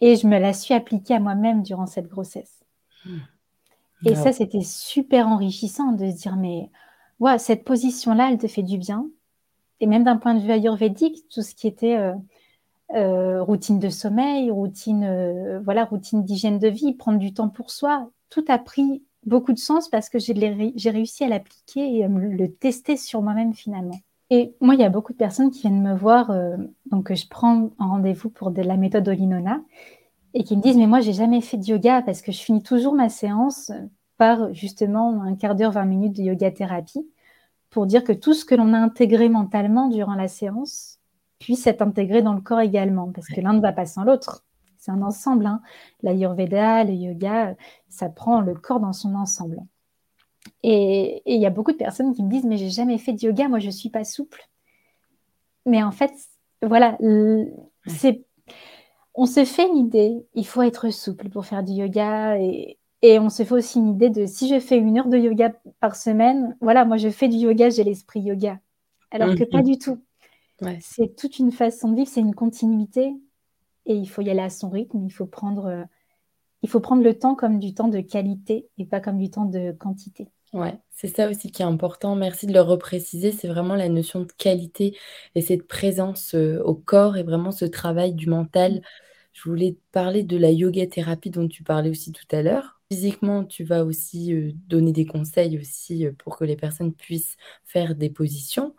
et 0.00 0.16
je 0.16 0.26
me 0.26 0.38
la 0.38 0.52
suis 0.52 0.72
appliquée 0.72 1.14
à 1.14 1.20
moi-même 1.20 1.62
durant 1.62 1.86
cette 1.86 2.08
grossesse. 2.08 2.64
Et 4.04 4.14
ça, 4.14 4.32
c'était 4.32 4.62
super 4.62 5.28
enrichissant 5.28 5.92
de 5.92 6.10
se 6.10 6.16
dire, 6.16 6.36
mais 6.36 6.70
ouais, 7.20 7.38
cette 7.38 7.64
position-là, 7.64 8.30
elle 8.30 8.38
te 8.38 8.46
fait 8.46 8.62
du 8.62 8.78
bien. 8.78 9.08
Et 9.80 9.86
même 9.86 10.04
d'un 10.04 10.16
point 10.16 10.34
de 10.34 10.40
vue 10.40 10.52
ayurvédique, 10.52 11.28
tout 11.28 11.42
ce 11.42 11.54
qui 11.54 11.66
était 11.66 11.96
euh, 11.96 12.14
euh, 12.94 13.42
routine 13.42 13.78
de 13.78 13.90
sommeil, 13.90 14.50
routine, 14.50 15.04
euh, 15.04 15.60
voilà, 15.60 15.84
routine 15.84 16.24
d'hygiène 16.24 16.58
de 16.58 16.68
vie, 16.68 16.94
prendre 16.94 17.18
du 17.18 17.34
temps 17.34 17.48
pour 17.48 17.70
soi, 17.70 18.10
tout 18.30 18.44
a 18.48 18.58
pris 18.58 19.02
beaucoup 19.26 19.52
de 19.52 19.58
sens 19.58 19.88
parce 19.88 20.08
que 20.08 20.18
j'ai 20.18 20.90
réussi 20.90 21.24
à 21.24 21.28
l'appliquer 21.28 21.96
et 21.96 22.04
à 22.04 22.08
le 22.08 22.48
tester 22.52 22.96
sur 22.96 23.22
moi-même 23.22 23.52
finalement. 23.52 23.98
Et 24.30 24.54
moi, 24.60 24.74
il 24.74 24.80
y 24.80 24.84
a 24.84 24.88
beaucoup 24.88 25.12
de 25.12 25.18
personnes 25.18 25.50
qui 25.50 25.60
viennent 25.60 25.82
me 25.82 25.94
voir, 25.94 26.30
euh, 26.30 26.56
donc 26.90 27.14
je 27.14 27.28
prends 27.28 27.70
un 27.78 27.86
rendez-vous 27.86 28.28
pour 28.30 28.50
de 28.50 28.62
la 28.62 28.76
méthode 28.76 29.06
Olinona 29.06 29.60
et 30.34 30.42
qui 30.42 30.56
me 30.56 30.62
disent 30.62 30.76
mais 30.76 30.86
moi 30.86 31.00
j'ai 31.00 31.12
jamais 31.12 31.40
fait 31.40 31.56
de 31.56 31.64
yoga 31.64 32.02
parce 32.02 32.22
que 32.22 32.32
je 32.32 32.42
finis 32.42 32.62
toujours 32.62 32.94
ma 32.94 33.08
séance 33.08 33.72
par 34.18 34.52
justement 34.52 35.22
un 35.22 35.34
quart 35.36 35.54
d'heure, 35.54 35.72
20 35.72 35.84
minutes 35.84 36.16
de 36.16 36.22
yoga 36.22 36.50
thérapie 36.50 37.08
pour 37.70 37.86
dire 37.86 38.04
que 38.04 38.12
tout 38.12 38.34
ce 38.34 38.44
que 38.44 38.54
l'on 38.54 38.72
a 38.72 38.78
intégré 38.78 39.28
mentalement 39.28 39.88
durant 39.88 40.14
la 40.14 40.28
séance 40.28 40.98
puisse 41.38 41.66
être 41.66 41.82
intégré 41.82 42.22
dans 42.22 42.32
le 42.32 42.40
corps 42.40 42.60
également 42.60 43.12
parce 43.12 43.28
que 43.28 43.40
l'un 43.40 43.52
ne 43.52 43.60
va 43.60 43.72
pas 43.72 43.86
sans 43.86 44.04
l'autre 44.04 44.45
c'est 44.86 44.92
un 44.92 45.02
ensemble. 45.02 45.46
Hein. 45.46 45.60
L'ayurveda, 46.02 46.84
le 46.84 46.92
yoga, 46.92 47.56
ça 47.88 48.08
prend 48.08 48.40
le 48.40 48.54
corps 48.54 48.80
dans 48.80 48.92
son 48.92 49.14
ensemble. 49.14 49.58
Et 50.62 51.22
il 51.26 51.40
y 51.40 51.46
a 51.46 51.50
beaucoup 51.50 51.72
de 51.72 51.76
personnes 51.76 52.14
qui 52.14 52.22
me 52.22 52.30
disent 52.30 52.44
mais 52.44 52.56
j'ai 52.56 52.70
jamais 52.70 52.98
fait 52.98 53.12
de 53.12 53.22
yoga, 53.22 53.48
moi 53.48 53.58
je 53.58 53.70
suis 53.70 53.90
pas 53.90 54.04
souple. 54.04 54.48
Mais 55.66 55.82
en 55.82 55.90
fait, 55.90 56.12
voilà, 56.62 56.96
c'est 57.86 58.24
on 59.14 59.26
se 59.26 59.44
fait 59.44 59.66
une 59.66 59.76
idée, 59.76 60.24
il 60.34 60.46
faut 60.46 60.62
être 60.62 60.90
souple 60.90 61.30
pour 61.30 61.46
faire 61.46 61.64
du 61.64 61.72
yoga 61.72 62.38
et, 62.38 62.78
on 63.02 63.30
se 63.30 63.44
fait 63.44 63.54
aussi 63.54 63.78
une 63.78 63.88
idée 63.88 64.10
de 64.10 64.26
si 64.26 64.48
je 64.48 64.58
fais 64.58 64.76
une 64.76 64.98
heure 64.98 65.06
de 65.06 65.16
yoga 65.16 65.52
par 65.78 65.94
semaine, 65.94 66.56
voilà, 66.60 66.84
moi 66.84 66.96
je 66.96 67.08
fais 67.08 67.28
du 67.28 67.36
yoga, 67.36 67.70
j'ai 67.70 67.84
l'esprit 67.84 68.20
yoga. 68.20 68.58
Alors 69.12 69.34
que 69.36 69.44
pas 69.44 69.62
du 69.62 69.78
tout. 69.78 70.02
C'est 70.80 71.14
toute 71.14 71.38
une 71.38 71.52
façon 71.52 71.90
de 71.90 71.96
vivre, 71.96 72.08
c'est 72.08 72.20
une 72.20 72.34
continuité 72.34 73.14
et 73.86 73.94
il 73.94 74.08
faut 74.08 74.22
y 74.22 74.30
aller 74.30 74.40
à 74.40 74.50
son 74.50 74.68
rythme. 74.68 75.04
Il 75.04 75.10
faut 75.10 75.26
prendre, 75.26 75.66
euh, 75.66 75.84
il 76.62 76.68
faut 76.68 76.80
prendre 76.80 77.02
le 77.02 77.18
temps 77.18 77.34
comme 77.34 77.58
du 77.58 77.74
temps 77.74 77.88
de 77.88 78.00
qualité 78.00 78.68
et 78.78 78.84
pas 78.84 79.00
comme 79.00 79.18
du 79.18 79.30
temps 79.30 79.46
de 79.46 79.72
quantité. 79.72 80.28
Ouais, 80.52 80.78
c'est 80.90 81.08
ça 81.08 81.28
aussi 81.28 81.50
qui 81.50 81.62
est 81.62 81.66
important. 81.66 82.14
Merci 82.16 82.46
de 82.46 82.52
le 82.52 82.60
repréciser. 82.60 83.32
C'est 83.32 83.48
vraiment 83.48 83.74
la 83.74 83.88
notion 83.88 84.20
de 84.20 84.32
qualité 84.32 84.96
et 85.34 85.40
cette 85.40 85.66
présence 85.66 86.34
euh, 86.34 86.62
au 86.62 86.74
corps 86.74 87.16
et 87.16 87.22
vraiment 87.22 87.50
ce 87.52 87.64
travail 87.64 88.14
du 88.14 88.28
mental. 88.28 88.82
Je 89.32 89.48
voulais 89.48 89.76
parler 89.92 90.22
de 90.22 90.36
la 90.36 90.50
yoga 90.50 90.86
thérapie 90.86 91.30
dont 91.30 91.46
tu 91.46 91.62
parlais 91.62 91.90
aussi 91.90 92.12
tout 92.12 92.24
à 92.30 92.42
l'heure. 92.42 92.80
Physiquement, 92.90 93.44
tu 93.44 93.64
vas 93.64 93.84
aussi 93.84 94.32
euh, 94.32 94.52
donner 94.68 94.92
des 94.92 95.04
conseils 95.04 95.58
aussi 95.58 96.06
pour 96.18 96.38
que 96.38 96.44
les 96.44 96.56
personnes 96.56 96.94
puissent 96.94 97.36
faire 97.64 97.94
des 97.94 98.08
positions. 98.08 98.74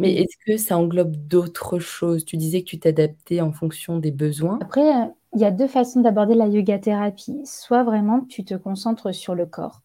Mais 0.00 0.14
est-ce 0.14 0.36
que 0.46 0.56
ça 0.56 0.78
englobe 0.78 1.14
d'autres 1.14 1.78
choses? 1.78 2.24
Tu 2.24 2.36
disais 2.36 2.62
que 2.62 2.66
tu 2.66 2.78
t'adaptais 2.78 3.40
en 3.40 3.52
fonction 3.52 3.98
des 3.98 4.10
besoins. 4.10 4.58
Après, 4.62 4.88
euh, 4.88 5.06
il 5.34 5.40
y 5.40 5.44
a 5.44 5.50
deux 5.50 5.66
façons 5.66 6.00
d'aborder 6.00 6.34
la 6.34 6.46
yoga 6.46 6.78
thérapie. 6.78 7.40
Soit 7.44 7.84
vraiment 7.84 8.22
tu 8.22 8.44
te 8.44 8.54
concentres 8.54 9.14
sur 9.14 9.34
le 9.34 9.46
corps. 9.46 9.82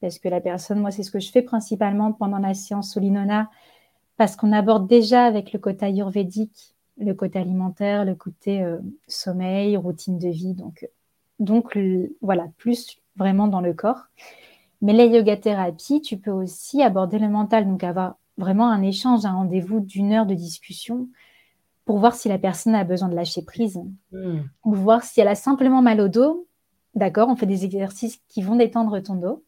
Parce 0.00 0.18
que 0.18 0.28
la 0.28 0.40
personne, 0.40 0.80
moi, 0.80 0.90
c'est 0.90 1.02
ce 1.02 1.10
que 1.10 1.20
je 1.20 1.30
fais 1.30 1.42
principalement 1.42 2.12
pendant 2.12 2.38
la 2.38 2.54
séance 2.54 2.92
Solinona, 2.92 3.50
parce 4.16 4.36
qu'on 4.36 4.52
aborde 4.52 4.86
déjà 4.86 5.24
avec 5.24 5.52
le 5.52 5.58
côté 5.58 5.86
ayurvédique, 5.86 6.74
le 6.98 7.12
côté 7.14 7.38
alimentaire, 7.38 8.04
le 8.04 8.14
côté 8.14 8.62
euh, 8.62 8.78
sommeil, 9.06 9.76
routine 9.76 10.18
de 10.18 10.28
vie. 10.28 10.54
Donc, 10.54 10.88
donc 11.40 11.78
voilà, 12.22 12.46
plus 12.56 12.98
vraiment 13.16 13.48
dans 13.48 13.60
le 13.60 13.74
corps. 13.74 14.06
Mais 14.80 14.92
la 14.92 15.04
yoga 15.04 15.36
thérapie, 15.36 16.00
tu 16.00 16.16
peux 16.16 16.30
aussi 16.30 16.82
aborder 16.82 17.18
le 17.18 17.28
mental, 17.28 17.66
donc 17.66 17.82
avoir 17.82 18.16
vraiment 18.38 18.70
un 18.70 18.82
échange, 18.82 19.26
un 19.26 19.32
rendez-vous 19.32 19.80
d'une 19.80 20.12
heure 20.12 20.26
de 20.26 20.34
discussion 20.34 21.08
pour 21.84 21.98
voir 21.98 22.14
si 22.14 22.28
la 22.28 22.38
personne 22.38 22.74
a 22.74 22.84
besoin 22.84 23.08
de 23.08 23.14
lâcher 23.14 23.42
prise 23.42 23.78
hmm. 24.12 24.40
ou 24.64 24.74
voir 24.74 25.02
si 25.02 25.20
elle 25.20 25.28
a 25.28 25.34
simplement 25.34 25.82
mal 25.82 26.00
au 26.00 26.08
dos. 26.08 26.46
D'accord, 26.94 27.28
on 27.28 27.36
fait 27.36 27.46
des 27.46 27.64
exercices 27.64 28.20
qui 28.28 28.42
vont 28.42 28.56
détendre 28.56 29.00
ton 29.00 29.16
dos. 29.16 29.44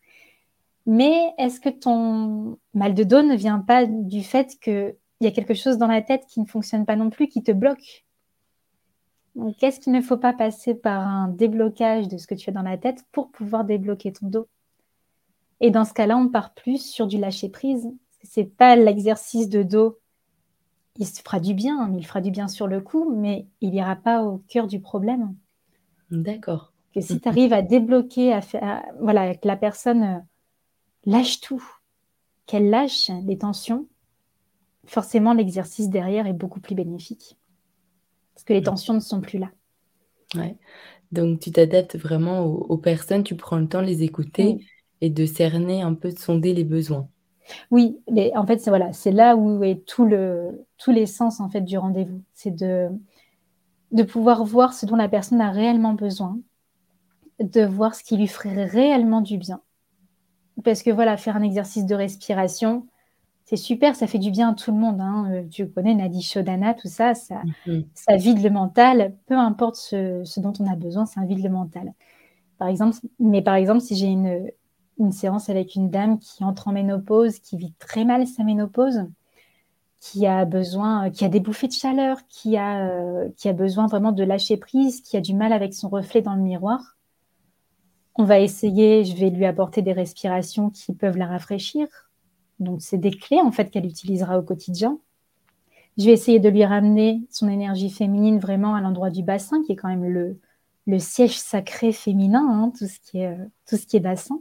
Mais 0.87 1.33
est-ce 1.39 1.61
que 1.61 1.69
ton 1.69 2.59
mal 2.75 2.95
de 2.95 3.05
dos 3.05 3.23
ne 3.23 3.37
vient 3.37 3.61
pas 3.61 3.87
du 3.87 4.23
fait 4.23 4.59
qu'il 4.61 4.97
y 5.21 5.27
a 5.27 5.31
quelque 5.31 5.55
chose 5.55 5.79
dans 5.79 5.87
la 5.87 6.03
tête 6.03 6.25
qui 6.29 6.41
ne 6.41 6.47
fonctionne 6.47 6.87
pas 6.87 6.97
non 6.97 7.11
plus, 7.11 7.29
qui 7.29 7.43
te 7.43 7.53
bloque? 7.53 8.05
Donc, 9.37 9.57
qu'est-ce 9.57 9.79
qu'il 9.79 9.93
ne 9.93 10.01
faut 10.01 10.17
pas 10.17 10.33
passer 10.33 10.75
par 10.75 11.07
un 11.07 11.29
déblocage 11.29 12.09
de 12.09 12.17
ce 12.19 12.27
que 12.27 12.35
tu 12.35 12.51
as 12.51 12.53
dans 12.53 12.63
la 12.63 12.79
tête 12.79 13.05
pour 13.13 13.31
pouvoir 13.31 13.65
débloquer 13.65 14.13
ton 14.13 14.27
dos? 14.27 14.49
Et 15.61 15.71
dans 15.71 15.85
ce 15.85 15.93
cas-là, 15.93 16.17
on 16.17 16.29
part 16.29 16.55
plus 16.55 16.85
sur 16.85 17.07
du 17.07 17.19
lâcher 17.19 17.51
prise. 17.51 17.89
C'est 18.23 18.45
pas 18.45 18.77
l'exercice 18.77 19.49
de 19.49 19.63
dos. 19.63 19.99
Il 20.97 21.07
se 21.07 21.23
fera 21.23 21.41
du 21.41 21.55
bien, 21.55 21.93
il 21.97 22.07
fera 22.07 22.21
du 22.21 22.31
bien 22.31 22.49
sur 22.49 22.67
le 22.67 22.81
coup, 22.81 23.15
mais 23.15 23.47
il 23.61 23.71
n'ira 23.71 23.97
pas 23.97 24.23
au 24.23 24.39
cœur 24.49 24.67
du 24.67 24.81
problème. 24.81 25.35
D'accord. 26.11 26.73
Que 26.95 27.01
si 27.01 27.21
tu 27.21 27.29
arrives 27.29 27.53
à 27.53 27.63
débloquer, 27.63 28.33
à 28.33 28.43
faire, 28.43 28.83
voilà, 29.01 29.35
que 29.35 29.47
la 29.47 29.57
personne 29.57 30.03
euh, 30.03 30.19
lâche 31.05 31.41
tout, 31.41 31.65
qu'elle 32.47 32.69
lâche 32.69 33.11
les 33.25 33.39
tensions, 33.39 33.87
forcément 34.85 35.33
l'exercice 35.33 35.89
derrière 35.89 36.27
est 36.27 36.33
beaucoup 36.33 36.61
plus 36.61 36.75
bénéfique. 36.75 37.39
Parce 38.35 38.45
que 38.45 38.53
les 38.53 38.63
tensions 38.63 38.95
ne 38.95 39.01
sont 39.01 39.21
plus 39.21 39.39
là. 39.39 39.51
Ouais. 40.35 40.57
Donc 41.13 41.41
tu 41.41 41.51
t'adaptes 41.51 41.97
vraiment 41.97 42.45
aux, 42.45 42.79
personnes, 42.79 43.25
tu 43.25 43.37
prends 43.37 43.59
le 43.59 43.69
temps 43.69 43.83
de 43.83 43.87
les 43.87 44.03
écouter 44.03 44.65
et 45.01 45.11
de 45.11 45.27
cerner 45.27 45.83
un 45.83 45.95
peu, 45.95 46.13
de 46.13 46.19
sonder 46.19 46.55
les 46.55 46.65
besoins. 46.65 47.09
Oui, 47.71 47.99
mais 48.11 48.33
en 48.37 48.47
fait, 48.47 48.59
c'est 48.59 48.71
voilà, 48.71 48.93
c'est 48.93 49.13
là 49.13 49.37
où 49.37 49.63
est 49.65 49.85
tout 49.87 50.05
le 50.05 50.67
tous 50.79 50.91
les 50.91 51.07
sens 51.07 51.41
en 51.41 51.49
fait 51.49 51.63
du 51.63 51.79
rendez-vous. 51.79 52.23
C'est 52.35 52.55
de, 52.55 52.89
de 53.93 54.03
pouvoir 54.03 54.45
voir 54.45 54.75
ce 54.75 54.87
dont 54.87 54.97
la 54.97 55.09
personne 55.09 55.41
a 55.41 55.51
réellement 55.51 55.95
besoin, 55.95 56.39
de 57.41 57.65
voir 57.65 57.95
ce 57.95 58.03
qui 58.05 58.17
lui 58.17 58.29
ferait 58.29 58.65
réellement 58.65 59.21
du 59.21 59.39
bien 59.39 59.61
parce 60.63 60.83
que 60.83 60.91
voilà, 60.91 61.17
faire 61.17 61.37
un 61.37 61.43
exercice 61.43 61.87
de 61.87 61.95
respiration, 61.95 62.87
c'est 63.45 63.57
super, 63.57 63.97
ça 63.97 64.07
fait 64.07 64.19
du 64.19 64.31
bien 64.31 64.51
à 64.51 64.55
tout 64.55 64.71
le 64.71 64.77
monde. 64.77 65.01
Hein. 65.01 65.27
Euh, 65.31 65.43
tu 65.49 65.69
connais 65.69 65.95
Nadi 65.95 66.23
Shodhana, 66.23 66.75
tout 66.75 66.89
ça, 66.89 67.15
ça, 67.15 67.43
mhm. 67.67 67.85
ça 67.95 68.17
vide 68.17 68.43
le 68.43 68.51
mental. 68.51 69.15
Peu 69.27 69.37
importe 69.37 69.77
ce, 69.77 70.41
dont 70.41 70.53
on 70.61 70.71
a 70.71 70.77
besoin, 70.77 71.07
ça 71.07 71.23
vide 71.23 71.43
le 71.43 71.51
mental. 71.51 71.93
Par 72.59 72.69
exemple, 72.69 72.97
mais 73.19 73.43
par 73.43 73.55
exemple, 73.55 73.81
si 73.81 73.97
j'ai 73.97 74.07
une, 74.07 74.51
une 75.01 75.13
séance 75.13 75.49
avec 75.49 75.75
une 75.75 75.91
dame 75.91 76.19
qui 76.19 76.45
entre 76.45 76.69
en 76.69 76.73
ménopause, 76.73 77.41
qui 77.41 77.57
vit 77.57 77.73
très 77.79 78.05
mal 78.05 78.27
sa 78.27 78.45
ménopause, 78.45 79.07
qui 79.99 80.27
a 80.27 80.45
besoin, 80.45 81.11
qui 81.11 81.25
a 81.25 81.29
des 81.29 81.41
bouffées 81.41 81.69
de 81.69 81.73
chaleur, 81.73 82.19
qui 82.29 82.57
a, 82.57 82.89
euh, 82.89 83.29
qui 83.37 83.49
a 83.49 83.53
besoin 83.53 83.87
vraiment 83.87 84.13
de 84.13 84.23
lâcher 84.23 84.57
prise, 84.57 85.01
qui 85.01 85.17
a 85.17 85.21
du 85.21 85.35
mal 85.35 85.53
avec 85.53 85.75
son 85.75 85.89
reflet 85.89 86.23
dans 86.23 86.35
le 86.35 86.43
miroir, 86.43 86.97
on 88.17 88.25
va 88.25 88.39
essayer, 88.39 89.05
je 89.05 89.17
vais 89.17 89.31
lui 89.31 89.47
apporter 89.47 89.83
des 89.83 89.93
respirations 89.93 90.71
qui 90.71 90.93
peuvent 90.93 91.17
la 91.17 91.27
rafraîchir. 91.27 91.87
Donc, 92.59 92.83
c'est 92.83 92.99
des 92.99 93.13
clés 93.13 93.41
en 93.41 93.53
fait 93.53 93.71
qu'elle 93.71 93.87
utilisera 93.87 94.39
au 94.39 94.43
quotidien. 94.43 94.99
Je 95.97 96.05
vais 96.05 96.13
essayer 96.13 96.39
de 96.39 96.49
lui 96.49 96.65
ramener 96.65 97.23
son 97.31 97.49
énergie 97.49 97.91
féminine 97.91 98.39
vraiment 98.39 98.75
à 98.75 98.81
l'endroit 98.81 99.11
du 99.11 99.23
bassin, 99.23 99.63
qui 99.65 99.73
est 99.73 99.77
quand 99.77 99.89
même 99.89 100.05
le, 100.05 100.39
le 100.87 100.99
siège 100.99 101.39
sacré 101.39 101.93
féminin, 101.93 102.47
hein, 102.47 102.73
tout, 102.77 102.87
ce 102.87 102.99
qui 103.01 103.19
est, 103.19 103.29
euh, 103.29 103.45
tout 103.67 103.77
ce 103.77 103.87
qui 103.87 103.97
est 103.97 104.01
bassin, 104.01 104.39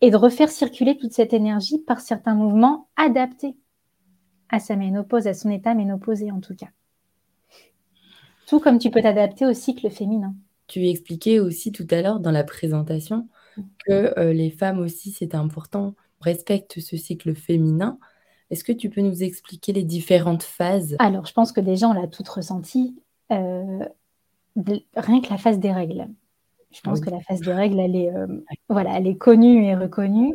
et 0.00 0.10
de 0.10 0.16
refaire 0.16 0.50
circuler 0.50 0.96
toute 0.96 1.12
cette 1.12 1.32
énergie 1.32 1.78
par 1.78 2.00
certains 2.00 2.34
mouvements 2.34 2.88
adaptés 2.96 3.56
à 4.48 4.58
sa 4.58 4.76
ménopause, 4.76 5.26
à 5.26 5.34
son 5.34 5.50
état 5.50 5.74
ménopausé 5.74 6.30
en 6.30 6.40
tout 6.40 6.54
cas. 6.54 6.68
Tout 8.46 8.60
comme 8.60 8.78
tu 8.78 8.90
peux 8.90 9.02
t'adapter 9.02 9.44
au 9.46 9.52
cycle 9.52 9.90
féminin. 9.90 10.34
Tu 10.68 10.86
expliquais 10.88 11.40
aussi 11.40 11.72
tout 11.72 11.86
à 11.90 12.02
l'heure 12.02 12.20
dans 12.20 12.30
la 12.30 12.44
présentation 12.44 13.28
que 13.86 14.18
euh, 14.18 14.32
les 14.32 14.50
femmes 14.50 14.80
aussi, 14.80 15.10
c'est 15.10 15.34
important, 15.34 15.94
respectent 16.20 16.80
ce 16.80 16.96
cycle 16.96 17.34
féminin. 17.34 17.98
Est-ce 18.50 18.64
que 18.64 18.72
tu 18.72 18.90
peux 18.90 19.00
nous 19.00 19.22
expliquer 19.22 19.72
les 19.72 19.82
différentes 19.82 20.42
phases? 20.42 20.96
Alors, 20.98 21.26
je 21.26 21.32
pense 21.32 21.52
que 21.52 21.60
déjà, 21.60 21.88
on 21.88 21.92
l'a 21.92 22.06
toutes 22.06 22.28
ressenti. 22.28 22.96
Euh, 23.32 23.84
rien 24.96 25.20
que 25.20 25.30
la 25.30 25.38
phase 25.38 25.58
des 25.58 25.72
règles. 25.72 26.06
Je 26.76 26.82
pense 26.82 27.00
que 27.00 27.08
la 27.08 27.20
phase 27.20 27.40
des 27.40 27.54
règles, 27.54 27.80
elle 27.80 27.96
est, 27.96 28.14
euh, 28.14 28.26
voilà, 28.68 28.98
elle 28.98 29.06
est 29.06 29.16
connue 29.16 29.64
et 29.64 29.74
reconnue. 29.74 30.34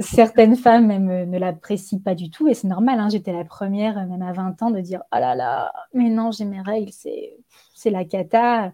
certaines 0.00 0.56
femmes 0.56 0.86
même 0.86 1.30
ne 1.30 1.38
l'apprécient 1.38 2.00
pas 2.00 2.16
du 2.16 2.28
tout 2.28 2.48
et 2.48 2.54
c'est 2.54 2.66
normal. 2.66 2.98
Hein. 2.98 3.08
J'étais 3.08 3.32
la 3.32 3.44
première, 3.44 4.04
même 4.06 4.22
à 4.22 4.32
20 4.32 4.62
ans, 4.62 4.70
de 4.70 4.80
dire 4.80 5.02
Oh 5.14 5.18
là 5.18 5.36
là, 5.36 5.72
mais 5.94 6.10
non, 6.10 6.32
j'ai 6.32 6.44
mes 6.44 6.60
règles, 6.60 6.92
c'est 6.92 7.90
la 7.90 8.04
cata 8.04 8.72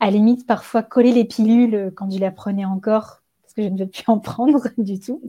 à 0.00 0.10
limite 0.10 0.46
parfois 0.46 0.82
coller 0.82 1.12
les 1.12 1.24
pilules 1.24 1.92
quand 1.94 2.10
je 2.10 2.18
les 2.18 2.30
prenais 2.30 2.64
encore, 2.64 3.22
parce 3.42 3.54
que 3.54 3.62
je 3.62 3.68
ne 3.68 3.78
veux 3.78 3.88
plus 3.88 4.04
en 4.06 4.18
prendre 4.18 4.62
du 4.78 4.98
tout, 4.98 5.22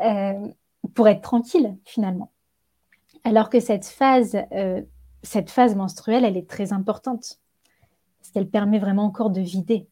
euh, 0.00 0.48
pour 0.94 1.08
être 1.08 1.22
tranquille 1.22 1.76
finalement. 1.84 2.32
Alors 3.24 3.48
que 3.48 3.60
cette 3.60 3.86
phase, 3.86 4.36
euh, 4.52 4.82
cette 5.22 5.50
phase 5.50 5.74
menstruelle, 5.76 6.24
elle 6.24 6.36
est 6.36 6.48
très 6.48 6.72
importante, 6.72 7.40
qu'elle 8.34 8.50
permet 8.50 8.80
vraiment 8.80 9.04
encore 9.04 9.30
de 9.30 9.40
vider, 9.40 9.88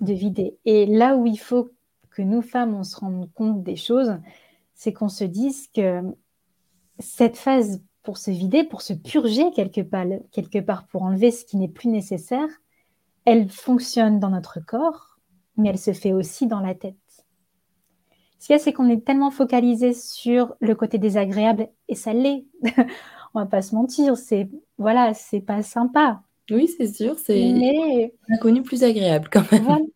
de 0.00 0.12
vider. 0.12 0.58
Et 0.64 0.84
là 0.84 1.16
où 1.16 1.26
il 1.26 1.38
faut 1.38 1.70
que 2.10 2.22
nous 2.22 2.42
femmes, 2.42 2.74
on 2.74 2.82
se 2.82 2.96
rende 2.96 3.32
compte 3.32 3.62
des 3.62 3.76
choses, 3.76 4.18
c'est 4.74 4.92
qu'on 4.92 5.08
se 5.08 5.24
dise 5.24 5.68
que 5.68 6.02
cette 6.98 7.36
phase 7.36 7.82
pour 8.02 8.18
se 8.18 8.32
vider, 8.32 8.64
pour 8.64 8.82
se 8.82 8.92
purger 8.92 9.52
quelque 9.52 9.80
part, 9.80 10.06
quelque 10.32 10.58
part 10.58 10.86
pour 10.88 11.02
enlever 11.02 11.30
ce 11.30 11.44
qui 11.44 11.56
n'est 11.56 11.68
plus 11.68 11.88
nécessaire, 11.88 12.48
elle 13.24 13.48
fonctionne 13.48 14.18
dans 14.18 14.30
notre 14.30 14.60
corps, 14.60 15.18
mais 15.56 15.68
elle 15.68 15.78
se 15.78 15.92
fait 15.92 16.12
aussi 16.12 16.46
dans 16.46 16.60
la 16.60 16.74
tête. 16.74 16.96
Ce 18.38 18.46
qu'il 18.46 18.54
y 18.54 18.58
a, 18.58 18.62
c'est 18.62 18.72
qu'on 18.72 18.88
est 18.88 19.04
tellement 19.04 19.30
focalisé 19.30 19.92
sur 19.92 20.54
le 20.60 20.74
côté 20.74 20.98
désagréable, 20.98 21.68
et 21.88 21.94
ça 21.94 22.12
l'est. 22.12 22.44
On 23.34 23.40
va 23.40 23.46
pas 23.46 23.62
se 23.62 23.74
mentir, 23.74 24.16
c'est 24.16 24.48
voilà, 24.78 25.12
pas 25.46 25.62
sympa. 25.62 26.22
Oui, 26.50 26.68
c'est 26.68 26.86
sûr, 26.86 27.18
c'est 27.18 27.52
mais... 27.52 28.12
plus 28.62 28.84
agréable 28.84 29.28
quand 29.30 29.50
même. 29.50 29.86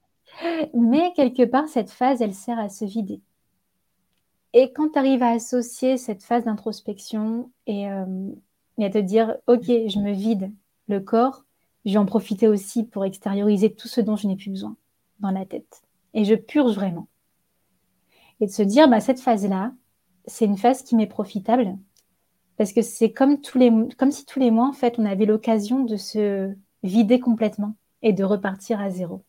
Mais 0.74 1.12
quelque 1.14 1.44
part, 1.44 1.68
cette 1.68 1.90
phase, 1.90 2.22
elle 2.22 2.34
sert 2.34 2.58
à 2.58 2.68
se 2.68 2.84
vider. 2.84 3.20
Et 4.52 4.72
quand 4.72 4.90
tu 4.90 4.98
arrives 4.98 5.22
à 5.22 5.30
associer 5.30 5.96
cette 5.96 6.24
phase 6.24 6.44
d'introspection 6.44 7.50
et, 7.66 7.88
euh, 7.88 8.30
et, 8.78 8.84
à 8.84 8.90
te 8.90 8.98
dire, 8.98 9.36
OK, 9.46 9.64
je 9.66 9.98
me 10.00 10.12
vide 10.12 10.50
le 10.88 11.00
corps, 11.00 11.44
je 11.84 11.92
vais 11.92 11.98
en 11.98 12.06
profiter 12.06 12.48
aussi 12.48 12.84
pour 12.84 13.04
extérioriser 13.04 13.72
tout 13.72 13.88
ce 13.88 14.00
dont 14.00 14.16
je 14.16 14.26
n'ai 14.26 14.36
plus 14.36 14.50
besoin 14.50 14.76
dans 15.20 15.30
la 15.30 15.46
tête. 15.46 15.82
Et 16.14 16.24
je 16.24 16.34
purge 16.34 16.74
vraiment. 16.74 17.06
Et 18.40 18.46
de 18.46 18.50
se 18.50 18.62
dire, 18.62 18.88
bah, 18.88 19.00
cette 19.00 19.20
phase-là, 19.20 19.72
c'est 20.26 20.46
une 20.46 20.58
phase 20.58 20.82
qui 20.82 20.96
m'est 20.96 21.06
profitable 21.06 21.76
parce 22.60 22.74
que 22.74 22.82
c'est 22.82 23.10
comme, 23.10 23.40
tous 23.40 23.56
les, 23.56 23.72
comme 23.96 24.10
si 24.10 24.26
tous 24.26 24.38
les 24.38 24.50
mois, 24.50 24.68
en 24.68 24.74
fait, 24.74 24.98
on 24.98 25.06
avait 25.06 25.24
l'occasion 25.24 25.82
de 25.82 25.96
se 25.96 26.52
vider 26.82 27.18
complètement 27.18 27.74
et 28.02 28.12
de 28.12 28.22
repartir 28.22 28.82
à 28.82 28.90
zéro. 28.90 29.24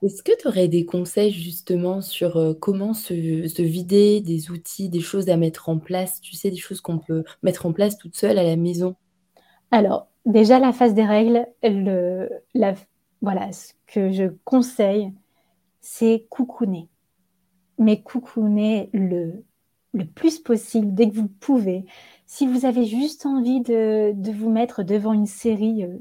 Est-ce 0.00 0.22
que 0.22 0.32
tu 0.40 0.48
aurais 0.48 0.68
des 0.68 0.86
conseils 0.86 1.30
justement 1.30 2.00
sur 2.00 2.38
euh, 2.38 2.54
comment 2.54 2.94
se, 2.94 3.48
se, 3.48 3.60
vider, 3.60 4.22
des 4.22 4.50
outils, 4.50 4.88
des 4.88 5.00
choses 5.00 5.28
à 5.28 5.36
mettre 5.36 5.68
en 5.68 5.78
place, 5.78 6.22
tu 6.22 6.36
sais, 6.36 6.50
des 6.50 6.56
choses 6.56 6.80
qu'on 6.80 6.98
peut 6.98 7.22
mettre 7.42 7.66
en 7.66 7.74
place 7.74 7.98
toute 7.98 8.16
seule 8.16 8.38
à 8.38 8.44
la 8.44 8.56
maison 8.56 8.96
Alors, 9.72 10.08
déjà 10.24 10.58
la 10.58 10.72
phase 10.72 10.94
des 10.94 11.04
règles, 11.04 11.46
le, 11.62 12.30
la, 12.54 12.72
voilà, 13.20 13.52
ce 13.52 13.74
que 13.88 14.10
je 14.10 14.24
conseille, 14.44 15.12
c'est 15.82 16.24
coucouner. 16.30 16.88
Mais 17.76 18.00
coucouner 18.00 18.88
le, 18.94 19.44
le 19.92 20.06
plus 20.06 20.38
possible 20.38 20.94
dès 20.94 21.08
que 21.08 21.14
vous 21.14 21.28
pouvez. 21.28 21.84
Si 22.26 22.46
vous 22.46 22.64
avez 22.64 22.84
juste 22.84 23.26
envie 23.26 23.60
de, 23.60 24.12
de 24.14 24.32
vous 24.32 24.50
mettre 24.50 24.82
devant 24.82 25.12
une 25.12 25.26
série 25.26 25.84
euh, 25.84 25.98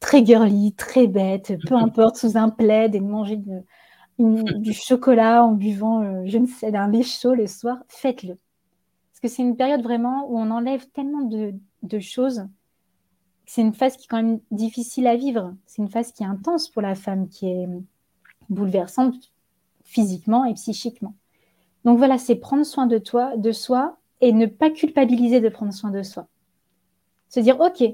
très 0.00 0.24
girly, 0.24 0.72
très 0.74 1.06
bête, 1.06 1.54
peu 1.66 1.74
importe, 1.74 2.16
sous 2.16 2.36
un 2.36 2.50
plaid 2.50 2.94
et 2.94 3.00
de 3.00 3.04
manger 3.04 3.40
du 4.18 4.72
chocolat 4.72 5.44
en 5.44 5.52
buvant, 5.52 6.02
euh, 6.02 6.22
je 6.26 6.38
ne 6.38 6.46
sais, 6.46 6.70
d'un 6.70 6.88
lait 6.88 7.02
chaud 7.02 7.34
le 7.34 7.46
soir, 7.46 7.78
faites-le. 7.88 8.34
Parce 9.12 9.20
que 9.22 9.28
c'est 9.28 9.42
une 9.42 9.56
période 9.56 9.82
vraiment 9.82 10.30
où 10.30 10.38
on 10.38 10.50
enlève 10.50 10.86
tellement 10.90 11.22
de, 11.22 11.54
de 11.82 11.98
choses 11.98 12.46
c'est 13.46 13.60
une 13.60 13.74
phase 13.74 13.96
qui 13.96 14.04
est 14.04 14.08
quand 14.08 14.22
même 14.22 14.40
difficile 14.50 15.06
à 15.06 15.16
vivre. 15.16 15.54
C'est 15.66 15.82
une 15.82 15.90
phase 15.90 16.12
qui 16.12 16.22
est 16.22 16.26
intense 16.26 16.68
pour 16.68 16.82
la 16.82 16.94
femme, 16.94 17.28
qui 17.28 17.46
est 17.46 17.68
bouleversante 18.48 19.32
physiquement 19.84 20.44
et 20.44 20.54
psychiquement. 20.54 21.14
Donc 21.84 21.98
voilà, 21.98 22.18
c'est 22.18 22.36
prendre 22.36 22.64
soin 22.64 22.86
de 22.86 22.98
toi, 22.98 23.36
de 23.36 23.52
soi, 23.52 23.98
et 24.20 24.32
ne 24.32 24.46
pas 24.46 24.70
culpabiliser 24.70 25.40
de 25.40 25.48
prendre 25.48 25.72
soin 25.72 25.90
de 25.90 26.02
soi. 26.02 26.26
Se 27.28 27.40
dire, 27.40 27.60
ok, 27.60 27.84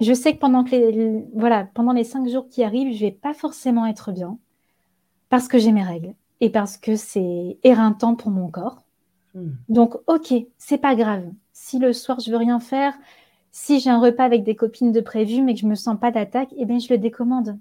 je 0.00 0.12
sais 0.12 0.34
que 0.34 0.38
pendant 0.38 0.62
les, 0.62 1.24
voilà, 1.34 1.68
pendant 1.74 1.92
les 1.92 2.04
cinq 2.04 2.28
jours 2.28 2.48
qui 2.48 2.62
arrivent, 2.62 2.94
je 2.94 3.00
vais 3.00 3.10
pas 3.10 3.34
forcément 3.34 3.86
être 3.86 4.12
bien. 4.12 4.38
parce 5.28 5.48
que 5.48 5.58
j'ai 5.58 5.72
mes 5.72 5.82
règles 5.82 6.14
et 6.40 6.50
parce 6.50 6.76
que 6.76 6.96
c'est 6.96 7.58
éreintant 7.64 8.14
pour 8.14 8.30
mon 8.30 8.48
corps. 8.50 8.82
Hmm. 9.34 9.50
Donc, 9.68 9.96
ok, 10.06 10.34
c'est 10.58 10.78
pas 10.78 10.94
grave. 10.94 11.24
Si 11.52 11.78
le 11.78 11.92
soir 11.92 12.20
je 12.20 12.30
veux 12.30 12.36
rien 12.36 12.60
faire, 12.60 12.94
si 13.50 13.80
j'ai 13.80 13.90
un 13.90 14.00
repas 14.00 14.24
avec 14.24 14.44
des 14.44 14.54
copines 14.54 14.92
de 14.92 15.00
prévu 15.00 15.42
mais 15.42 15.54
que 15.54 15.60
je 15.60 15.66
me 15.66 15.74
sens 15.74 15.98
pas 15.98 16.10
d'attaque, 16.10 16.50
eh 16.56 16.64
bien 16.66 16.78
je 16.78 16.92
le 16.92 16.98
décommande. 16.98 17.58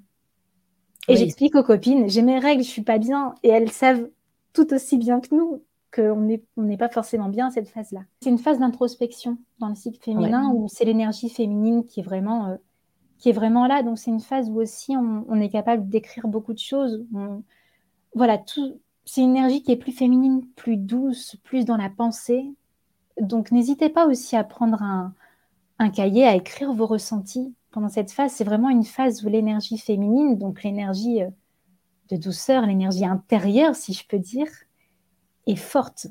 Et 1.07 1.15
j'explique 1.17 1.55
aux 1.55 1.63
copines, 1.63 2.09
j'ai 2.09 2.23
mes 2.23 2.39
règles, 2.39 2.63
je 2.63 2.69
suis 2.69 2.81
pas 2.81 2.97
bien, 2.97 3.35
et 3.43 3.49
elles 3.49 3.71
savent 3.71 4.09
tout 4.55 4.73
aussi 4.73 4.97
bien 4.97 5.19
que 5.19 5.35
nous 5.35 5.61
qu'on 5.93 6.21
n'est 6.21 6.43
on 6.57 6.77
pas 6.77 6.89
forcément 6.89 7.29
bien 7.29 7.47
à 7.47 7.51
cette 7.51 7.69
phase-là. 7.69 8.01
C'est 8.21 8.29
une 8.29 8.37
phase 8.37 8.59
d'introspection 8.59 9.37
dans 9.59 9.69
le 9.69 9.75
cycle 9.75 10.03
féminin 10.03 10.51
où 10.53 10.67
c'est 10.67 10.83
l'énergie 10.83 11.29
féminine 11.29 11.85
qui 11.85 12.01
est 12.01 12.03
vraiment 12.03 12.47
euh, 12.47 12.55
qui 13.17 13.29
est 13.29 13.33
vraiment 13.33 13.67
là. 13.67 13.83
Donc 13.83 13.97
c'est 13.97 14.11
une 14.11 14.19
phase 14.19 14.49
où 14.49 14.59
aussi 14.59 14.95
on, 14.97 15.39
est 15.39 15.49
capable 15.49 15.87
d'écrire 15.87 16.27
beaucoup 16.27 16.53
de 16.53 16.59
choses. 16.59 17.05
voilà, 18.13 18.37
tout, 18.37 18.79
c'est 19.05 19.21
une 19.21 19.31
énergie 19.31 19.61
qui 19.61 19.71
est 19.71 19.77
plus 19.77 19.93
féminine, 19.93 20.45
plus 20.55 20.77
douce, 20.77 21.37
plus 21.43 21.63
dans 21.63 21.77
la 21.77 21.89
pensée. 21.89 22.45
Donc 23.21 23.51
n'hésitez 23.51 23.89
pas 23.89 24.07
aussi 24.07 24.35
à 24.35 24.43
prendre 24.43 24.81
un, 24.81 25.13
un 25.79 25.89
cahier, 25.89 26.25
à 26.25 26.35
écrire 26.35 26.73
vos 26.73 26.87
ressentis 26.87 27.53
pendant 27.71 27.89
cette 27.89 28.11
phase. 28.11 28.33
C'est 28.33 28.43
vraiment 28.43 28.69
une 28.69 28.83
phase 28.83 29.23
où 29.23 29.29
l'énergie 29.29 29.77
féminine, 29.77 30.37
donc 30.37 30.63
l'énergie 30.63 31.23
euh, 31.23 31.29
de 32.09 32.17
douceur, 32.17 32.65
l'énergie 32.65 33.05
intérieure, 33.05 33.75
si 33.75 33.93
je 33.93 34.05
peux 34.07 34.19
dire, 34.19 34.47
est 35.47 35.55
forte. 35.55 36.07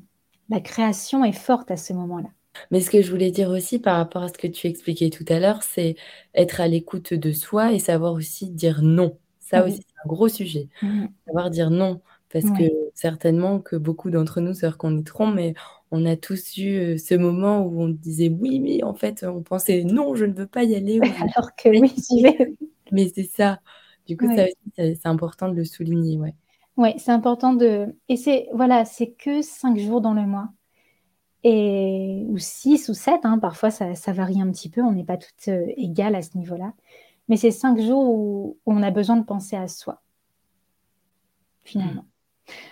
La 0.49 0.61
création 0.61 1.25
est 1.25 1.33
forte 1.33 1.71
à 1.71 1.77
ce 1.77 1.93
moment-là. 1.93 2.29
Mais 2.71 2.81
ce 2.81 2.91
que 2.91 3.03
je 3.03 3.11
voulais 3.11 3.31
dire 3.31 3.51
aussi 3.51 3.79
par 3.79 3.97
rapport 3.97 4.23
à 4.23 4.29
ce 4.29 4.39
que 4.39 4.47
tu 4.47 4.67
expliquais 4.67 5.11
tout 5.11 5.25
à 5.29 5.41
l'heure, 5.41 5.63
c'est 5.63 5.97
être 6.35 6.61
à 6.61 6.69
l'écoute 6.69 7.15
de 7.15 7.33
soi 7.33 7.73
et 7.73 7.79
savoir 7.79 8.13
aussi 8.13 8.51
dire 8.51 8.83
non. 8.83 9.19
Ça 9.41 9.65
aussi, 9.65 9.77
c'est 9.77 10.01
un 10.05 10.09
gros 10.09 10.29
sujet. 10.29 10.69
Mmh. 10.83 11.07
Savoir 11.27 11.51
dire 11.51 11.71
non. 11.71 12.01
Parce 12.33 12.47
que 12.47 12.65
certainement 12.95 13.61
que 13.61 13.77
beaucoup 13.77 14.11
d'entre 14.11 14.41
nous 14.41 14.55
se 14.55 14.67
reconnaîtront, 14.67 15.29
mais 15.29 15.55
on 15.93 16.05
a 16.05 16.17
tous 16.17 16.57
eu 16.57 16.79
euh, 16.79 16.99
ce 16.99 17.15
moment 17.15 17.61
où 17.61 17.81
on 17.81 17.89
disait 17.89 18.29
oui, 18.29 18.59
mais 18.59 18.83
en 18.83 18.95
fait, 18.95 19.25
on 19.25 19.43
pensait 19.43 19.85
non, 19.85 20.17
je 20.17 20.25
ne 20.25 20.35
veux 20.35 20.49
pas 20.49 20.65
y 20.65 20.75
aller. 20.75 20.99
Alors 21.37 21.55
que 21.55 21.69
oui, 21.69 21.93
j'y 21.97 22.23
vais. 22.23 22.55
Mais 22.91 23.13
c'est 23.15 23.31
ça. 23.33 23.61
Du 24.07 24.17
coup, 24.17 24.27
c'est 24.77 25.07
important 25.07 25.49
de 25.49 25.55
le 25.55 25.65
souligner, 25.65 26.19
ouais. 26.19 26.35
Oui, 26.77 26.91
c'est 26.99 27.13
important 27.13 27.53
de. 27.53 27.95
Et 28.09 28.17
c'est 28.17 28.49
voilà, 28.53 28.85
c'est 28.85 29.13
que 29.13 29.43
cinq 29.43 29.79
jours 29.79 30.01
dans 30.01 30.15
le 30.15 30.27
mois. 30.27 30.49
Et, 31.47 32.25
ou 32.29 32.39
six 32.39 32.89
ou 32.89 32.95
sept, 32.95 33.21
hein, 33.25 33.39
parfois 33.39 33.71
ça, 33.71 33.93
varie 34.13 34.41
un 34.41 34.51
petit 34.51 34.71
peu, 34.71 34.81
on 34.81 34.93
n'est 34.93 35.05
pas 35.05 35.19
toutes 35.19 35.49
euh, 35.49 35.67
égales 35.77 36.15
à 36.15 36.23
ce 36.23 36.39
niveau-là. 36.39 36.73
Mais 37.29 37.37
c'est 37.37 37.51
cinq 37.51 37.79
jours 37.81 38.03
où, 38.09 38.59
on 38.65 38.83
a 38.83 38.91
besoin 38.91 39.17
de 39.17 39.25
penser 39.25 39.55
à 39.55 39.69
soi, 39.69 40.03
finalement. 41.63 42.07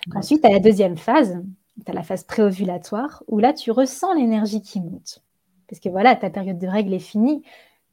Mmh. 0.07 0.17
Ensuite, 0.17 0.45
à 0.45 0.49
la 0.49 0.59
deuxième 0.59 0.97
phase, 0.97 1.43
tu 1.85 1.91
as 1.91 1.95
la 1.95 2.03
phase 2.03 2.25
préovulatoire, 2.25 3.23
où 3.29 3.39
là, 3.39 3.53
tu 3.53 3.71
ressens 3.71 4.15
l'énergie 4.15 4.63
qui 4.63 4.81
monte. 4.81 5.23
Parce 5.69 5.81
que 5.81 5.91
voilà, 5.91 6.17
ta 6.17 6.31
période 6.31 6.59
de 6.59 6.67
règle 6.67 6.95
est 6.95 6.99
finie. 6.99 7.43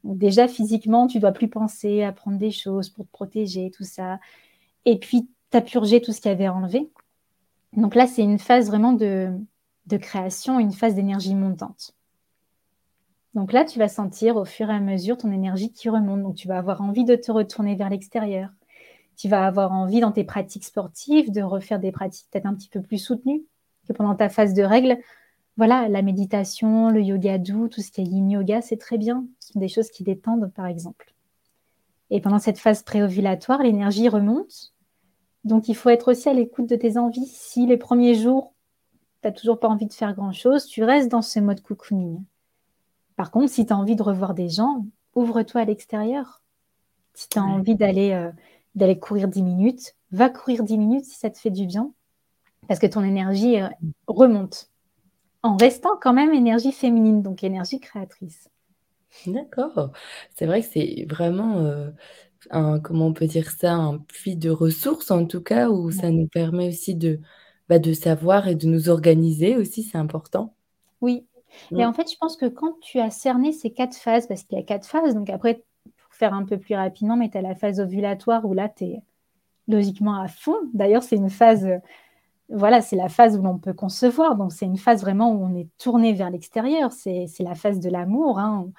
Déjà, 0.04 0.48
physiquement, 0.48 1.06
tu 1.06 1.18
dois 1.18 1.32
plus 1.32 1.48
penser 1.48 2.02
à 2.02 2.12
prendre 2.12 2.38
des 2.38 2.50
choses 2.50 2.88
pour 2.88 3.04
te 3.04 3.10
protéger, 3.10 3.70
tout 3.70 3.84
ça. 3.84 4.18
Et 4.84 4.98
puis, 4.98 5.28
tu 5.50 5.56
as 5.56 5.60
purgé 5.60 6.00
tout 6.00 6.12
ce 6.12 6.20
qu'il 6.20 6.30
y 6.30 6.34
avait 6.34 6.48
enlevé. 6.48 6.90
Donc 7.74 7.94
là, 7.94 8.06
c'est 8.06 8.22
une 8.22 8.38
phase 8.38 8.68
vraiment 8.68 8.92
de, 8.92 9.30
de 9.86 9.96
création, 9.96 10.58
une 10.58 10.72
phase 10.72 10.94
d'énergie 10.94 11.34
montante. 11.34 11.94
Donc 13.34 13.52
là, 13.52 13.64
tu 13.64 13.78
vas 13.78 13.88
sentir 13.88 14.36
au 14.36 14.44
fur 14.44 14.70
et 14.70 14.74
à 14.74 14.80
mesure 14.80 15.16
ton 15.16 15.30
énergie 15.30 15.72
qui 15.72 15.88
remonte. 15.88 16.22
Donc 16.22 16.34
tu 16.34 16.48
vas 16.48 16.58
avoir 16.58 16.82
envie 16.82 17.04
de 17.04 17.14
te 17.14 17.30
retourner 17.30 17.76
vers 17.76 17.90
l'extérieur. 17.90 18.50
Tu 19.16 19.28
vas 19.28 19.46
avoir 19.46 19.72
envie 19.72 20.00
dans 20.00 20.12
tes 20.12 20.24
pratiques 20.24 20.64
sportives 20.64 21.30
de 21.30 21.42
refaire 21.42 21.78
des 21.78 21.92
pratiques 21.92 22.26
peut-être 22.30 22.46
un 22.46 22.54
petit 22.54 22.68
peu 22.68 22.82
plus 22.82 22.98
soutenues 22.98 23.44
que 23.86 23.92
pendant 23.92 24.14
ta 24.14 24.28
phase 24.28 24.54
de 24.54 24.62
règle. 24.62 24.98
Voilà, 25.60 25.90
la 25.90 26.00
méditation, 26.00 26.88
le 26.88 27.02
yoga 27.02 27.36
doux, 27.36 27.68
tout 27.68 27.82
ce 27.82 27.90
qui 27.90 28.00
est 28.00 28.04
yin 28.04 28.30
yoga, 28.30 28.62
c'est 28.62 28.78
très 28.78 28.96
bien. 28.96 29.26
Ce 29.40 29.52
sont 29.52 29.60
des 29.60 29.68
choses 29.68 29.90
qui 29.90 30.02
détendent, 30.02 30.50
par 30.54 30.64
exemple. 30.64 31.12
Et 32.08 32.22
pendant 32.22 32.38
cette 32.38 32.58
phase 32.58 32.82
préovulatoire, 32.82 33.62
l'énergie 33.62 34.08
remonte. 34.08 34.72
Donc 35.44 35.68
il 35.68 35.76
faut 35.76 35.90
être 35.90 36.12
aussi 36.12 36.30
à 36.30 36.32
l'écoute 36.32 36.66
de 36.66 36.76
tes 36.76 36.96
envies. 36.96 37.26
Si 37.26 37.66
les 37.66 37.76
premiers 37.76 38.14
jours, 38.14 38.54
tu 39.20 39.28
n'as 39.28 39.32
toujours 39.32 39.60
pas 39.60 39.68
envie 39.68 39.84
de 39.84 39.92
faire 39.92 40.14
grand-chose, 40.14 40.64
tu 40.64 40.82
restes 40.82 41.10
dans 41.10 41.20
ce 41.20 41.40
mode 41.40 41.60
cocooning. 41.60 42.24
Par 43.16 43.30
contre, 43.30 43.52
si 43.52 43.66
tu 43.66 43.72
as 43.74 43.76
envie 43.76 43.96
de 43.96 44.02
revoir 44.02 44.32
des 44.32 44.48
gens, 44.48 44.86
ouvre-toi 45.14 45.60
à 45.60 45.64
l'extérieur. 45.66 46.42
Si 47.12 47.28
tu 47.28 47.38
as 47.38 47.44
envie 47.44 47.74
d'aller 47.74 48.12
euh, 48.12 48.94
courir 48.94 49.28
10 49.28 49.42
minutes, 49.42 49.94
va 50.10 50.30
courir 50.30 50.64
10 50.64 50.78
minutes 50.78 51.04
si 51.04 51.18
ça 51.18 51.28
te 51.28 51.36
fait 51.36 51.50
du 51.50 51.66
bien, 51.66 51.92
parce 52.66 52.80
que 52.80 52.86
ton 52.86 53.04
énergie 53.04 53.60
euh, 53.60 53.68
remonte, 54.06 54.69
en 55.42 55.56
restant 55.56 55.96
quand 56.00 56.12
même 56.12 56.32
énergie 56.32 56.72
féminine, 56.72 57.22
donc 57.22 57.44
énergie 57.44 57.80
créatrice. 57.80 58.48
D'accord. 59.26 59.92
C'est 60.34 60.46
vrai 60.46 60.62
que 60.62 60.68
c'est 60.72 61.06
vraiment, 61.08 61.58
euh, 61.58 61.90
un 62.50 62.80
comment 62.80 63.06
on 63.06 63.12
peut 63.12 63.26
dire 63.26 63.50
ça? 63.50 63.74
Un 63.74 63.98
puits 63.98 64.36
de 64.36 64.50
ressources 64.50 65.10
en 65.10 65.26
tout 65.26 65.42
cas, 65.42 65.68
où 65.68 65.90
ça 65.90 66.10
nous 66.10 66.28
permet 66.28 66.68
aussi 66.68 66.94
de 66.94 67.20
bah, 67.68 67.78
de 67.78 67.92
savoir 67.92 68.48
et 68.48 68.56
de 68.56 68.66
nous 68.66 68.88
organiser 68.88 69.56
aussi, 69.56 69.84
c'est 69.84 69.98
important. 69.98 70.54
Oui. 71.00 71.24
Et 71.76 71.84
en 71.84 71.92
fait, 71.92 72.10
je 72.10 72.16
pense 72.16 72.36
que 72.36 72.46
quand 72.46 72.78
tu 72.80 72.98
as 72.98 73.10
cerné 73.10 73.52
ces 73.52 73.70
quatre 73.70 73.96
phases, 73.96 74.26
parce 74.26 74.42
qu'il 74.42 74.58
y 74.58 74.60
a 74.60 74.64
quatre 74.64 74.86
phases, 74.86 75.14
donc 75.14 75.30
après, 75.30 75.62
pour 75.84 76.14
faire 76.14 76.34
un 76.34 76.44
peu 76.44 76.58
plus 76.58 76.74
rapidement, 76.74 77.16
mais 77.16 77.30
tu 77.30 77.38
as 77.38 77.42
la 77.42 77.54
phase 77.54 77.80
ovulatoire 77.80 78.44
où 78.44 78.54
là, 78.54 78.68
tu 78.68 78.84
es 78.84 79.02
logiquement 79.68 80.20
à 80.20 80.28
fond. 80.28 80.56
D'ailleurs, 80.74 81.02
c'est 81.02 81.16
une 81.16 81.30
phase, 81.30 81.68
voilà, 82.50 82.80
c'est 82.80 82.96
la 82.96 83.08
phase 83.08 83.36
où 83.36 83.42
l'on 83.42 83.58
peut 83.58 83.72
concevoir. 83.72 84.36
Donc, 84.36 84.52
c'est 84.52 84.66
une 84.66 84.76
phase 84.76 85.00
vraiment 85.02 85.32
où 85.32 85.44
on 85.44 85.54
est 85.54 85.68
tourné 85.78 86.12
vers 86.12 86.30
l'extérieur. 86.30 86.92
C'est 86.92 87.28
la 87.40 87.54
phase 87.54 87.80
de 87.80 87.88
l'amour. 87.88 88.38
Hein. 88.38 88.70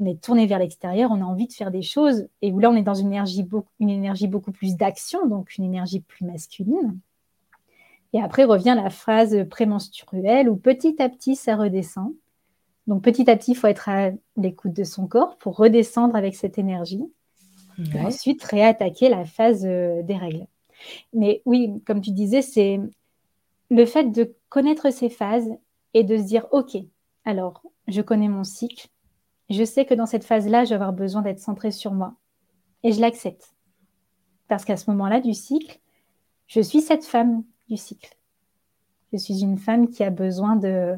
On 0.00 0.06
est 0.06 0.20
tourné 0.20 0.46
vers 0.46 0.58
l'extérieur, 0.58 1.10
on 1.12 1.20
a 1.20 1.24
envie 1.24 1.46
de 1.46 1.52
faire 1.52 1.70
des 1.70 1.82
choses. 1.82 2.26
Et 2.42 2.52
où 2.52 2.58
là, 2.58 2.70
on 2.70 2.76
est 2.76 2.82
dans 2.82 2.94
une 2.94 3.08
énergie, 3.08 3.46
une 3.78 3.90
énergie 3.90 4.26
beaucoup 4.26 4.52
plus 4.52 4.76
d'action, 4.76 5.26
donc 5.26 5.56
une 5.56 5.64
énergie 5.64 6.00
plus 6.00 6.24
masculine. 6.24 6.98
Et 8.12 8.20
après 8.20 8.44
revient 8.44 8.76
la 8.80 8.90
phase 8.90 9.36
prémenstruelle 9.48 10.48
où 10.48 10.56
petit 10.56 11.00
à 11.00 11.08
petit, 11.08 11.36
ça 11.36 11.56
redescend. 11.56 12.12
Donc 12.86 13.02
petit 13.02 13.28
à 13.30 13.36
petit, 13.36 13.52
il 13.52 13.54
faut 13.56 13.66
être 13.66 13.88
à 13.88 14.10
l'écoute 14.36 14.72
de 14.72 14.84
son 14.84 15.06
corps 15.06 15.36
pour 15.38 15.56
redescendre 15.56 16.14
avec 16.16 16.34
cette 16.34 16.58
énergie. 16.58 17.04
Et 17.92 18.00
ensuite, 18.00 18.42
réattaquer 18.44 19.08
la 19.08 19.24
phase 19.24 19.64
euh, 19.66 20.02
des 20.02 20.16
règles. 20.16 20.46
Mais 21.12 21.42
oui, 21.44 21.72
comme 21.84 22.00
tu 22.00 22.12
disais, 22.12 22.40
c'est 22.40 22.78
le 23.74 23.86
fait 23.86 24.04
de 24.04 24.36
connaître 24.50 24.90
ces 24.90 25.10
phases 25.10 25.50
et 25.94 26.04
de 26.04 26.16
se 26.16 26.22
dire, 26.22 26.46
OK, 26.52 26.76
alors, 27.24 27.62
je 27.88 28.02
connais 28.02 28.28
mon 28.28 28.44
cycle. 28.44 28.88
Je 29.50 29.64
sais 29.64 29.84
que 29.84 29.94
dans 29.94 30.06
cette 30.06 30.24
phase-là, 30.24 30.64
je 30.64 30.70
vais 30.70 30.74
avoir 30.76 30.92
besoin 30.92 31.22
d'être 31.22 31.40
centrée 31.40 31.72
sur 31.72 31.92
moi. 31.92 32.14
Et 32.84 32.92
je 32.92 33.00
l'accepte. 33.00 33.54
Parce 34.46 34.64
qu'à 34.64 34.76
ce 34.76 34.88
moment-là 34.90 35.20
du 35.20 35.34
cycle, 35.34 35.80
je 36.46 36.60
suis 36.60 36.82
cette 36.82 37.04
femme 37.04 37.42
du 37.68 37.76
cycle. 37.76 38.16
Je 39.12 39.18
suis 39.18 39.42
une 39.42 39.58
femme 39.58 39.88
qui 39.88 40.04
a 40.04 40.10
besoin 40.10 40.54
de, 40.54 40.96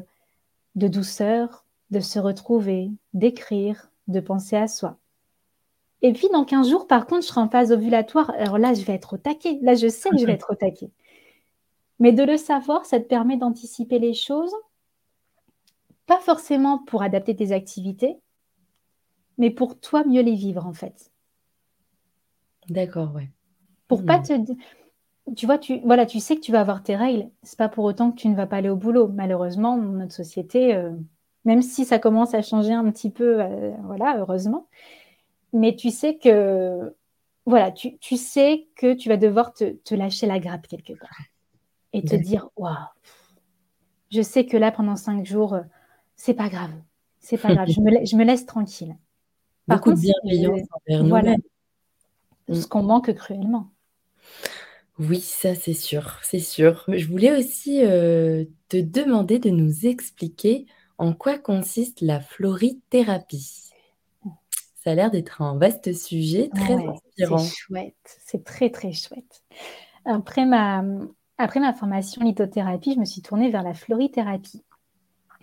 de 0.75 0.87
douceur, 0.87 1.65
de 1.89 1.99
se 1.99 2.19
retrouver, 2.19 2.91
d'écrire, 3.13 3.89
de 4.07 4.19
penser 4.19 4.55
à 4.55 4.67
soi. 4.67 4.97
Et 6.03 6.13
puis 6.13 6.27
dans 6.31 6.45
15 6.45 6.69
jours, 6.69 6.85
par 6.85 7.07
contre, 7.07 7.23
je 7.23 7.27
serai 7.27 7.41
en 7.41 7.49
phase 7.49 7.71
ovulatoire. 7.71 8.29
Alors 8.37 8.59
là, 8.59 8.75
je 8.75 8.83
vais 8.83 8.93
être 8.93 9.13
au 9.13 9.17
taquet. 9.17 9.57
Là, 9.63 9.73
je 9.73 9.87
sais 9.87 10.09
que 10.09 10.17
je 10.17 10.25
vais 10.25 10.33
être 10.33 10.51
au 10.51 10.55
taquet. 10.55 10.91
Mais 11.99 12.11
de 12.11 12.23
le 12.23 12.37
savoir, 12.37 12.85
ça 12.85 12.99
te 12.99 13.05
permet 13.05 13.37
d'anticiper 13.37 13.99
les 13.99 14.13
choses, 14.13 14.53
pas 16.05 16.19
forcément 16.19 16.79
pour 16.79 17.01
adapter 17.01 17.35
tes 17.35 17.51
activités, 17.51 18.17
mais 19.37 19.49
pour 19.49 19.79
toi 19.79 20.03
mieux 20.05 20.21
les 20.21 20.35
vivre 20.35 20.65
en 20.65 20.73
fait. 20.73 21.11
D'accord, 22.69 23.13
ouais. 23.15 23.29
Pour 23.87 24.05
pas 24.05 24.19
hmm. 24.19 24.45
te 24.45 24.53
tu 25.35 25.45
vois, 25.45 25.57
tu, 25.57 25.79
voilà, 25.83 26.05
tu 26.05 26.19
sais 26.19 26.35
que 26.35 26.41
tu 26.41 26.51
vas 26.51 26.61
avoir 26.61 26.83
tes 26.83 26.95
règles. 26.95 27.29
C'est 27.43 27.57
pas 27.57 27.69
pour 27.69 27.83
autant 27.83 28.11
que 28.11 28.17
tu 28.17 28.29
ne 28.29 28.35
vas 28.35 28.47
pas 28.47 28.57
aller 28.57 28.69
au 28.69 28.75
boulot. 28.75 29.09
Malheureusement, 29.09 29.77
dans 29.77 29.83
notre 29.83 30.13
société, 30.13 30.73
euh, 30.73 30.91
même 31.45 31.61
si 31.61 31.85
ça 31.85 31.99
commence 31.99 32.33
à 32.33 32.41
changer 32.41 32.73
un 32.73 32.89
petit 32.91 33.09
peu, 33.09 33.41
euh, 33.41 33.71
voilà, 33.83 34.17
heureusement. 34.19 34.67
Mais 35.53 35.75
tu 35.75 35.91
sais 35.91 36.17
que, 36.17 36.95
voilà, 37.45 37.71
tu, 37.71 37.97
sais 38.17 38.67
que 38.75 38.93
tu 38.93 39.09
vas 39.09 39.17
devoir 39.17 39.53
te, 39.53 39.95
lâcher 39.95 40.27
la 40.27 40.39
grappe 40.39 40.67
quelque 40.67 40.93
part 40.93 41.17
et 41.97 42.07
te 42.07 42.15
dire, 42.15 42.49
waouh, 42.55 42.75
je 44.11 44.21
sais 44.21 44.45
que 44.45 44.57
là, 44.57 44.71
pendant 44.71 44.95
cinq 44.95 45.25
jours, 45.25 45.53
euh, 45.53 45.61
c'est 46.15 46.33
pas 46.33 46.49
grave, 46.49 46.71
c'est 47.19 47.37
pas 47.37 47.53
grave, 47.53 47.67
je 47.69 48.15
me, 48.15 48.23
laisse 48.23 48.45
tranquille. 48.45 48.95
Par 49.67 49.77
Beaucoup 49.77 49.91
contre, 49.91 50.01
de 50.01 50.07
bienveillance 50.23 50.67
envers 50.71 51.03
nous. 51.03 51.09
Voilà, 51.09 51.35
ce 52.49 52.67
qu'on 52.67 52.83
manque 52.83 53.13
cruellement. 53.13 53.69
Oui, 54.99 55.19
ça 55.19 55.53
c'est 55.55 55.73
sûr, 55.73 56.19
c'est 56.23 56.39
sûr. 56.39 56.83
Je 56.87 57.07
voulais 57.07 57.37
aussi 57.37 57.83
euh, 57.83 58.45
te 58.69 58.77
demander 58.77 59.39
de 59.39 59.49
nous 59.49 59.85
expliquer 59.85 60.65
en 60.97 61.13
quoi 61.13 61.37
consiste 61.37 62.01
la 62.01 62.19
florithérapie. 62.19 63.69
Ça 64.83 64.91
a 64.91 64.95
l'air 64.95 65.11
d'être 65.11 65.41
un 65.41 65.57
vaste 65.57 65.93
sujet, 65.93 66.49
très 66.53 66.75
inspirant. 66.75 67.37
C'est 67.37 67.55
chouette, 67.55 68.19
c'est 68.25 68.43
très 68.43 68.69
très 68.69 68.93
chouette. 68.93 69.43
Après 70.05 70.45
ma, 70.45 70.83
après 71.37 71.59
ma 71.59 71.73
formation 71.73 72.23
lithothérapie, 72.23 72.93
je 72.93 72.99
me 72.99 73.05
suis 73.05 73.21
tournée 73.21 73.49
vers 73.49 73.63
la 73.63 73.73
florithérapie. 73.73 74.63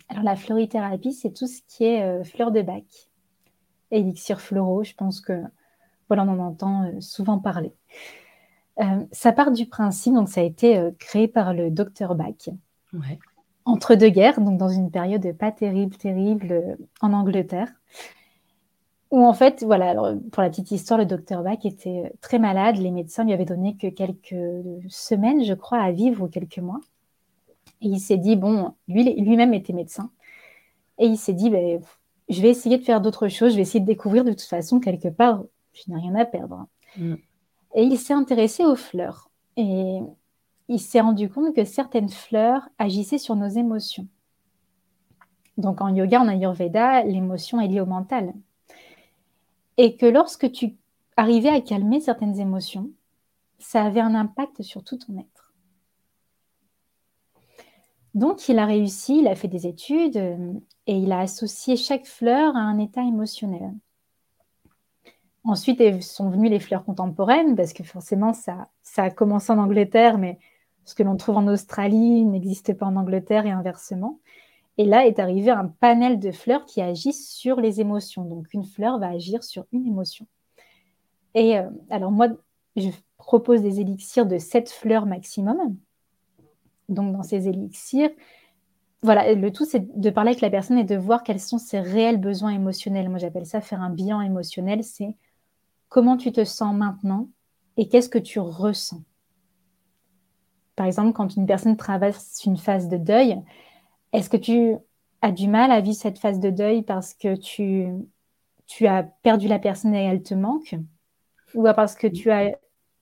Alors 0.09 0.24
la 0.24 0.37
florithérapie, 0.37 1.12
c'est 1.12 1.33
tout 1.33 1.46
ce 1.46 1.61
qui 1.68 1.85
est 1.85 2.02
euh, 2.02 2.24
fleurs 2.24 2.52
de 2.52 2.62
bac, 2.62 2.85
élixir 3.90 4.40
floraux. 4.40 4.85
Je 4.85 4.94
pense 4.94 5.20
que 5.20 5.42
voilà, 6.09 6.24
on 6.24 6.28
en 6.28 6.38
entend 6.38 6.85
euh, 6.85 7.00
souvent 7.00 7.38
parler. 7.38 7.72
Euh, 8.80 9.04
ça 9.12 9.33
part 9.33 9.52
du 9.52 9.66
principe, 9.66 10.14
donc 10.14 10.28
ça 10.28 10.40
a 10.40 10.44
été 10.44 10.90
créé 10.98 11.28
par 11.28 11.54
le 11.54 11.70
docteur 11.70 12.14
Bach 12.14 12.50
entre 13.66 13.94
deux 13.94 14.11
guerres, 14.11 14.40
donc 14.40 14.59
dans 14.59 14.68
une 14.68 14.90
période 14.90 15.33
pas 15.38 15.50
terrible, 15.50 15.96
terrible 15.96 16.76
en 17.00 17.12
Angleterre. 17.14 17.68
Où 19.14 19.24
en 19.24 19.33
fait, 19.33 19.62
voilà, 19.62 19.94
pour 20.33 20.42
la 20.42 20.50
petite 20.50 20.72
histoire, 20.72 20.98
le 20.98 21.07
docteur 21.07 21.44
Bach 21.44 21.64
était 21.64 22.12
très 22.20 22.40
malade. 22.40 22.79
Les 22.79 22.90
médecins 22.90 23.22
lui 23.22 23.33
avaient 23.33 23.44
donné 23.44 23.77
que 23.77 23.87
quelques 23.87 24.35
semaines, 24.88 25.44
je 25.44 25.55
crois, 25.55 25.79
à 25.79 25.92
vivre 25.92 26.24
ou 26.24 26.29
quelques 26.29 26.59
mois. 26.59 26.81
Et 27.81 27.87
il 27.87 28.00
s'est 28.00 28.16
dit, 28.16 28.35
bon, 28.35 28.74
lui, 28.88 29.05
lui-même 29.14 29.55
était 29.55 29.72
médecin. 29.72 30.11
Et 30.98 31.07
il 31.07 31.16
s'est 31.16 31.33
dit, 31.33 31.48
ben, 31.48 31.81
je 32.29 32.42
vais 32.42 32.50
essayer 32.50 32.77
de 32.77 32.83
faire 32.83 33.00
d'autres 33.00 33.29
choses, 33.29 33.53
je 33.53 33.57
vais 33.57 33.62
essayer 33.62 33.79
de 33.79 33.87
découvrir 33.87 34.24
de 34.24 34.33
toute 34.33 34.40
façon, 34.40 34.81
quelque 34.81 35.07
part, 35.07 35.44
je 35.74 35.92
n'ai 35.92 35.96
rien 35.96 36.16
à 36.16 36.24
perdre. 36.24 36.66
Mm. 36.98 37.14
Et 37.77 37.85
il 37.85 37.96
s'est 37.96 38.14
intéressé 38.14 38.64
aux 38.64 38.74
fleurs. 38.74 39.31
Et 39.57 40.00
il 40.66 40.81
s'est 40.81 41.00
rendu 41.00 41.29
compte 41.29 41.55
que 41.55 41.64
certaines 41.64 42.11
fleurs 42.11 42.68
agissaient 42.81 43.18
sur 43.18 43.37
nos 43.37 43.46
émotions. 43.46 44.09
Donc 45.57 45.81
en 45.81 45.94
yoga, 45.94 46.20
en 46.20 46.27
ayurveda, 46.27 47.05
l'émotion 47.05 47.61
est 47.61 47.68
liée 47.68 47.81
au 47.81 47.87
mental. 47.87 48.35
Et 49.76 49.96
que 49.96 50.06
lorsque 50.06 50.50
tu 50.52 50.76
arrivais 51.16 51.48
à 51.48 51.60
calmer 51.60 52.00
certaines 52.00 52.38
émotions, 52.40 52.90
ça 53.58 53.84
avait 53.84 54.00
un 54.00 54.14
impact 54.14 54.62
sur 54.62 54.84
tout 54.84 54.96
ton 54.96 55.18
être. 55.18 55.54
Donc, 58.14 58.48
il 58.48 58.58
a 58.58 58.66
réussi, 58.66 59.18
il 59.18 59.28
a 59.28 59.34
fait 59.34 59.48
des 59.48 59.66
études 59.66 60.16
euh, 60.16 60.52
et 60.87 60.96
il 60.96 61.10
a 61.10 61.20
associé 61.20 61.76
chaque 61.76 62.06
fleur 62.06 62.56
à 62.56 62.60
un 62.60 62.78
état 62.78 63.02
émotionnel. 63.02 63.72
Ensuite 65.42 66.02
sont 66.02 66.30
venues 66.30 66.48
les 66.48 66.60
fleurs 66.60 66.84
contemporaines, 66.84 67.56
parce 67.56 67.72
que 67.72 67.82
forcément, 67.82 68.32
ça, 68.32 68.68
ça 68.82 69.04
a 69.04 69.10
commencé 69.10 69.52
en 69.52 69.58
Angleterre, 69.58 70.16
mais 70.16 70.38
ce 70.84 70.94
que 70.94 71.02
l'on 71.02 71.16
trouve 71.16 71.37
en 71.37 71.48
Australie 71.48 72.24
n'existe 72.24 72.74
pas 72.74 72.87
en 72.87 72.96
Angleterre 72.96 73.46
et 73.46 73.50
inversement. 73.50 74.20
Et 74.76 74.84
là 74.84 75.06
est 75.06 75.18
arrivé 75.18 75.50
un 75.50 75.68
panel 75.68 76.18
de 76.18 76.32
fleurs 76.32 76.64
qui 76.66 76.82
agissent 76.82 77.28
sur 77.28 77.60
les 77.60 77.80
émotions. 77.80 78.24
Donc, 78.24 78.52
une 78.52 78.64
fleur 78.64 78.98
va 78.98 79.08
agir 79.08 79.44
sur 79.44 79.66
une 79.72 79.87
émotion. 79.87 80.26
Et 81.34 81.58
euh, 81.58 81.68
alors, 81.90 82.10
moi, 82.10 82.28
je 82.76 82.88
propose 83.16 83.62
des 83.62 83.80
élixirs 83.80 84.26
de 84.26 84.38
7 84.38 84.70
fleurs 84.70 85.06
maximum 85.06 85.76
donc 86.88 87.12
dans 87.12 87.22
ces 87.22 87.48
élixirs. 87.48 88.10
Voilà, 89.02 89.34
le 89.34 89.52
tout, 89.52 89.64
c'est 89.64 89.87
de 89.98 90.10
parler 90.10 90.30
avec 90.30 90.40
la 90.40 90.50
personne 90.50 90.78
et 90.78 90.84
de 90.84 90.96
voir 90.96 91.22
quels 91.22 91.40
sont 91.40 91.58
ses 91.58 91.80
réels 91.80 92.18
besoins 92.18 92.50
émotionnels. 92.50 93.08
Moi, 93.08 93.18
j'appelle 93.18 93.46
ça 93.46 93.60
faire 93.60 93.82
un 93.82 93.90
bilan 93.90 94.20
émotionnel. 94.22 94.82
C'est 94.82 95.14
comment 95.88 96.16
tu 96.16 96.32
te 96.32 96.44
sens 96.44 96.74
maintenant 96.74 97.28
et 97.76 97.88
qu'est-ce 97.88 98.08
que 98.08 98.18
tu 98.18 98.40
ressens? 98.40 99.02
Par 100.74 100.87
exemple, 100.87 101.12
quand 101.12 101.37
une 101.37 101.46
personne 101.46 101.76
traverse 101.76 102.44
une 102.44 102.56
phase 102.56 102.88
de 102.88 102.96
deuil, 102.96 103.40
est-ce 104.14 104.31
que 104.31 104.37
tu 104.37 104.77
as 105.20 105.33
du 105.33 105.48
mal 105.48 105.70
à 105.70 105.81
vivre 105.81 105.96
cette 105.96 106.18
phase 106.18 106.40
de 106.40 106.50
deuil 106.50 106.83
parce 106.83 107.14
que 107.14 107.37
tu, 107.37 107.88
tu 108.66 108.87
as 108.87 109.03
perdu 109.03 109.48
la 109.48 109.59
personne 109.59 109.94
et 109.94 110.05
elle 110.05 110.22
te 110.22 110.35
manque? 110.35 110.77
Ou 111.55 111.64
parce 111.77 111.94
que 111.94 112.07
tu 112.07 112.31
as 112.31 112.57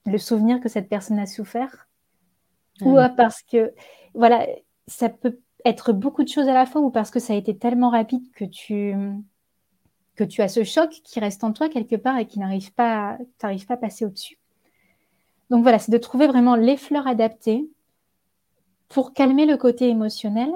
le 0.05 0.17
souvenir 0.17 0.59
que 0.59 0.69
cette 0.69 0.89
personne 0.89 1.19
a 1.19 1.25
souffert? 1.25 1.87
Ou 2.81 2.97
parce 3.15 3.41
que, 3.43 3.73
voilà, 4.13 4.45
ça 4.87 5.09
peut 5.09 5.39
être 5.63 5.93
beaucoup 5.93 6.23
de 6.23 6.29
choses 6.29 6.47
à 6.47 6.53
la 6.53 6.65
fois, 6.65 6.81
ou 6.81 6.89
parce 6.89 7.11
que 7.11 7.19
ça 7.19 7.33
a 7.33 7.35
été 7.35 7.57
tellement 7.57 7.89
rapide 7.89 8.29
que 8.33 8.45
tu, 8.45 8.93
que 10.15 10.23
tu 10.23 10.41
as 10.41 10.49
ce 10.49 10.63
choc 10.63 10.89
qui 10.89 11.19
reste 11.19 11.43
en 11.43 11.53
toi 11.53 11.69
quelque 11.69 11.95
part 11.95 12.17
et 12.17 12.25
qui 12.25 12.39
n'arrive 12.39 12.73
pas, 12.73 13.17
pas 13.39 13.51
à 13.69 13.77
passer 13.77 14.05
au-dessus? 14.05 14.39
Donc 15.49 15.61
voilà, 15.61 15.79
c'est 15.79 15.91
de 15.91 15.97
trouver 15.97 16.27
vraiment 16.27 16.55
les 16.55 16.77
fleurs 16.77 17.07
adaptées 17.07 17.69
pour 18.89 19.13
calmer 19.13 19.45
le 19.45 19.57
côté 19.57 19.87
émotionnel. 19.89 20.51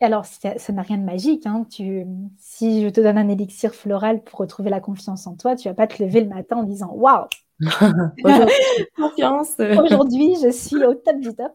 Alors, 0.00 0.24
ça 0.24 0.72
n'a 0.72 0.82
rien 0.82 0.96
de 0.96 1.04
magique. 1.04 1.46
Hein. 1.46 1.66
Tu, 1.70 2.06
si 2.38 2.82
je 2.82 2.88
te 2.88 3.00
donne 3.00 3.18
un 3.18 3.28
élixir 3.28 3.74
floral 3.74 4.22
pour 4.22 4.38
retrouver 4.38 4.70
la 4.70 4.80
confiance 4.80 5.26
en 5.26 5.36
toi, 5.36 5.56
tu 5.56 5.68
vas 5.68 5.74
pas 5.74 5.86
te 5.86 6.02
lever 6.02 6.22
le 6.22 6.28
matin 6.28 6.56
en 6.56 6.62
disant 6.62 6.90
Waouh, 6.94 7.26
Confiance. 8.96 9.58
Aujourd'hui, 9.58 10.36
je 10.42 10.50
suis 10.50 10.82
au 10.82 10.94
top 10.94 11.20
du 11.20 11.34
top. 11.34 11.52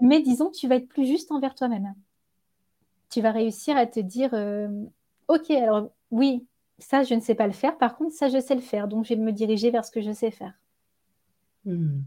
Mais 0.00 0.22
disons, 0.22 0.50
tu 0.50 0.68
vas 0.68 0.76
être 0.76 0.88
plus 0.88 1.06
juste 1.06 1.32
envers 1.32 1.54
toi-même. 1.54 1.94
Tu 3.10 3.20
vas 3.20 3.32
réussir 3.32 3.76
à 3.76 3.86
te 3.86 4.00
dire, 4.00 4.30
euh, 4.32 4.68
ok, 5.28 5.50
alors 5.50 5.88
oui, 6.10 6.46
ça, 6.78 7.02
je 7.02 7.14
ne 7.14 7.20
sais 7.20 7.34
pas 7.34 7.46
le 7.46 7.52
faire. 7.52 7.78
Par 7.78 7.96
contre, 7.96 8.14
ça, 8.14 8.28
je 8.28 8.40
sais 8.40 8.54
le 8.54 8.60
faire. 8.60 8.88
Donc, 8.88 9.04
je 9.04 9.14
vais 9.14 9.20
me 9.20 9.32
diriger 9.32 9.70
vers 9.70 9.84
ce 9.84 9.90
que 9.90 10.00
je 10.00 10.12
sais 10.12 10.30
faire. 10.30 10.54
Hmm. 11.64 12.00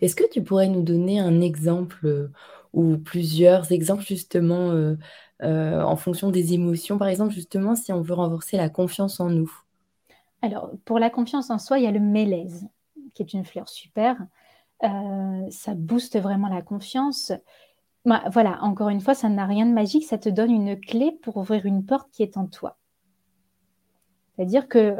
Est-ce 0.00 0.16
que 0.16 0.28
tu 0.30 0.42
pourrais 0.42 0.68
nous 0.68 0.82
donner 0.82 1.18
un 1.18 1.40
exemple 1.40 2.06
euh, 2.06 2.30
ou 2.76 2.96
plusieurs 2.96 3.72
exemples 3.72 4.04
justement 4.04 4.70
euh, 4.70 4.96
en 5.40 5.96
fonction 5.96 6.30
des 6.30 6.54
émotions, 6.54 6.96
par 6.96 7.08
exemple, 7.08 7.34
justement, 7.34 7.74
si 7.74 7.92
on 7.92 8.00
veut 8.00 8.14
renforcer 8.14 8.56
la 8.56 8.70
confiance 8.70 9.18
en 9.18 9.30
nous 9.30 9.50
alors, 10.42 10.70
pour 10.84 10.98
la 10.98 11.10
confiance 11.10 11.50
en 11.50 11.58
soi, 11.58 11.78
il 11.78 11.84
y 11.84 11.88
a 11.88 11.90
le 11.90 12.00
mélèze, 12.00 12.68
qui 13.14 13.22
est 13.22 13.32
une 13.32 13.44
fleur 13.44 13.68
super. 13.68 14.16
Euh, 14.84 15.46
ça 15.50 15.74
booste 15.74 16.18
vraiment 16.20 16.48
la 16.48 16.62
confiance. 16.62 17.32
Voilà, 18.04 18.62
encore 18.62 18.90
une 18.90 19.00
fois, 19.00 19.14
ça 19.14 19.28
n'a 19.28 19.46
rien 19.46 19.66
de 19.66 19.72
magique, 19.72 20.04
ça 20.04 20.18
te 20.18 20.28
donne 20.28 20.52
une 20.52 20.78
clé 20.78 21.18
pour 21.22 21.36
ouvrir 21.38 21.66
une 21.66 21.84
porte 21.84 22.10
qui 22.12 22.22
est 22.22 22.36
en 22.36 22.46
toi. 22.46 22.76
C'est-à-dire 24.36 24.68
que 24.68 24.96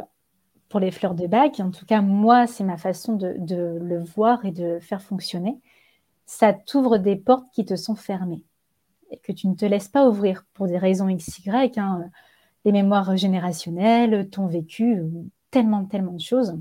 pour 0.67 0.81
les 0.81 0.91
fleurs 0.91 1.15
de 1.15 1.27
bac, 1.27 1.61
en 1.61 1.71
tout 1.71 1.85
cas, 1.85 2.01
moi, 2.01 2.47
c'est 2.47 2.65
ma 2.65 2.75
façon 2.75 3.15
de, 3.15 3.37
le 3.79 4.03
voir 4.03 4.43
et 4.43 4.51
de 4.51 4.79
faire 4.79 5.01
fonctionner. 5.01 5.61
Ça 6.27 6.53
t'ouvre 6.53 6.99
des 6.99 7.15
portes 7.15 7.49
qui 7.51 7.65
te 7.65 7.75
sont 7.75 7.95
fermées 7.95 8.43
et 9.09 9.17
que 9.17 9.31
tu 9.31 9.47
ne 9.47 9.55
te 9.55 9.65
laisses 9.65 9.87
pas 9.87 10.07
ouvrir 10.07 10.45
pour 10.53 10.67
des 10.67 10.77
raisons 10.77 11.07
XY. 11.07 11.49
Hein, 11.77 12.09
les 12.65 12.71
mémoires 12.71 13.15
générationnelles, 13.15 14.29
ton 14.29 14.45
vécu, 14.45 15.01
tellement, 15.51 15.85
tellement 15.85 16.13
de 16.13 16.21
choses. 16.21 16.59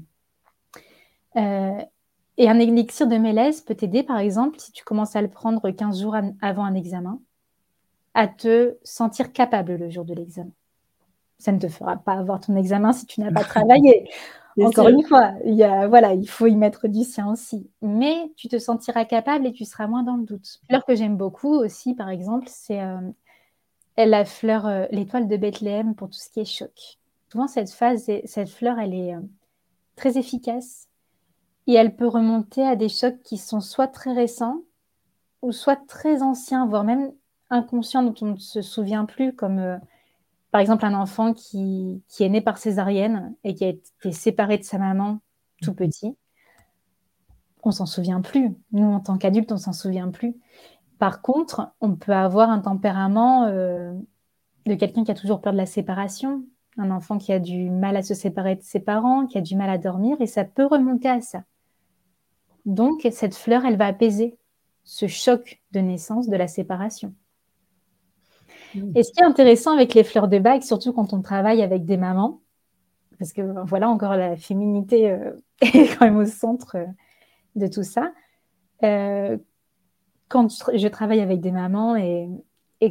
Euh, 1.36 1.82
et 2.38 2.48
un 2.48 2.58
élixir 2.58 3.06
de 3.08 3.16
mélèze 3.16 3.60
peut 3.60 3.74
t'aider, 3.74 4.02
par 4.02 4.18
exemple, 4.18 4.60
si 4.60 4.72
tu 4.72 4.84
commences 4.84 5.16
à 5.16 5.22
le 5.22 5.28
prendre 5.28 5.68
15 5.68 6.00
jours 6.00 6.16
avant 6.40 6.64
un 6.64 6.74
examen, 6.74 7.20
à 8.14 8.28
te 8.28 8.76
sentir 8.84 9.32
capable 9.32 9.76
le 9.76 9.90
jour 9.90 10.04
de 10.04 10.14
l'examen. 10.14 10.52
Ça 11.38 11.52
ne 11.52 11.58
te 11.58 11.68
fera 11.68 11.96
pas 11.96 12.14
avoir 12.14 12.40
ton 12.40 12.56
examen 12.56 12.92
si 12.92 13.06
tu 13.06 13.20
n'as 13.20 13.32
pas 13.32 13.44
travaillé. 13.44 14.08
Encore 14.58 14.88
une 14.88 15.02
fois, 15.04 15.32
il, 15.44 15.54
y 15.54 15.64
a, 15.64 15.86
voilà, 15.86 16.14
il 16.14 16.28
faut 16.28 16.46
y 16.46 16.56
mettre 16.56 16.88
du 16.88 17.04
sien 17.04 17.30
aussi. 17.30 17.68
Mais 17.82 18.32
tu 18.36 18.48
te 18.48 18.58
sentiras 18.58 19.04
capable 19.04 19.46
et 19.46 19.52
tu 19.52 19.64
seras 19.64 19.86
moins 19.86 20.02
dans 20.02 20.16
le 20.16 20.24
doute. 20.24 20.60
Fleur 20.68 20.84
que 20.84 20.94
j'aime 20.94 21.16
beaucoup 21.16 21.54
aussi, 21.54 21.94
par 21.94 22.08
exemple, 22.08 22.46
c'est 22.48 22.80
euh, 22.80 23.00
la 23.98 24.24
fleur, 24.24 24.66
euh, 24.66 24.86
l'étoile 24.90 25.28
de 25.28 25.36
Bethléem 25.36 25.94
pour 25.94 26.08
tout 26.08 26.18
ce 26.18 26.30
qui 26.30 26.40
est 26.40 26.44
choc. 26.44 26.98
Souvent, 27.30 27.48
cette 27.48 27.70
phase, 27.70 28.10
cette 28.24 28.48
fleur, 28.48 28.78
elle 28.78 28.94
est 28.94 29.14
euh, 29.14 29.20
très 29.94 30.16
efficace 30.16 30.88
et 31.66 31.74
elle 31.74 31.94
peut 31.94 32.08
remonter 32.08 32.62
à 32.62 32.76
des 32.76 32.88
chocs 32.88 33.20
qui 33.22 33.36
sont 33.36 33.60
soit 33.60 33.88
très 33.88 34.12
récents 34.12 34.62
ou 35.42 35.52
soit 35.52 35.76
très 35.86 36.22
anciens, 36.22 36.66
voire 36.66 36.84
même 36.84 37.12
inconscients 37.50 38.02
dont 38.02 38.14
on 38.22 38.32
ne 38.32 38.38
se 38.38 38.62
souvient 38.62 39.04
plus, 39.04 39.34
comme 39.34 39.78
par 40.56 40.62
exemple 40.62 40.86
un 40.86 40.94
enfant 40.94 41.34
qui, 41.34 42.02
qui, 42.08 42.24
est 42.24 42.30
né 42.30 42.40
par 42.40 42.56
césarienne 42.56 43.34
et 43.44 43.54
qui 43.54 43.62
a 43.62 43.68
été 43.68 44.10
séparé 44.10 44.56
de 44.56 44.62
sa 44.62 44.78
maman 44.78 45.20
tout 45.60 45.72
mhm. 45.72 45.76
petit. 45.76 46.16
On 47.62 47.72
s'en 47.72 47.84
souvient 47.84 48.22
plus. 48.22 48.56
Nous, 48.72 48.86
en 48.86 49.00
tant 49.00 49.18
qu'adultes, 49.18 49.52
on 49.52 49.58
s'en 49.58 49.74
souvient 49.74 50.10
plus. 50.10 50.34
Par 50.98 51.20
contre, 51.20 51.74
on 51.82 51.94
peut 51.94 52.14
avoir 52.14 52.48
un 52.48 52.60
tempérament 52.60 53.44
euh, 53.44 53.92
de 54.64 54.74
quelqu'un 54.74 55.04
qui 55.04 55.10
a 55.10 55.14
toujours 55.14 55.42
peur 55.42 55.52
de 55.52 55.58
la 55.58 55.66
séparation, 55.66 56.42
un 56.78 56.90
enfant 56.90 57.18
qui 57.18 57.34
a 57.34 57.38
du 57.38 57.68
mal 57.68 57.94
à 57.94 58.02
se 58.02 58.14
séparer 58.14 58.56
de 58.56 58.62
ses 58.62 58.80
parents, 58.80 59.26
qui 59.26 59.36
a 59.36 59.42
du 59.42 59.56
mal 59.56 59.68
à 59.68 59.76
dormir, 59.76 60.16
et 60.20 60.26
ça 60.26 60.44
peut 60.44 60.64
remonter 60.64 61.10
à 61.10 61.20
ça. 61.20 61.44
Donc, 62.64 63.06
cette 63.12 63.36
fleur, 63.36 63.66
elle 63.66 63.76
va 63.76 63.88
apaiser 63.88 64.38
ce 64.84 65.06
choc 65.06 65.60
de 65.72 65.80
naissance 65.80 66.30
de 66.30 66.36
la 66.36 66.48
séparation. 66.48 67.12
Et 68.94 69.02
ce 69.02 69.12
qui 69.12 69.20
est 69.20 69.24
intéressant 69.24 69.72
avec 69.72 69.94
les 69.94 70.04
fleurs 70.04 70.28
de 70.28 70.38
bague, 70.38 70.62
surtout 70.62 70.92
quand 70.92 71.12
on 71.12 71.22
travaille 71.22 71.62
avec 71.62 71.84
des 71.84 71.96
mamans, 71.96 72.40
parce 73.18 73.32
que 73.32 73.42
voilà 73.66 73.88
encore 73.88 74.16
la 74.16 74.36
féminité 74.36 75.10
euh, 75.10 75.32
est 75.60 75.96
quand 75.96 76.04
même 76.04 76.18
au 76.18 76.26
centre 76.26 76.76
euh, 76.76 76.86
de 77.54 77.66
tout 77.66 77.82
ça, 77.82 78.12
quand 80.28 80.48
je 80.74 80.88
travaille 80.88 81.20
avec 81.20 81.40
des 81.40 81.52
mamans 81.52 81.96
et, 81.96 82.28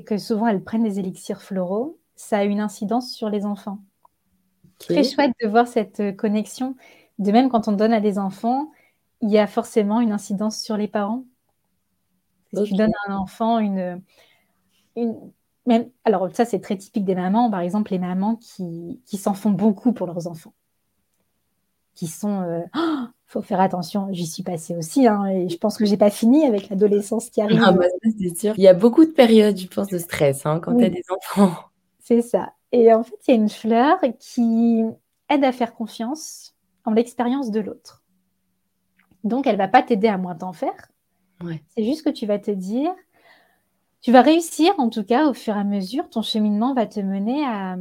que 0.06 0.18
souvent 0.18 0.48
elles 0.48 0.64
prennent 0.64 0.84
des 0.84 1.00
élixirs 1.00 1.42
floraux, 1.42 2.00
ça 2.16 2.40
a 2.40 2.44
une 2.44 2.60
incidence 2.60 3.14
sur 3.14 3.30
les 3.30 3.46
enfants. 3.46 3.80
Très 4.80 5.04
chouette 5.04 5.32
de 5.42 5.48
voir 5.48 5.68
cette 5.68 6.16
connexion. 6.18 6.76
De 7.20 7.32
même, 7.32 7.50
quand 7.50 7.68
on 7.68 7.74
donne 7.74 7.94
à 7.94 8.02
des 8.02 8.18
enfants, 8.18 8.72
il 9.22 9.30
y 9.30 9.38
a 9.38 9.48
forcément 9.48 10.02
une 10.02 10.12
incidence 10.12 10.62
sur 10.62 10.76
les 10.76 10.88
parents. 10.88 11.24
Si 12.54 12.64
tu 12.64 12.74
donnes 12.74 12.94
à 13.06 13.12
un 13.12 13.16
enfant 13.16 13.60
une, 13.60 14.02
une 14.96 15.16
même, 15.66 15.90
alors 16.04 16.30
ça 16.34 16.46
c'est 16.46 16.60
très 16.60 16.78
typique 16.78 17.06
des 17.06 17.16
mamans, 17.16 17.50
par 17.50 17.62
exemple 17.62 17.92
les 17.92 18.00
mamans 18.00 18.36
qui, 18.36 19.02
qui 19.06 19.18
s'en 19.18 19.34
font 19.34 19.52
beaucoup 19.52 19.94
pour 19.94 20.08
leurs 20.08 20.28
enfants, 20.28 20.54
qui 21.94 22.08
sont, 22.08 22.44
il 22.44 22.48
euh, 22.48 22.62
oh, 22.78 23.06
faut 23.26 23.42
faire 23.42 23.60
attention, 23.60 24.08
j'y 24.12 24.28
suis 24.28 24.44
passée 24.44 24.76
aussi, 24.76 25.08
hein, 25.08 25.26
et 25.26 25.50
je 25.50 25.58
pense 25.58 25.78
que 25.78 25.86
j'ai 25.86 25.98
pas 25.98 26.12
fini 26.12 26.46
avec 26.46 26.70
l'adolescence 26.70 27.30
qui 27.30 27.42
arrive. 27.42 27.62
Ah 27.66 27.72
bah, 27.72 27.86
c'est 28.20 28.38
sûr. 28.38 28.54
Il 28.58 28.64
y 28.64 28.68
a 28.68 28.74
beaucoup 28.74 29.06
de 29.06 29.12
périodes, 29.12 29.58
je 29.58 29.68
pense, 29.68 29.88
de 29.88 29.98
stress 29.98 30.46
hein, 30.46 30.60
quand 30.60 30.78
tu 30.78 30.84
as 30.84 30.90
des 30.90 31.04
enfants. 31.10 31.56
C'est 32.00 32.22
ça. 32.22 32.54
Et 32.72 32.94
en 32.94 33.04
fait, 33.04 33.16
il 33.28 33.32
y 33.32 33.34
a 33.34 33.42
une 33.42 33.50
fleur 33.50 33.98
qui 34.20 34.84
aide 35.30 35.44
à 35.44 35.52
faire 35.52 35.74
confiance 35.74 36.56
en 36.84 36.92
l'expérience 36.92 37.50
de 37.50 37.60
l'autre. 37.60 38.04
Donc, 39.24 39.48
elle 39.48 39.58
va 39.58 39.68
pas 39.68 39.82
t'aider 39.82 40.08
à 40.08 40.20
moins 40.20 40.36
t'en 40.36 40.54
faire. 40.54 40.92
C'est 41.76 41.84
juste 41.84 42.04
que 42.04 42.12
tu 42.12 42.26
vas 42.26 42.38
te 42.38 42.52
dire, 42.52 42.92
tu 44.06 44.12
vas 44.12 44.22
réussir, 44.22 44.72
en 44.78 44.92
tout 44.92 45.04
cas, 45.04 45.28
au 45.28 45.34
fur 45.34 45.56
et 45.56 45.60
à 45.60 45.64
mesure, 45.64 46.08
ton 46.12 46.22
cheminement 46.22 46.76
va 46.76 46.86
te 46.86 47.00
mener 47.00 47.44
à, 47.44 47.76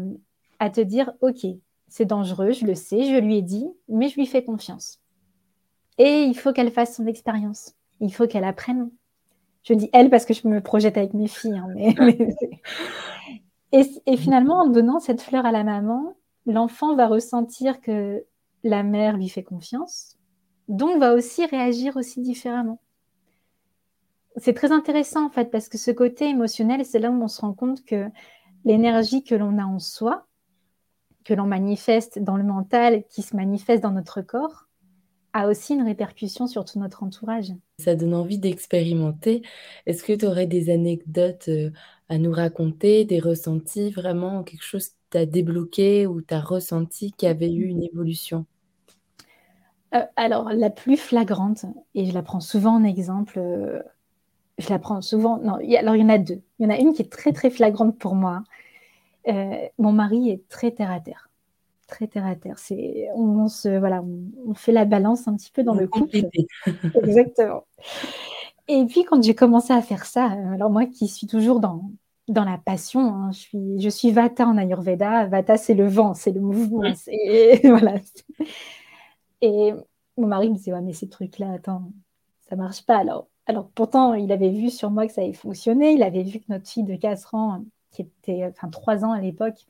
à 0.59 0.71
te 0.71 0.81
dire, 0.81 1.13
OK, 1.21 1.47
c'est 1.87 2.07
dangereux, 2.07 2.53
je 2.53 2.65
le 2.65 2.75
sais, 2.75 3.05
je 3.05 3.21
lui 3.21 3.37
ai 3.37 3.43
dit, 3.43 3.67
mais 3.89 4.09
je 4.09 4.15
lui 4.15 4.25
fais 4.25 4.43
confiance. 4.43 5.03
Et 5.99 6.23
il 6.23 6.35
faut 6.35 6.55
qu'elle 6.55 6.71
fasse 6.71 6.97
son 6.97 7.05
expérience. 7.05 7.75
Il 8.01 8.11
faut 8.11 8.27
qu'elle 8.27 8.45
apprenne. 8.45 8.89
Je 9.65 9.75
dis 9.75 9.91
elle 9.93 10.09
parce 10.09 10.25
que 10.25 10.33
je 10.33 10.49
me 10.49 10.63
projette 10.63 10.97
avec 10.97 11.13
mes 11.13 11.29
filles. 11.29 11.59
Hein, 11.59 11.75
et, 13.73 13.83
et, 14.07 14.17
finalement, 14.17 14.61
en 14.63 14.69
donnant 14.69 15.01
cette 15.01 15.21
fleur 15.21 15.45
à 15.45 15.53
la 15.53 15.63
maman, 15.63 16.15
l'enfant 16.47 16.97
va 16.97 17.07
ressentir 17.07 17.83
que 17.83 18.25
la 18.63 18.83
mère 18.83 19.19
lui 19.19 19.29
fait 19.29 19.43
confiance, 19.43 20.17
donc 20.69 20.99
va 20.99 21.13
aussi 21.13 21.45
réagir 21.45 21.99
aussi 21.99 22.23
différemment. 22.23 22.81
C'est 24.37 24.55
très 24.55 24.73
intéressant 24.73 25.27
en 25.27 25.31
fait 25.31 25.51
parce 25.51 25.69
que 25.69 25.79
ce 25.79 25.91
côté 25.91 26.29
émotionnel, 26.29 26.85
c'est 26.85 26.99
là 26.99 27.11
où 27.11 27.23
on 27.23 27.29
se 27.29 27.41
rend 27.41 27.53
compte 27.53 27.85
que 27.85 28.09
l'énergie 28.65 29.23
que 29.23 29.35
l'on 29.35 29.59
a 29.59 29.65
en 29.65 29.79
soi, 29.79 30.27
que 31.25 31.35
l'on 31.35 31.47
manifeste 31.47 32.19
dans 32.19 32.37
le 32.37 32.45
mental, 32.45 33.05
qui 33.09 33.23
se 33.23 33.37
manifeste 33.37 33.83
dans 33.83 33.93
notre 33.93 34.23
corps, 34.23 34.67
a 35.33 35.49
aussi 35.49 35.75
une 35.75 35.83
répercussion 35.83 36.47
sur 36.47 36.65
tout 36.65 36.79
notre 36.79 37.03
entourage. 37.03 37.53
Ça 37.79 37.97
donne 37.97 38.15
envie 38.15 38.39
d'expérimenter. 38.39 39.43
Est-ce 39.87 40.05
que 40.05 40.13
tu 40.13 40.27
aurais 40.27 40.47
des 40.47 40.71
anecdotes 40.71 41.49
euh, 41.49 41.71
à 42.09 42.19
nous 42.19 42.31
raconter, 42.31 43.05
des 43.05 43.19
ressentis, 43.19 43.91
vraiment 43.91 44.45
quelque 44.45 44.63
chose 44.63 44.89
qui 44.89 44.97
t'a 45.11 45.27
débloqué 45.27 46.07
ou 46.07 46.23
tu 46.23 46.35
as 46.35 46.41
ressenti 46.41 47.13
qu'il 47.13 47.27
y 47.27 47.31
avait 47.31 47.53
eu 47.53 47.65
une 47.65 47.83
évolution? 47.83 48.47
Euh, 49.95 50.05
alors, 50.17 50.51
la 50.51 50.71
plus 50.71 50.97
flagrante, 50.97 51.67
et 51.95 52.07
je 52.07 52.15
la 52.15 52.23
prends 52.23 52.41
souvent 52.41 52.77
en 52.77 52.85
exemple, 52.85 53.39
euh, 53.39 53.83
je 54.59 54.69
la 54.69 54.79
prends 54.79 55.01
souvent. 55.03 55.39
Non, 55.39 55.55
alors 55.55 55.97
il 55.97 56.03
y 56.03 56.05
en 56.05 56.09
a 56.09 56.19
deux. 56.19 56.43
Il 56.59 56.65
y 56.65 56.67
en 56.67 56.71
a 56.71 56.79
une 56.79 56.93
qui 56.93 57.03
est 57.03 57.11
très 57.11 57.33
très 57.33 57.51
flagrante 57.51 57.99
pour 57.99 58.15
moi. 58.15 58.43
Euh, 59.29 59.69
mon 59.79 59.93
mari 59.93 60.31
est 60.31 60.49
très 60.49 60.71
terre 60.71 60.91
à 60.91 61.01
terre, 61.01 61.31
très 61.87 62.07
terre 62.07 62.27
à 62.27 62.37
terre. 62.37 62.59
C'est 62.59 63.09
on, 63.15 63.49
se 63.49 63.79
voilà, 63.79 64.03
on, 64.47 64.55
fait 64.55 64.73
la 64.73 64.85
balance 64.85 65.27
un 65.29 65.37
petit 65.37 65.51
peu 65.51 65.63
dans 65.63 65.75
le 65.75 65.87
couple. 65.87 66.29
Exactement. 67.03 67.65
Et 68.69 68.85
puis 68.87 69.05
quand 69.05 69.23
j'ai 69.23 69.35
commencé 69.35 69.73
à 69.73 69.83
faire 69.83 70.05
ça, 70.07 70.25
alors 70.53 70.71
moi 70.71 70.87
qui 70.87 71.09
suis 71.09 71.27
toujours 71.27 71.61
dans 71.61 71.91
dans 72.29 72.45
la 72.45 72.57
passion, 72.57 73.01
hein, 73.01 73.33
je 73.33 73.39
suis 73.39 73.81
je 73.81 73.89
suis 73.89 74.11
Vata 74.11 74.47
en 74.47 74.57
Ayurveda. 74.57 75.27
Vata 75.27 75.57
c'est 75.57 75.75
le 75.75 75.87
vent, 75.87 76.15
c'est 76.15 76.33
le 76.33 76.41
mouvement, 76.41 76.83
et 77.09 77.61
voilà. 77.69 77.95
Et 79.41 79.73
mon 80.17 80.27
mari 80.27 80.49
me 80.49 80.55
disait, 80.55 80.73
ouais, 80.73 80.81
mais 80.81 80.93
ces 80.93 81.09
trucs-là, 81.09 81.53
attends, 81.53 81.93
ça 82.49 82.57
marche 82.57 82.85
pas. 82.87 82.97
Alors, 82.97 83.29
alors 83.47 83.69
pourtant, 83.75 84.15
il 84.15 84.33
avait 84.33 84.51
vu 84.51 84.71
sur 84.71 84.91
moi 84.91 85.07
que 85.07 85.13
ça 85.13 85.23
avait 85.23 85.33
fonctionné. 85.33 85.93
Il 85.93 86.03
avait 86.03 86.23
vu 86.23 86.41
que 86.41 86.47
notre 86.49 86.69
fille 86.69 86.85
de 86.85 86.97
4 86.97 87.35
ans, 87.35 87.65
qui 87.91 88.03
était, 88.03 88.45
enfin 88.47 88.69
3 88.69 89.05
ans 89.05 89.13
à 89.13 89.21
l'époque, 89.21 89.67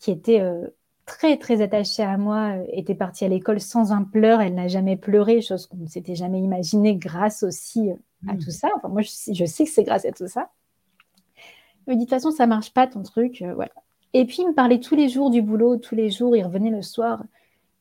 qui 0.00 0.10
était 0.10 0.40
euh, 0.40 0.66
très, 1.04 1.36
très 1.36 1.62
attachée 1.62 2.02
à 2.02 2.18
moi, 2.18 2.56
euh, 2.56 2.64
était 2.72 2.94
partie 2.94 3.24
à 3.24 3.28
l'école 3.28 3.60
sans 3.60 3.92
un 3.92 4.02
pleur. 4.02 4.40
Elle 4.40 4.54
n'a 4.54 4.68
jamais 4.68 4.96
pleuré, 4.96 5.40
chose 5.40 5.66
qu'on 5.66 5.76
ne 5.76 5.86
s'était 5.86 6.16
jamais 6.16 6.40
imaginée 6.40 6.96
grâce 6.96 7.44
aussi 7.44 7.90
euh, 7.90 7.94
à 8.28 8.34
mmh. 8.34 8.38
tout 8.38 8.50
ça. 8.50 8.68
Enfin, 8.76 8.88
moi, 8.88 9.02
je, 9.02 9.10
je 9.32 9.44
sais 9.44 9.64
que 9.64 9.70
c'est 9.70 9.84
grâce 9.84 10.04
à 10.04 10.12
tout 10.12 10.26
ça. 10.26 10.50
Il 11.86 11.90
me 11.90 11.94
dit, 11.94 12.00
de 12.00 12.04
toute 12.04 12.10
façon, 12.10 12.32
ça 12.32 12.48
marche 12.48 12.72
pas 12.72 12.88
ton 12.88 13.02
truc. 13.02 13.44
voilà. 13.54 13.70
Et 14.14 14.24
puis, 14.24 14.38
il 14.40 14.48
me 14.48 14.54
parlait 14.54 14.80
tous 14.80 14.96
les 14.96 15.08
jours 15.08 15.30
du 15.30 15.42
boulot, 15.42 15.76
tous 15.76 15.94
les 15.94 16.10
jours. 16.10 16.34
Il 16.36 16.42
revenait 16.42 16.70
le 16.70 16.82
soir. 16.82 17.22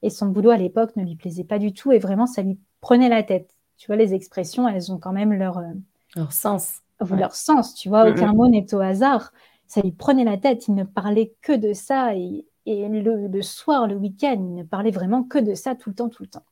Et 0.03 0.11
son 0.11 0.27
boulot 0.27 0.51
à 0.51 0.57
l'époque 0.57 0.95
ne 0.95 1.03
lui 1.03 1.15
plaisait 1.15 1.43
pas 1.43 1.57
du 1.57 1.73
tout 1.73 1.91
et 1.91 1.97
vraiment 1.97 2.27
ça 2.27 2.43
lui 2.43 2.59
prenait 2.79 3.09
la 3.09 3.23
tête. 3.23 3.54
Tu 3.77 3.87
vois, 3.87 3.95
les 3.95 4.13
expressions, 4.13 4.67
elles 4.67 4.91
ont 4.91 4.97
quand 4.97 5.11
même 5.11 5.33
leur, 5.33 5.57
euh, 5.57 5.73
leur 6.15 6.31
sens. 6.31 6.81
Leur 7.09 7.35
sens, 7.35 7.75
tu 7.75 7.89
vois, 7.89 8.09
aucun 8.09 8.33
mot 8.33 8.47
n'est 8.47 8.73
au 8.73 8.79
hasard. 8.79 9.33
Ça 9.67 9.81
lui 9.81 9.91
prenait 9.91 10.23
la 10.23 10.37
tête, 10.37 10.67
il 10.67 10.75
ne 10.75 10.83
parlait 10.83 11.35
que 11.41 11.51
de 11.51 11.73
ça 11.73 12.15
et, 12.15 12.45
et 12.65 12.87
le, 12.87 13.41
soir, 13.41 13.87
le 13.87 13.95
week-end, 13.95 14.37
il 14.39 14.55
ne 14.55 14.63
parlait 14.63 14.91
vraiment 14.91 15.23
que 15.23 15.37
de 15.37 15.53
ça 15.53 15.75
tout 15.75 15.89
le 15.89 15.95
temps, 15.95 16.09
tout 16.09 16.23
le 16.23 16.29
temps. 16.29 16.45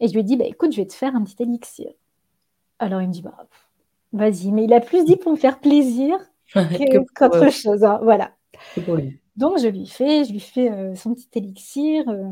Et 0.00 0.08
je 0.08 0.12
lui 0.12 0.20
ai 0.20 0.22
dit, 0.22 0.36
bah, 0.36 0.44
écoute, 0.46 0.72
je 0.72 0.76
vais 0.76 0.86
te 0.86 0.92
faire 0.92 1.16
un 1.16 1.24
petit 1.24 1.42
élixir. 1.42 1.90
Alors 2.78 3.00
il 3.02 3.08
me 3.08 3.12
dit, 3.12 3.22
bah, 3.22 3.46
vas-y, 4.12 4.52
mais 4.52 4.64
il 4.64 4.72
a 4.72 4.80
plus 4.80 5.04
dit 5.04 5.16
pour 5.16 5.32
me 5.32 5.36
faire 5.36 5.60
plaisir 5.60 6.18
qu'autre 7.16 7.50
chose. 7.50 7.84
Hein. 7.84 8.00
Voilà. 8.02 8.32
Donc, 9.36 9.58
je 9.58 9.68
lui 9.68 9.86
fais, 9.86 10.24
je 10.24 10.32
lui 10.32 10.40
fais 10.40 10.70
euh, 10.70 10.94
son 10.94 11.14
petit 11.14 11.28
élixir. 11.34 12.08
Euh, 12.08 12.30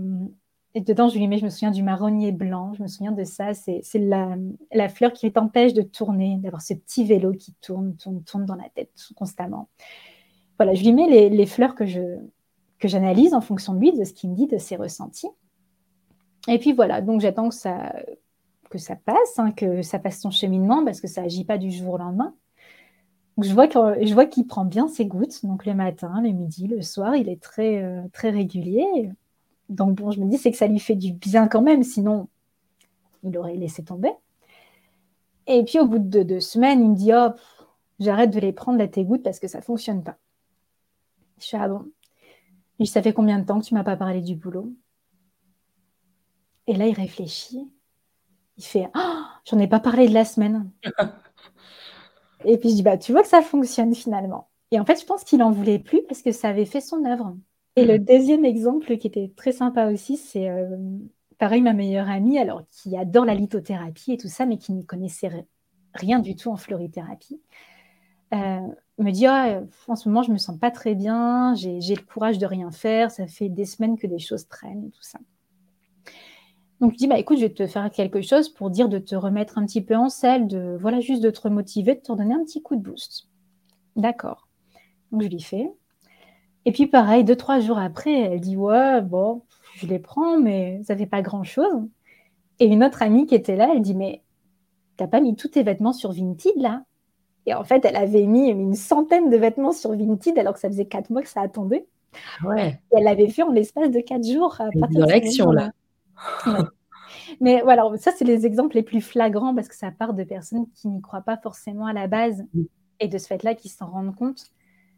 et 0.74 0.80
dedans, 0.80 1.08
je 1.08 1.18
lui 1.18 1.26
mets, 1.28 1.38
je 1.38 1.44
me 1.44 1.50
souviens 1.50 1.70
du 1.70 1.82
marronnier 1.82 2.30
blanc, 2.32 2.74
je 2.74 2.82
me 2.82 2.88
souviens 2.88 3.12
de 3.12 3.24
ça. 3.24 3.54
C'est 3.54 3.82
la, 3.94 4.36
la, 4.72 4.88
fleur 4.88 5.12
qui 5.12 5.30
t'empêche 5.32 5.72
de 5.72 5.82
tourner, 5.82 6.36
d'avoir 6.38 6.62
ce 6.62 6.74
petit 6.74 7.04
vélo 7.04 7.32
qui 7.32 7.54
tourne, 7.60 7.96
tourne, 7.96 8.22
tourne 8.22 8.44
dans 8.44 8.54
la 8.54 8.68
tête 8.74 8.90
constamment. 9.16 9.68
Voilà, 10.58 10.74
je 10.74 10.84
lui 10.84 10.92
mets 10.92 11.28
les, 11.28 11.46
fleurs 11.46 11.74
que 11.74 11.84
que 12.78 12.86
j'analyse 12.86 13.34
en 13.34 13.40
fonction 13.40 13.74
de 13.74 13.80
lui, 13.80 13.92
de 13.92 14.04
ce 14.04 14.12
qu'il 14.12 14.30
me 14.30 14.36
dit, 14.36 14.46
de 14.46 14.58
ses 14.58 14.76
ressentis. 14.76 15.28
Et 16.46 16.58
puis 16.58 16.72
voilà, 16.72 17.00
donc 17.00 17.20
j'attends 17.20 17.48
que 17.48 17.54
ça, 17.54 17.92
que 18.70 18.78
ça 18.78 18.94
passe, 18.94 19.38
hein, 19.38 19.50
que 19.50 19.82
ça 19.82 19.98
passe 19.98 20.20
son 20.20 20.30
cheminement, 20.30 20.84
parce 20.84 21.00
que 21.00 21.08
ça 21.08 21.22
agit 21.22 21.44
pas 21.44 21.58
du 21.58 21.70
jour 21.70 21.94
au 21.94 21.98
lendemain 21.98 22.34
je 23.42 23.54
vois 23.54 23.68
je 23.68 24.14
vois 24.14 24.26
qu'il 24.26 24.46
prend 24.46 24.64
bien 24.64 24.88
ses 24.88 25.06
gouttes, 25.06 25.44
donc 25.44 25.64
le 25.66 25.74
matin, 25.74 26.20
le 26.22 26.30
midi, 26.30 26.66
le 26.66 26.82
soir, 26.82 27.14
il 27.16 27.28
est 27.28 27.40
très, 27.40 27.82
euh, 27.82 28.02
très 28.12 28.30
régulier. 28.30 29.10
Donc 29.68 29.96
bon, 29.96 30.10
je 30.10 30.20
me 30.20 30.28
dis 30.28 30.38
c'est 30.38 30.50
que 30.50 30.56
ça 30.56 30.66
lui 30.66 30.78
fait 30.78 30.94
du 30.94 31.12
bien 31.12 31.48
quand 31.48 31.62
même, 31.62 31.82
sinon 31.82 32.28
il 33.22 33.36
aurait 33.36 33.56
laissé 33.56 33.84
tomber. 33.84 34.12
Et 35.46 35.64
puis 35.64 35.78
au 35.78 35.86
bout 35.86 35.98
de 35.98 36.22
deux, 36.22 36.40
semaines, 36.40 36.82
il 36.82 36.90
me 36.90 36.96
dit 36.96 37.10
oh, 37.14 37.30
j'arrête 38.00 38.30
de 38.30 38.40
les 38.40 38.52
prendre 38.52 38.82
à 38.82 38.88
tes 38.88 39.04
gouttes 39.04 39.22
parce 39.22 39.38
que 39.38 39.48
ça 39.48 39.60
fonctionne 39.60 40.02
pas. 40.02 40.16
Je 41.38 41.44
suis 41.44 41.56
ah 41.56 41.68
bon? 41.68 41.90
Il 42.78 42.86
ça 42.86 43.02
fait 43.02 43.12
combien 43.12 43.38
de 43.38 43.44
temps 43.44 43.60
que 43.60 43.66
tu 43.66 43.74
m'as 43.74 43.84
pas 43.84 43.96
parlé 43.96 44.20
du 44.20 44.36
boulot? 44.36 44.72
Et 46.66 46.74
là 46.74 46.86
il 46.86 46.94
réfléchit. 46.94 47.70
Il 48.56 48.64
fait 48.64 48.88
oh, 48.94 49.22
j'en 49.44 49.58
ai 49.58 49.68
pas 49.68 49.80
parlé 49.80 50.08
de 50.08 50.14
la 50.14 50.24
semaine. 50.24 50.70
Et 52.44 52.56
puis 52.58 52.70
je 52.70 52.74
dis, 52.76 52.82
bah, 52.82 52.98
tu 52.98 53.12
vois 53.12 53.22
que 53.22 53.28
ça 53.28 53.42
fonctionne 53.42 53.94
finalement. 53.94 54.48
Et 54.70 54.78
en 54.78 54.84
fait, 54.84 55.00
je 55.00 55.06
pense 55.06 55.24
qu'il 55.24 55.42
en 55.42 55.50
voulait 55.50 55.78
plus 55.78 56.02
parce 56.02 56.22
que 56.22 56.32
ça 56.32 56.48
avait 56.48 56.66
fait 56.66 56.80
son 56.80 57.04
œuvre. 57.04 57.36
Et 57.78 57.84
le 57.84 57.98
deuxième 58.00 58.44
exemple 58.44 58.96
qui 58.96 59.06
était 59.06 59.30
très 59.36 59.52
sympa 59.52 59.90
aussi, 59.90 60.16
c'est 60.16 60.48
euh, 60.48 60.76
pareil, 61.38 61.62
ma 61.62 61.72
meilleure 61.72 62.08
amie, 62.08 62.38
alors 62.38 62.64
qui 62.70 62.96
adore 62.96 63.24
la 63.24 63.34
lithothérapie 63.34 64.12
et 64.12 64.16
tout 64.16 64.28
ça, 64.28 64.46
mais 64.46 64.58
qui 64.58 64.72
ne 64.72 64.82
connaissait 64.82 65.30
rien 65.94 66.18
du 66.18 66.34
tout 66.34 66.50
en 66.50 66.56
florithérapie, 66.56 67.40
euh, 68.34 68.66
me 68.98 69.10
dit 69.12 69.26
ah, 69.26 69.62
en 69.86 69.94
ce 69.94 70.08
moment, 70.08 70.22
je 70.22 70.32
me 70.32 70.38
sens 70.38 70.58
pas 70.58 70.72
très 70.72 70.96
bien, 70.96 71.54
j'ai 71.54 71.78
le 71.78 72.02
courage 72.04 72.38
de 72.38 72.46
rien 72.46 72.72
faire, 72.72 73.12
ça 73.12 73.28
fait 73.28 73.48
des 73.48 73.64
semaines 73.64 73.96
que 73.96 74.08
des 74.08 74.18
choses 74.18 74.48
traînent 74.48 74.86
et 74.86 74.90
tout 74.90 75.02
ça. 75.02 75.20
Donc, 76.80 76.92
je 76.92 76.96
dis, 76.96 77.06
bah, 77.06 77.18
écoute, 77.18 77.38
je 77.38 77.42
vais 77.42 77.52
te 77.52 77.66
faire 77.66 77.90
quelque 77.90 78.22
chose 78.22 78.48
pour 78.48 78.70
dire 78.70 78.88
de 78.88 78.98
te 78.98 79.14
remettre 79.14 79.58
un 79.58 79.66
petit 79.66 79.82
peu 79.82 79.96
en 79.96 80.08
selle, 80.08 80.48
de, 80.48 80.76
voilà, 80.80 81.00
juste 81.00 81.22
de 81.22 81.30
te 81.30 81.40
remotiver, 81.40 81.94
de 81.94 82.00
te 82.00 82.10
redonner 82.10 82.34
un 82.34 82.44
petit 82.44 82.62
coup 82.62 82.76
de 82.76 82.82
boost. 82.82 83.28
D'accord. 83.96 84.48
Donc, 85.10 85.22
je 85.22 85.28
lui 85.28 85.40
fais. 85.40 85.72
Et 86.68 86.72
puis, 86.72 86.86
pareil, 86.86 87.24
deux, 87.24 87.34
trois 87.34 87.60
jours 87.60 87.78
après, 87.78 88.12
elle 88.12 88.40
dit, 88.40 88.54
ouais, 88.54 89.00
bon, 89.00 89.40
je 89.76 89.86
les 89.86 89.98
prends, 89.98 90.38
mais 90.38 90.82
ça 90.84 90.94
fait 90.94 91.06
pas 91.06 91.22
grand-chose. 91.22 91.88
Et 92.58 92.66
une 92.66 92.84
autre 92.84 93.00
amie 93.00 93.24
qui 93.24 93.34
était 93.34 93.56
là, 93.56 93.70
elle 93.74 93.80
dit, 93.80 93.94
mais 93.94 94.22
t'as 94.98 95.06
pas 95.06 95.22
mis 95.22 95.34
tous 95.34 95.48
tes 95.48 95.62
vêtements 95.62 95.94
sur 95.94 96.12
Vinted, 96.12 96.52
là? 96.56 96.82
Et 97.46 97.54
en 97.54 97.64
fait, 97.64 97.86
elle 97.86 97.96
avait 97.96 98.26
mis 98.26 98.50
une 98.50 98.74
centaine 98.74 99.30
de 99.30 99.36
vêtements 99.38 99.72
sur 99.72 99.92
Vinted, 99.92 100.38
alors 100.38 100.52
que 100.52 100.60
ça 100.60 100.68
faisait 100.68 100.84
quatre 100.84 101.08
mois 101.08 101.22
que 101.22 101.30
ça 101.30 101.40
attendait. 101.40 101.86
Ouais. 102.44 102.78
elle 102.90 103.04
l'avait 103.04 103.28
fait 103.28 103.44
en 103.44 103.50
l'espace 103.50 103.90
de 103.90 104.00
quatre 104.00 104.30
jours. 104.30 104.58
Partir 104.78 105.06
de 105.06 105.54
là. 105.54 105.72
Mais 107.40 107.62
voilà, 107.62 107.90
ça, 107.96 108.12
c'est 108.14 108.26
les 108.26 108.44
exemples 108.44 108.76
les 108.76 108.82
plus 108.82 109.00
flagrants 109.00 109.54
parce 109.54 109.68
que 109.68 109.74
ça 109.74 109.90
part 109.90 110.12
de 110.12 110.22
personnes 110.22 110.66
qui 110.74 110.88
n'y 110.88 111.00
croient 111.00 111.22
pas 111.22 111.38
forcément 111.38 111.86
à 111.86 111.94
la 111.94 112.08
base 112.08 112.44
et 113.00 113.08
de 113.08 113.16
ce 113.16 113.26
fait-là 113.26 113.54
qui 113.54 113.70
s'en 113.70 113.86
rendent 113.86 114.14
compte. 114.14 114.50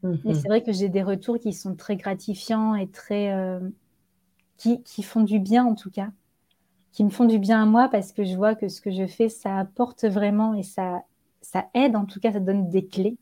Mais 0.03 0.11
mm-hmm. 0.11 0.35
c'est 0.35 0.49
vrai 0.49 0.63
que 0.63 0.73
j'ai 0.73 0.89
des 0.89 1.03
retours 1.03 1.39
qui 1.39 1.53
sont 1.53 1.75
très 1.75 1.97
gratifiants 1.97 2.75
et 2.75 2.89
très. 2.89 3.33
Euh, 3.33 3.61
qui, 4.57 4.83
qui, 4.83 5.03
font 5.03 5.23
du 5.23 5.39
bien 5.39 5.65
en 5.65 5.75
tout 5.75 5.91
cas. 5.91 6.11
qui 6.93 7.03
me 7.03 7.09
font 7.09 7.25
du 7.25 7.39
bien 7.39 7.63
à 7.63 7.67
moi 7.67 7.89
parce 7.89 8.13
que 8.13 8.25
je 8.25 8.37
vois 8.37 8.55
que 8.55 8.69
ce 8.69 8.81
que 8.81 8.91
je 8.91 9.07
fais, 9.07 9.29
ça 9.29 9.59
apporte 9.59 10.05
vraiment 10.05 10.55
et 10.55 10.63
ça, 10.63 11.03
ça 11.41 11.67
aide, 11.73 11.97
en 11.97 12.05
tout 12.05 12.21
cas, 12.21 12.33
ça 12.33 12.41
donne 12.41 12.69
des 12.69 12.87
clés. 12.87 13.17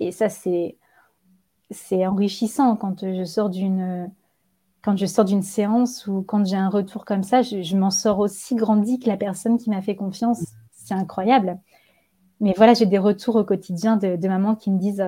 Et 0.00 0.10
ça, 0.10 0.28
c'est, 0.28 0.76
c'est 1.70 2.06
enrichissant 2.06 2.76
quand 2.76 3.00
je 3.00 3.24
sors 3.24 3.50
d'une 3.50 4.10
quand 4.82 4.98
je 4.98 5.06
sors 5.06 5.24
d'une 5.24 5.42
séance 5.42 6.06
ou 6.06 6.22
quand 6.22 6.44
j'ai 6.44 6.56
un 6.56 6.68
retour 6.68 7.06
comme 7.06 7.22
ça, 7.22 7.40
je, 7.40 7.74
m'en 7.74 7.90
sors 7.90 8.18
aussi 8.18 8.54
grandi 8.54 8.98
que 8.98 9.08
la 9.08 9.16
personne 9.16 9.56
qui 9.56 9.70
m'a 9.70 9.80
fait 9.80 9.96
confiance. 9.96 10.44
C'est 10.72 10.92
incroyable. 10.92 11.58
Mais 12.40 12.52
voilà, 12.54 12.74
j'ai 12.74 12.84
des 12.84 12.98
retours 12.98 13.36
au 13.36 13.44
quotidien 13.44 13.96
de, 13.96 14.16
de 14.16 14.28
mamans 14.28 14.54
qui 14.56 14.70
me 14.70 14.78
disent 14.78 15.02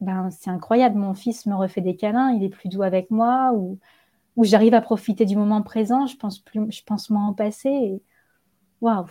ben, 0.00 0.30
c'est 0.30 0.50
incroyable, 0.50 0.96
mon 0.96 1.14
fils 1.14 1.46
me 1.46 1.54
refait 1.54 1.80
des 1.80 1.96
câlins, 1.96 2.30
il 2.32 2.44
est 2.44 2.48
plus 2.48 2.68
doux 2.68 2.82
avec 2.82 3.10
moi, 3.10 3.52
ou, 3.54 3.78
ou 4.36 4.44
j'arrive 4.44 4.74
à 4.74 4.80
profiter 4.80 5.24
du 5.24 5.36
moment 5.36 5.62
présent, 5.62 6.06
je 6.06 6.16
pense, 6.16 6.38
plus, 6.38 6.70
je 6.70 6.82
pense 6.84 7.10
moins 7.10 7.28
au 7.30 7.34
passé. 7.34 8.00
Waouh, 8.80 9.06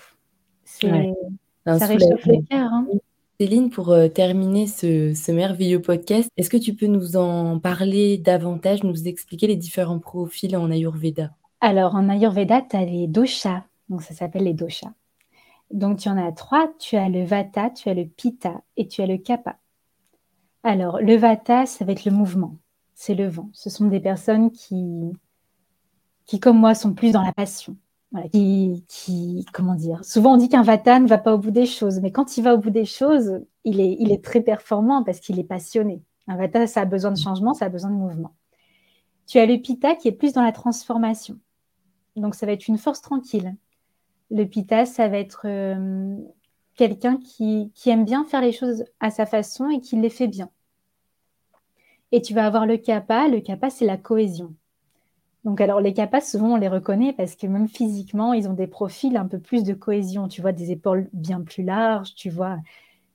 ça 0.65 1.85
réchauffe 1.85 2.25
le 2.25 2.45
cœur. 2.47 2.71
Hein. 2.71 2.87
Céline, 3.39 3.69
pour 3.69 3.89
euh, 3.89 4.07
terminer 4.07 4.65
ce, 4.65 5.31
merveilleux 5.31 5.81
podcast, 5.81 6.29
est-ce 6.37 6.49
que 6.49 6.57
tu 6.57 6.73
peux 6.73 6.87
nous 6.87 7.17
en 7.17 7.59
parler 7.59 8.17
davantage, 8.17 8.83
nous 8.83 9.07
expliquer 9.07 9.47
les 9.47 9.55
différents 9.55 9.99
profils 9.99 10.55
en 10.57 10.71
Ayurveda? 10.71 11.31
Alors, 11.61 11.95
en 11.95 12.09
Ayurveda, 12.09 12.61
tu 12.61 12.75
as 12.75 12.85
les 12.85 13.07
doshas, 13.07 13.63
donc 13.89 14.01
ça 14.01 14.13
s'appelle 14.13 14.45
les 14.45 14.53
doshas. 14.53 14.91
Donc, 15.71 15.99
tu 15.99 16.09
en 16.09 16.17
as 16.17 16.31
trois. 16.31 16.71
Tu 16.79 16.95
as 16.95 17.09
le 17.09 17.25
Vata, 17.25 17.69
tu 17.69 17.89
as 17.89 17.93
le 17.93 18.05
Pitta 18.05 18.61
et 18.77 18.87
tu 18.87 19.01
as 19.01 19.05
le 19.05 19.17
Kapha. 19.17 19.57
Alors, 20.67 20.99
le 20.99 21.15
Vata, 21.15 21.65
ça 21.65 21.85
va 21.85 21.93
être 21.93 22.03
le 22.03 22.11
mouvement, 22.11 22.57
c'est 22.93 23.15
le 23.15 23.27
vent. 23.27 23.49
Ce 23.53 23.69
sont 23.69 23.87
des 23.87 24.01
personnes 24.01 24.51
qui, 24.51 25.13
comme 26.41 26.59
moi, 26.59 26.75
sont 26.75 26.93
plus 26.93 27.11
dans 27.11 27.23
la 27.23 27.31
passion 27.31 27.77
qui, 28.87 29.45
comment 29.53 29.75
dire, 29.75 30.03
souvent 30.05 30.33
on 30.33 30.37
dit 30.37 30.49
qu'un 30.49 30.63
vata 30.63 30.99
ne 30.99 31.07
va 31.07 31.17
pas 31.17 31.33
au 31.33 31.37
bout 31.37 31.51
des 31.51 31.65
choses, 31.65 31.99
mais 31.99 32.11
quand 32.11 32.37
il 32.37 32.43
va 32.43 32.55
au 32.55 32.57
bout 32.57 32.69
des 32.69 32.85
choses, 32.85 33.41
il 33.63 33.81
est, 33.81 34.23
très 34.23 34.41
performant 34.41 35.03
parce 35.03 35.19
qu'il 35.19 35.39
est 35.39 35.43
passionné. 35.43 36.01
Un 36.27 36.37
vata, 36.37 36.67
ça 36.67 36.81
a 36.81 36.85
besoin 36.85 37.11
de 37.11 37.17
changement, 37.17 37.53
ça 37.53 37.65
a 37.65 37.69
besoin 37.69 37.89
de 37.89 37.95
mouvement. 37.95 38.33
Tu 39.25 39.39
as 39.39 39.45
le 39.45 39.57
pitta 39.57 39.95
qui 39.95 40.07
est 40.07 40.13
plus 40.13 40.33
dans 40.33 40.41
la 40.41 40.53
transformation. 40.53 41.37
Donc 42.15 42.35
ça 42.35 42.45
va 42.45 42.53
être 42.53 42.67
une 42.67 42.77
force 42.77 43.01
tranquille. 43.01 43.55
Le 44.31 44.45
pitta, 44.45 44.85
ça 44.85 45.07
va 45.09 45.17
être 45.17 45.41
euh, 45.45 46.17
quelqu'un 46.75 47.17
qui 47.17 47.71
aime 47.85 48.05
bien 48.05 48.23
faire 48.23 48.41
les 48.41 48.53
choses 48.53 48.85
à 48.99 49.11
sa 49.11 49.25
façon 49.25 49.69
et 49.69 49.81
qui 49.81 49.97
les 49.97 50.09
fait 50.09 50.27
bien. 50.27 50.49
Et 52.11 52.21
tu 52.21 52.33
vas 52.33 52.45
avoir 52.45 52.65
le 52.65 52.77
kappa. 52.77 53.27
Le 53.27 53.39
kappa, 53.41 53.69
c'est 53.69 53.85
la 53.85 53.97
cohésion. 53.97 54.53
Donc, 55.43 55.61
alors, 55.61 55.79
les 55.79 55.93
capas, 55.93 56.21
souvent, 56.21 56.53
on 56.53 56.57
les 56.57 56.67
reconnaît 56.67 57.13
parce 57.13 57.35
que 57.35 57.47
même 57.47 57.67
physiquement, 57.67 58.33
ils 58.33 58.49
ont 58.49 58.53
des 58.53 58.67
profils 58.67 59.15
un 59.15 59.27
peu 59.27 59.39
plus 59.39 59.63
de 59.63 59.73
cohésion. 59.73 60.27
Tu 60.27 60.41
vois, 60.41 60.51
des 60.51 60.71
épaules 60.71 61.09
bien 61.13 61.41
plus 61.41 61.63
larges, 61.63 62.15
tu 62.15 62.29
vois, 62.29 62.57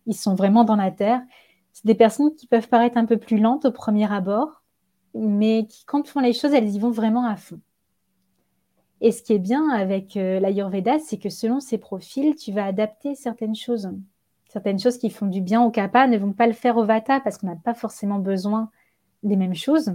ils 0.06 0.16
sont 0.16 0.34
vraiment 0.34 0.64
dans 0.64 0.76
la 0.76 0.90
terre. 0.90 1.22
C'est 1.72 1.86
des 1.86 1.94
personnes 1.94 2.34
qui 2.34 2.46
peuvent 2.46 2.68
paraître 2.68 2.96
un 2.98 3.06
peu 3.06 3.16
plus 3.16 3.38
lentes 3.38 3.64
au 3.64 3.72
premier 3.72 4.10
abord, 4.10 4.62
mais 5.14 5.66
qui, 5.68 5.84
quand 5.84 6.06
font 6.06 6.20
les 6.20 6.32
choses, 6.32 6.52
elles 6.52 6.70
y 6.70 6.78
vont 6.78 6.90
vraiment 6.90 7.26
à 7.26 7.36
fond. 7.36 7.60
Et 9.00 9.10
ce 9.10 9.22
qui 9.22 9.32
est 9.32 9.38
bien 9.38 9.68
avec 9.70 10.16
euh, 10.16 10.38
l'Ayurveda, 10.38 10.98
c'est 11.00 11.18
que 11.18 11.28
selon 11.28 11.60
ces 11.60 11.76
profils, 11.76 12.36
tu 12.36 12.52
vas 12.52 12.64
adapter 12.64 13.14
certaines 13.14 13.56
choses. 13.56 13.90
Certaines 14.48 14.78
choses 14.78 14.96
qui 14.98 15.10
font 15.10 15.26
du 15.26 15.40
bien 15.40 15.62
au 15.62 15.70
kappa 15.70 16.06
ne 16.06 16.18
vont 16.18 16.32
pas 16.32 16.46
le 16.46 16.52
faire 16.52 16.76
au 16.76 16.84
vata 16.84 17.20
parce 17.20 17.38
qu'on 17.38 17.48
n'a 17.48 17.56
pas 17.56 17.74
forcément 17.74 18.20
besoin 18.20 18.70
des 19.22 19.36
mêmes 19.36 19.54
choses. 19.54 19.92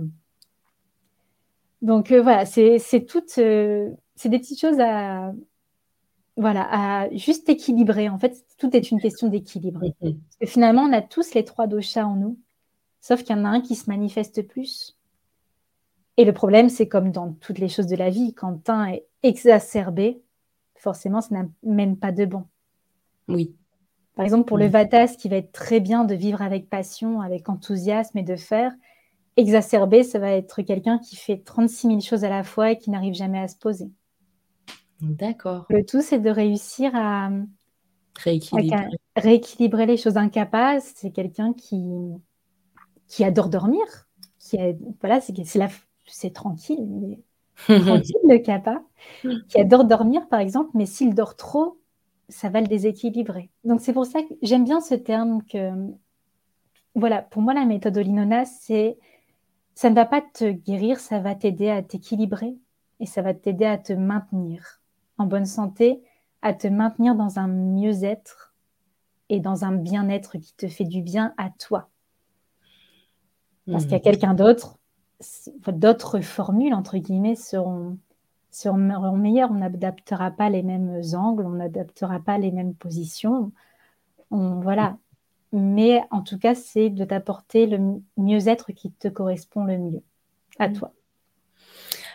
Donc 1.82 2.12
euh, 2.12 2.22
voilà, 2.22 2.46
c'est 2.46 3.06
toutes, 3.08 3.38
euh, 3.38 3.92
c'est 4.16 4.30
des 4.30 4.40
petites 4.40 4.60
choses 4.60 4.80
à, 4.80 5.32
voilà, 6.36 6.68
à 6.70 7.10
juste 7.16 7.50
équilibrer. 7.50 8.10
En 8.10 8.18
fait, 8.18 8.46
tout 8.58 8.76
est 8.76 8.92
une 8.92 9.00
question 9.00 9.28
d'équilibre. 9.28 9.82
Mm-hmm. 9.82 10.18
Parce 10.18 10.38
que 10.40 10.46
finalement, 10.48 10.84
on 10.84 10.94
a 10.94 11.02
tous 11.02 11.34
les 11.34 11.44
trois 11.44 11.68
doshas 11.68 12.06
en 12.06 12.16
nous, 12.16 12.40
sauf 13.02 13.24
qu'il 13.24 13.36
y 13.36 13.40
en 13.40 13.46
a 13.46 13.50
un 13.50 13.62
qui 13.62 13.76
se 13.76 13.90
manifeste 13.90 14.48
plus. 14.48 14.98
Et 16.18 16.26
le 16.26 16.34
problème, 16.34 16.70
c'est 16.70 16.88
comme 16.88 17.12
dans 17.12 17.34
toutes 17.34 17.60
les 17.60 17.70
choses 17.70 17.88
de 17.88 17.96
la 17.96 18.10
vie, 18.10 18.34
quand 18.34 18.70
un 18.70 18.86
est 18.86 19.06
exacerbé, 19.22 20.20
forcément, 20.76 21.22
ça 21.22 21.36
n'amène 21.64 21.98
pas 21.98 22.12
de 22.12 22.26
bon. 22.26 22.46
Oui. 23.28 23.56
Par 24.16 24.26
exemple, 24.26 24.46
pour 24.46 24.58
le 24.58 24.66
vata, 24.66 25.06
ce 25.06 25.16
qui 25.16 25.30
va 25.30 25.36
être 25.36 25.52
très 25.52 25.80
bien 25.80 26.04
de 26.06 26.16
vivre 26.16 26.42
avec 26.42 26.72
passion, 26.72 27.22
avec 27.22 27.50
enthousiasme 27.50 28.18
et 28.18 28.24
de 28.24 28.36
faire, 28.36 28.74
exacerbé, 29.38 30.04
ça 30.04 30.20
va 30.20 30.32
être 30.32 30.62
quelqu'un 30.64 30.98
qui 30.98 31.16
fait 31.16 31.38
36 31.38 31.88
000 31.88 32.00
choses 32.02 32.24
à 32.24 32.30
la 32.30 32.44
fois 32.44 32.72
et 32.72 32.78
qui 32.78 32.90
n'arrive 32.90 33.14
jamais 33.14 33.40
à 33.40 33.48
se 33.48 33.56
poser. 33.56 33.90
D'accord. 35.02 35.66
Le 35.70 35.86
tout, 35.86 36.02
c'est 36.02 36.20
de 36.20 36.30
réussir 36.30 36.92
à 36.96 37.30
rééquilibrer, 39.16 39.86
les 39.86 39.98
choses. 39.98 40.18
Incapable, 40.18 40.82
c'est 40.82 41.12
quelqu'un 41.12 41.54
qui, 41.54 41.86
qui 43.08 43.24
adore 43.24 43.50
dormir. 43.50 43.84
Qui 44.40 44.58
voilà, 45.02 45.20
c'est 45.22 46.34
tranquille, 46.34 47.20
tranquille 47.66 48.16
le 48.24 48.38
capa, 48.38 48.82
qui 49.50 49.60
adore 49.60 49.86
dormir 49.86 50.28
par 50.30 50.40
exemple, 50.40 50.72
mais 50.74 50.86
s'il 50.86 51.14
dort 51.14 51.36
trop, 51.36 51.78
ça 52.30 52.50
va 52.50 52.62
le 52.62 52.68
déséquilibrer. 52.68 53.50
Donc 53.66 53.82
c'est 53.82 53.94
pour 53.94 54.06
ça 54.06 54.22
que 54.22 54.34
j'aime 54.42 54.64
bien 54.64 54.80
ce 54.80 54.96
terme 54.96 55.44
que, 55.44 55.72
voilà, 56.96 57.22
pour 57.22 57.42
moi 57.42 57.54
la 57.54 57.66
méthode 57.66 57.98
Olinona, 57.98 58.46
c'est 58.46 58.98
ça 59.78 59.92
ne 59.92 59.96
va 59.96 60.06
pas 60.06 60.22
te 60.22 60.50
guérir, 60.50 61.00
ça 61.00 61.20
va 61.20 61.36
t'aider 61.36 61.70
à 61.70 61.84
t'équilibrer 61.84 62.58
et 63.00 63.06
ça 63.06 63.22
va 63.22 63.36
t'aider 63.36 63.66
à 63.66 63.78
te 63.78 63.94
maintenir 63.94 64.82
en 65.20 65.28
bonne 65.28 65.46
santé, 65.46 66.02
à 66.42 66.56
te 66.56 66.68
maintenir 66.68 67.14
dans 67.14 67.38
un 67.38 67.48
mieux-être 67.48 68.56
et 69.30 69.40
dans 69.40 69.66
un 69.66 69.74
bien-être 69.74 70.40
qui 70.40 70.56
te 70.56 70.68
fait 70.68 70.84
du 70.84 71.04
bien 71.04 71.36
à 71.38 71.52
toi. 71.52 71.90
Parce 73.68 73.84
qu'il 73.84 73.92
y 73.92 73.96
a 73.96 74.00
mmh. 74.00 74.02
quelqu'un 74.02 74.34
d'autre, 74.34 74.80
d'autres 75.68 76.22
formules, 76.22 76.74
entre 76.74 76.98
guillemets, 76.98 77.36
seront, 77.36 78.00
seront 78.50 79.16
meilleures. 79.16 79.52
On 79.52 79.60
n'adaptera 79.60 80.32
pas 80.32 80.50
les 80.50 80.64
mêmes 80.64 81.04
angles, 81.14 81.46
on 81.46 81.52
n'adaptera 81.52 82.20
pas 82.20 82.40
les 82.40 82.52
mêmes 82.52 82.74
positions. 82.74 83.52
On, 84.32 84.60
voilà, 84.60 84.98
mais 85.52 86.02
en 86.12 86.22
tout 86.22 86.38
cas, 86.38 86.56
c'est 86.56 86.90
de 86.90 87.06
t'apporter 87.06 87.68
le 87.68 87.80
mieux-être 88.18 88.72
qui 88.72 88.92
te 88.92 89.08
correspond 89.08 89.64
le 89.64 89.78
mieux 89.78 90.04
à 90.60 90.70
mmh. 90.70 90.74
toi. 90.74 90.94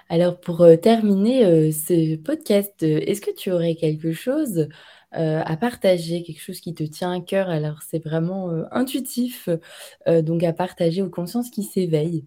Alors 0.09 0.39
pour 0.39 0.61
euh, 0.61 0.77
terminer 0.77 1.45
euh, 1.47 1.71
ce 1.71 2.17
podcast, 2.17 2.83
euh, 2.83 3.01
est-ce 3.07 3.23
que 3.23 3.35
tu 3.35 3.51
aurais 3.51 3.75
quelque 3.75 4.13
chose 4.13 4.69
à 5.15 5.59
partager, 5.59 6.23
quelque 6.23 6.41
chose 6.41 6.61
qui 6.61 6.73
te 6.73 6.85
tient 6.85 7.13
à 7.13 7.21
cœur? 7.21 7.51
Alors 7.51 7.83
c'est 7.83 8.03
vraiment 8.03 8.49
intuitif, 8.71 9.51
donc 10.07 10.43
à 10.43 10.55
partager 10.55 11.03
aux 11.03 11.11
consciences 11.11 11.51
qui 11.51 11.65
s'éveillent. 11.65 12.25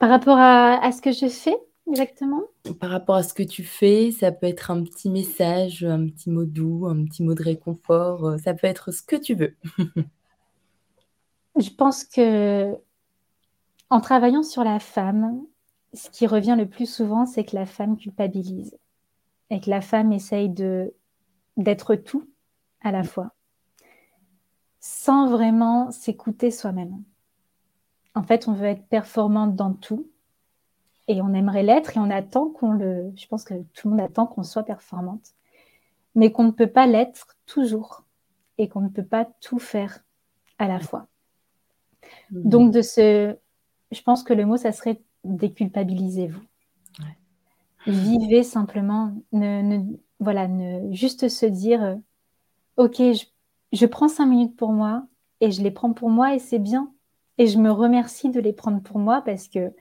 Par 0.00 0.08
rapport 0.08 0.38
à 0.38 0.90
ce 0.90 1.00
que 1.00 1.12
je 1.12 1.28
fais? 1.28 1.56
Exactement 1.90 2.42
Par 2.80 2.90
rapport 2.90 3.16
à 3.16 3.22
ce 3.22 3.34
que 3.34 3.42
tu 3.42 3.64
fais, 3.64 4.10
ça 4.10 4.32
peut 4.32 4.46
être 4.46 4.70
un 4.70 4.82
petit 4.82 5.10
message, 5.10 5.84
un 5.84 6.06
petit 6.06 6.30
mot 6.30 6.44
doux, 6.44 6.86
un 6.86 7.04
petit 7.04 7.22
mot 7.22 7.34
de 7.34 7.42
réconfort, 7.42 8.26
euh, 8.26 8.38
ça 8.38 8.54
peut 8.54 8.66
être 8.66 8.92
ce 8.92 9.02
que 9.02 9.16
tu 9.16 9.34
veux. 9.34 9.56
Je 11.58 11.70
pense 11.70 12.04
que 12.04 12.76
en 13.90 14.00
travaillant 14.00 14.42
sur 14.42 14.64
la 14.64 14.78
femme, 14.78 15.44
ce 15.94 16.10
qui 16.10 16.26
revient 16.26 16.56
le 16.58 16.68
plus 16.68 16.86
souvent, 16.86 17.26
c'est 17.26 17.44
que 17.44 17.56
la 17.56 17.66
femme 17.66 17.96
culpabilise 17.96 18.76
et 19.50 19.60
que 19.60 19.70
la 19.70 19.80
femme 19.80 20.12
essaye 20.12 20.50
de 20.50 20.94
d'être 21.56 21.96
tout 21.96 22.28
à 22.82 22.92
la 22.92 23.02
fois, 23.02 23.32
sans 24.78 25.28
vraiment 25.28 25.90
s'écouter 25.90 26.50
soi-même. 26.50 27.02
En 28.14 28.22
fait, 28.22 28.46
on 28.46 28.52
veut 28.52 28.66
être 28.66 28.86
performante 28.86 29.56
dans 29.56 29.72
tout, 29.72 30.08
et 31.08 31.22
on 31.22 31.32
aimerait 31.32 31.62
l'être 31.62 31.96
et 31.96 32.00
on 32.00 32.10
attend 32.10 32.50
qu'on 32.50 32.72
le. 32.72 33.12
Je 33.16 33.26
pense 33.26 33.44
que 33.44 33.54
tout 33.74 33.88
le 33.88 33.96
monde 33.96 34.04
attend 34.04 34.26
qu'on 34.26 34.42
soit 34.42 34.62
performante, 34.62 35.34
mais 36.14 36.30
qu'on 36.30 36.44
ne 36.44 36.50
peut 36.50 36.68
pas 36.68 36.86
l'être 36.86 37.36
toujours 37.46 38.04
et 38.58 38.68
qu'on 38.68 38.82
ne 38.82 38.88
peut 38.88 39.04
pas 39.04 39.24
tout 39.40 39.58
faire 39.58 40.04
à 40.58 40.68
la 40.68 40.78
fois. 40.78 41.06
Mmh. 42.30 42.48
Donc, 42.48 42.72
de 42.72 42.82
ce. 42.82 43.36
Je 43.90 44.02
pense 44.02 44.22
que 44.22 44.34
le 44.34 44.44
mot, 44.44 44.58
ça 44.58 44.70
serait 44.72 45.00
déculpabilisez-vous. 45.24 46.42
Vivez 47.86 48.42
simplement. 48.42 49.14
Ne, 49.32 49.80
voilà, 50.20 50.46
ne, 50.46 50.92
juste 50.92 51.28
se 51.28 51.46
dire 51.46 51.82
euh, 51.82 51.94
Ok, 52.76 52.96
je, 52.98 53.24
je 53.72 53.86
prends 53.86 54.08
cinq 54.08 54.26
minutes 54.26 54.56
pour 54.56 54.72
moi 54.72 55.06
et 55.40 55.50
je 55.50 55.62
les 55.62 55.70
prends 55.70 55.94
pour 55.94 56.10
moi 56.10 56.34
et 56.34 56.38
c'est 56.38 56.58
bien. 56.58 56.92
Et 57.38 57.46
je 57.46 57.56
me 57.56 57.70
remercie 57.70 58.30
de 58.30 58.40
les 58.40 58.52
prendre 58.52 58.82
pour 58.82 58.98
moi 58.98 59.22
parce 59.22 59.48
que 59.48 59.72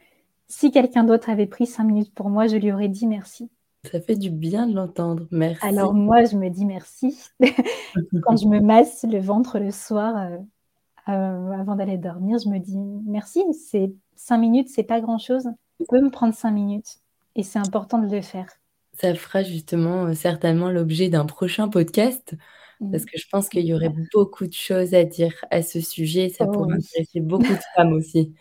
si 0.47 0.71
quelqu'un 0.71 1.03
d'autre 1.03 1.29
avait 1.29 1.47
pris 1.47 1.65
cinq 1.65 1.83
minutes 1.85 2.13
pour 2.13 2.29
moi, 2.29 2.47
je 2.47 2.57
lui 2.57 2.71
aurais 2.71 2.87
dit 2.87 3.07
merci. 3.07 3.49
Ça 3.91 4.01
fait 4.01 4.15
du 4.15 4.29
bien 4.29 4.67
de 4.67 4.75
l'entendre. 4.75 5.27
Merci. 5.31 5.65
Alors 5.65 5.93
moi, 5.93 6.25
je 6.25 6.35
me 6.35 6.49
dis 6.49 6.65
merci 6.65 7.17
quand 8.23 8.37
je 8.37 8.47
me 8.47 8.59
masse 8.59 9.05
le 9.09 9.19
ventre 9.19 9.59
le 9.59 9.71
soir 9.71 10.17
euh, 10.17 10.37
euh, 11.09 11.51
avant 11.51 11.75
d'aller 11.75 11.97
dormir. 11.97 12.37
Je 12.43 12.49
me 12.49 12.59
dis 12.59 12.77
merci. 13.05 13.43
C'est 13.53 13.93
cinq 14.15 14.39
minutes, 14.39 14.69
c'est 14.69 14.83
pas 14.83 14.99
grand 14.99 15.19
chose. 15.19 15.47
Je 15.79 15.85
peux 15.87 16.01
me 16.01 16.09
prendre 16.09 16.33
cinq 16.33 16.51
minutes 16.51 16.97
et 17.35 17.43
c'est 17.43 17.59
important 17.59 17.99
de 17.99 18.13
le 18.13 18.21
faire. 18.21 18.47
Ça 18.93 19.13
fera 19.13 19.43
justement, 19.43 20.07
heu, 20.07 20.13
certainement 20.15 20.71
l'objet 20.71 21.09
d'un 21.09 21.25
prochain 21.25 21.69
podcast. 21.69 22.35
Parce 22.91 23.05
que 23.05 23.17
je 23.19 23.25
pense 23.32 23.49
qu'il 23.49 23.65
y 23.65 23.73
aurait 23.73 23.93
beaucoup 24.13 24.47
de 24.47 24.53
choses 24.53 24.93
à 24.95 25.03
dire 25.05 25.34
à 25.51 25.61
ce 25.63 25.82
sujet, 25.82 26.30
ça 26.30 26.45
Oh 26.45 26.45
pourrait 26.47 26.73
oui. 26.73 26.88
intéresser 26.93 27.21
beaucoup 27.21 27.55
de 27.55 27.63
femmes 27.75 27.93
aussi. 27.93 28.34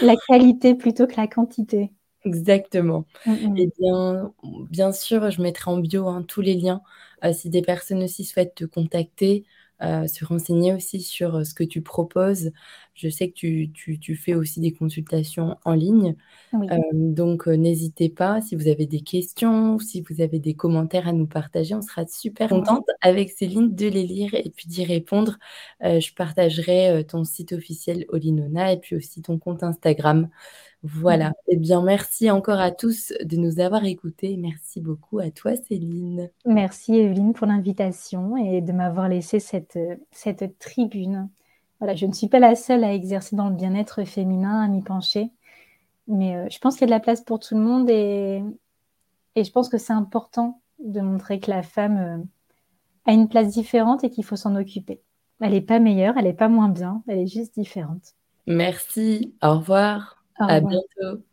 La 0.00 0.16
qualité 0.28 0.74
plutôt 0.74 1.06
que 1.06 1.16
la 1.16 1.26
quantité. 1.28 1.92
Exactement. 2.24 3.04
Mmh 3.24 3.34
Et 3.56 3.68
mh. 3.68 3.70
bien 3.78 4.32
bien 4.70 4.92
sûr, 4.92 5.30
je 5.30 5.40
mettrai 5.42 5.70
en 5.70 5.78
bio, 5.78 6.08
hein, 6.08 6.22
tous 6.26 6.40
les 6.40 6.54
liens, 6.54 6.82
heu, 7.24 7.32
si 7.32 7.50
des 7.50 7.62
personnes 7.62 8.02
aussi 8.02 8.24
souhaitent 8.24 8.54
te 8.54 8.64
contacter, 8.64 9.44
heu, 9.82 10.06
se 10.08 10.24
renseigner 10.24 10.74
aussi 10.74 11.00
sur, 11.00 11.36
heu, 11.38 11.44
ce 11.44 11.54
que 11.54 11.64
tu 11.64 11.82
proposes. 11.82 12.50
Je 12.96 13.08
sais 13.10 13.28
que 13.28 13.34
tu 13.34 13.70
tu 13.72 13.98
tu 13.98 14.16
fais 14.16 14.34
aussi 14.34 14.60
des 14.60 14.72
consultations 14.72 15.56
en 15.64 15.74
ligne, 15.74 16.16
Oui. 16.52 16.66
hem, 16.70 17.14
donc 17.14 17.46
heu, 17.46 17.52
n'hésitez 17.56 18.08
pas 18.08 18.40
si 18.40 18.56
vous 18.56 18.68
avez 18.68 18.86
des 18.86 19.00
questions, 19.02 19.78
si 19.78 20.00
vous 20.00 20.20
avez 20.22 20.38
des 20.38 20.54
commentaires 20.54 21.06
à 21.06 21.12
nous 21.12 21.26
partager, 21.26 21.74
on 21.74 21.82
sera 21.82 22.06
super 22.06 22.48
contente 22.48 22.86
avec 23.02 23.30
Céline 23.30 23.74
de 23.74 23.86
les 23.86 24.04
lire 24.04 24.34
et 24.34 24.50
puis 24.50 24.66
d'y 24.68 24.84
répondre. 24.84 25.38
Heu, 25.84 26.00
je 26.00 26.14
partagerai, 26.14 27.04
ton 27.06 27.24
site 27.24 27.52
officiel 27.52 28.06
All-in-Ona 28.12 28.72
et 28.72 28.78
puis 28.78 28.96
aussi 28.96 29.20
ton 29.22 29.38
compte 29.38 29.62
Instagram. 29.62 30.28
Voilà, 30.82 31.32
et 31.48 31.56
bien 31.56 31.82
merci 31.82 32.30
encore 32.30 32.60
à 32.60 32.70
tous 32.70 33.12
de 33.24 33.36
nous 33.36 33.60
avoir 33.60 33.84
écoutés. 33.84 34.36
Merci 34.36 34.80
beaucoup 34.80 35.18
à 35.18 35.30
toi 35.30 35.56
Céline. 35.56 36.30
Merci 36.44 36.94
Evelyne 36.94 37.32
pour 37.32 37.46
l'invitation 37.46 38.36
et 38.36 38.60
de 38.60 38.72
m'avoir 38.72 39.08
laissé 39.08 39.40
cette 39.40 39.78
tribune. 40.58 41.28
Voilà, 41.80 41.94
je 41.94 42.06
ne 42.06 42.12
suis 42.12 42.28
pas 42.28 42.38
la 42.40 42.56
seule 42.56 42.84
à 42.84 42.94
exercer 42.94 43.36
dans 43.36 43.48
le 43.48 43.54
bien-être 43.56 44.04
féminin, 44.04 44.62
à 44.62 44.68
m'y 44.68 44.82
pencher, 44.82 45.30
mais 46.08 46.36
heu, 46.36 46.48
je 46.50 46.58
pense 46.58 46.74
qu'il 46.76 46.82
y 46.82 46.84
a 46.84 46.88
de 46.88 46.90
la 46.92 47.00
place 47.00 47.22
pour 47.22 47.40
tout 47.40 47.54
le 47.56 47.62
monde 47.62 47.90
et 47.90 48.42
et 49.36 49.44
je 49.44 49.52
pense 49.52 49.68
que 49.68 49.78
c'est 49.78 49.92
important 49.94 50.60
de 50.80 51.00
montrer 51.00 51.40
que 51.40 51.50
la 51.50 51.62
femme, 51.62 51.98
heu, 51.98 52.24
a 53.06 53.12
une 53.14 53.28
place 53.28 53.48
différente 53.48 54.04
et 54.04 54.10
qu'il 54.10 54.24
faut 54.24 54.36
s'en 54.36 54.56
occuper. 54.56 55.00
Elle 55.40 55.54
est 55.54 55.60
pas 55.62 55.80
meilleure, 55.80 56.16
elle 56.18 56.26
est 56.26 56.32
pas 56.34 56.48
moins 56.48 56.68
bien, 56.70 57.02
elle 57.08 57.20
est 57.20 57.26
juste 57.26 57.54
différente. 57.54 58.14
Merci, 58.48 59.34
au 59.42 59.58
revoir, 59.58 60.24
Au 60.40 60.44
à 60.48 60.60
bientôt. 60.60 61.26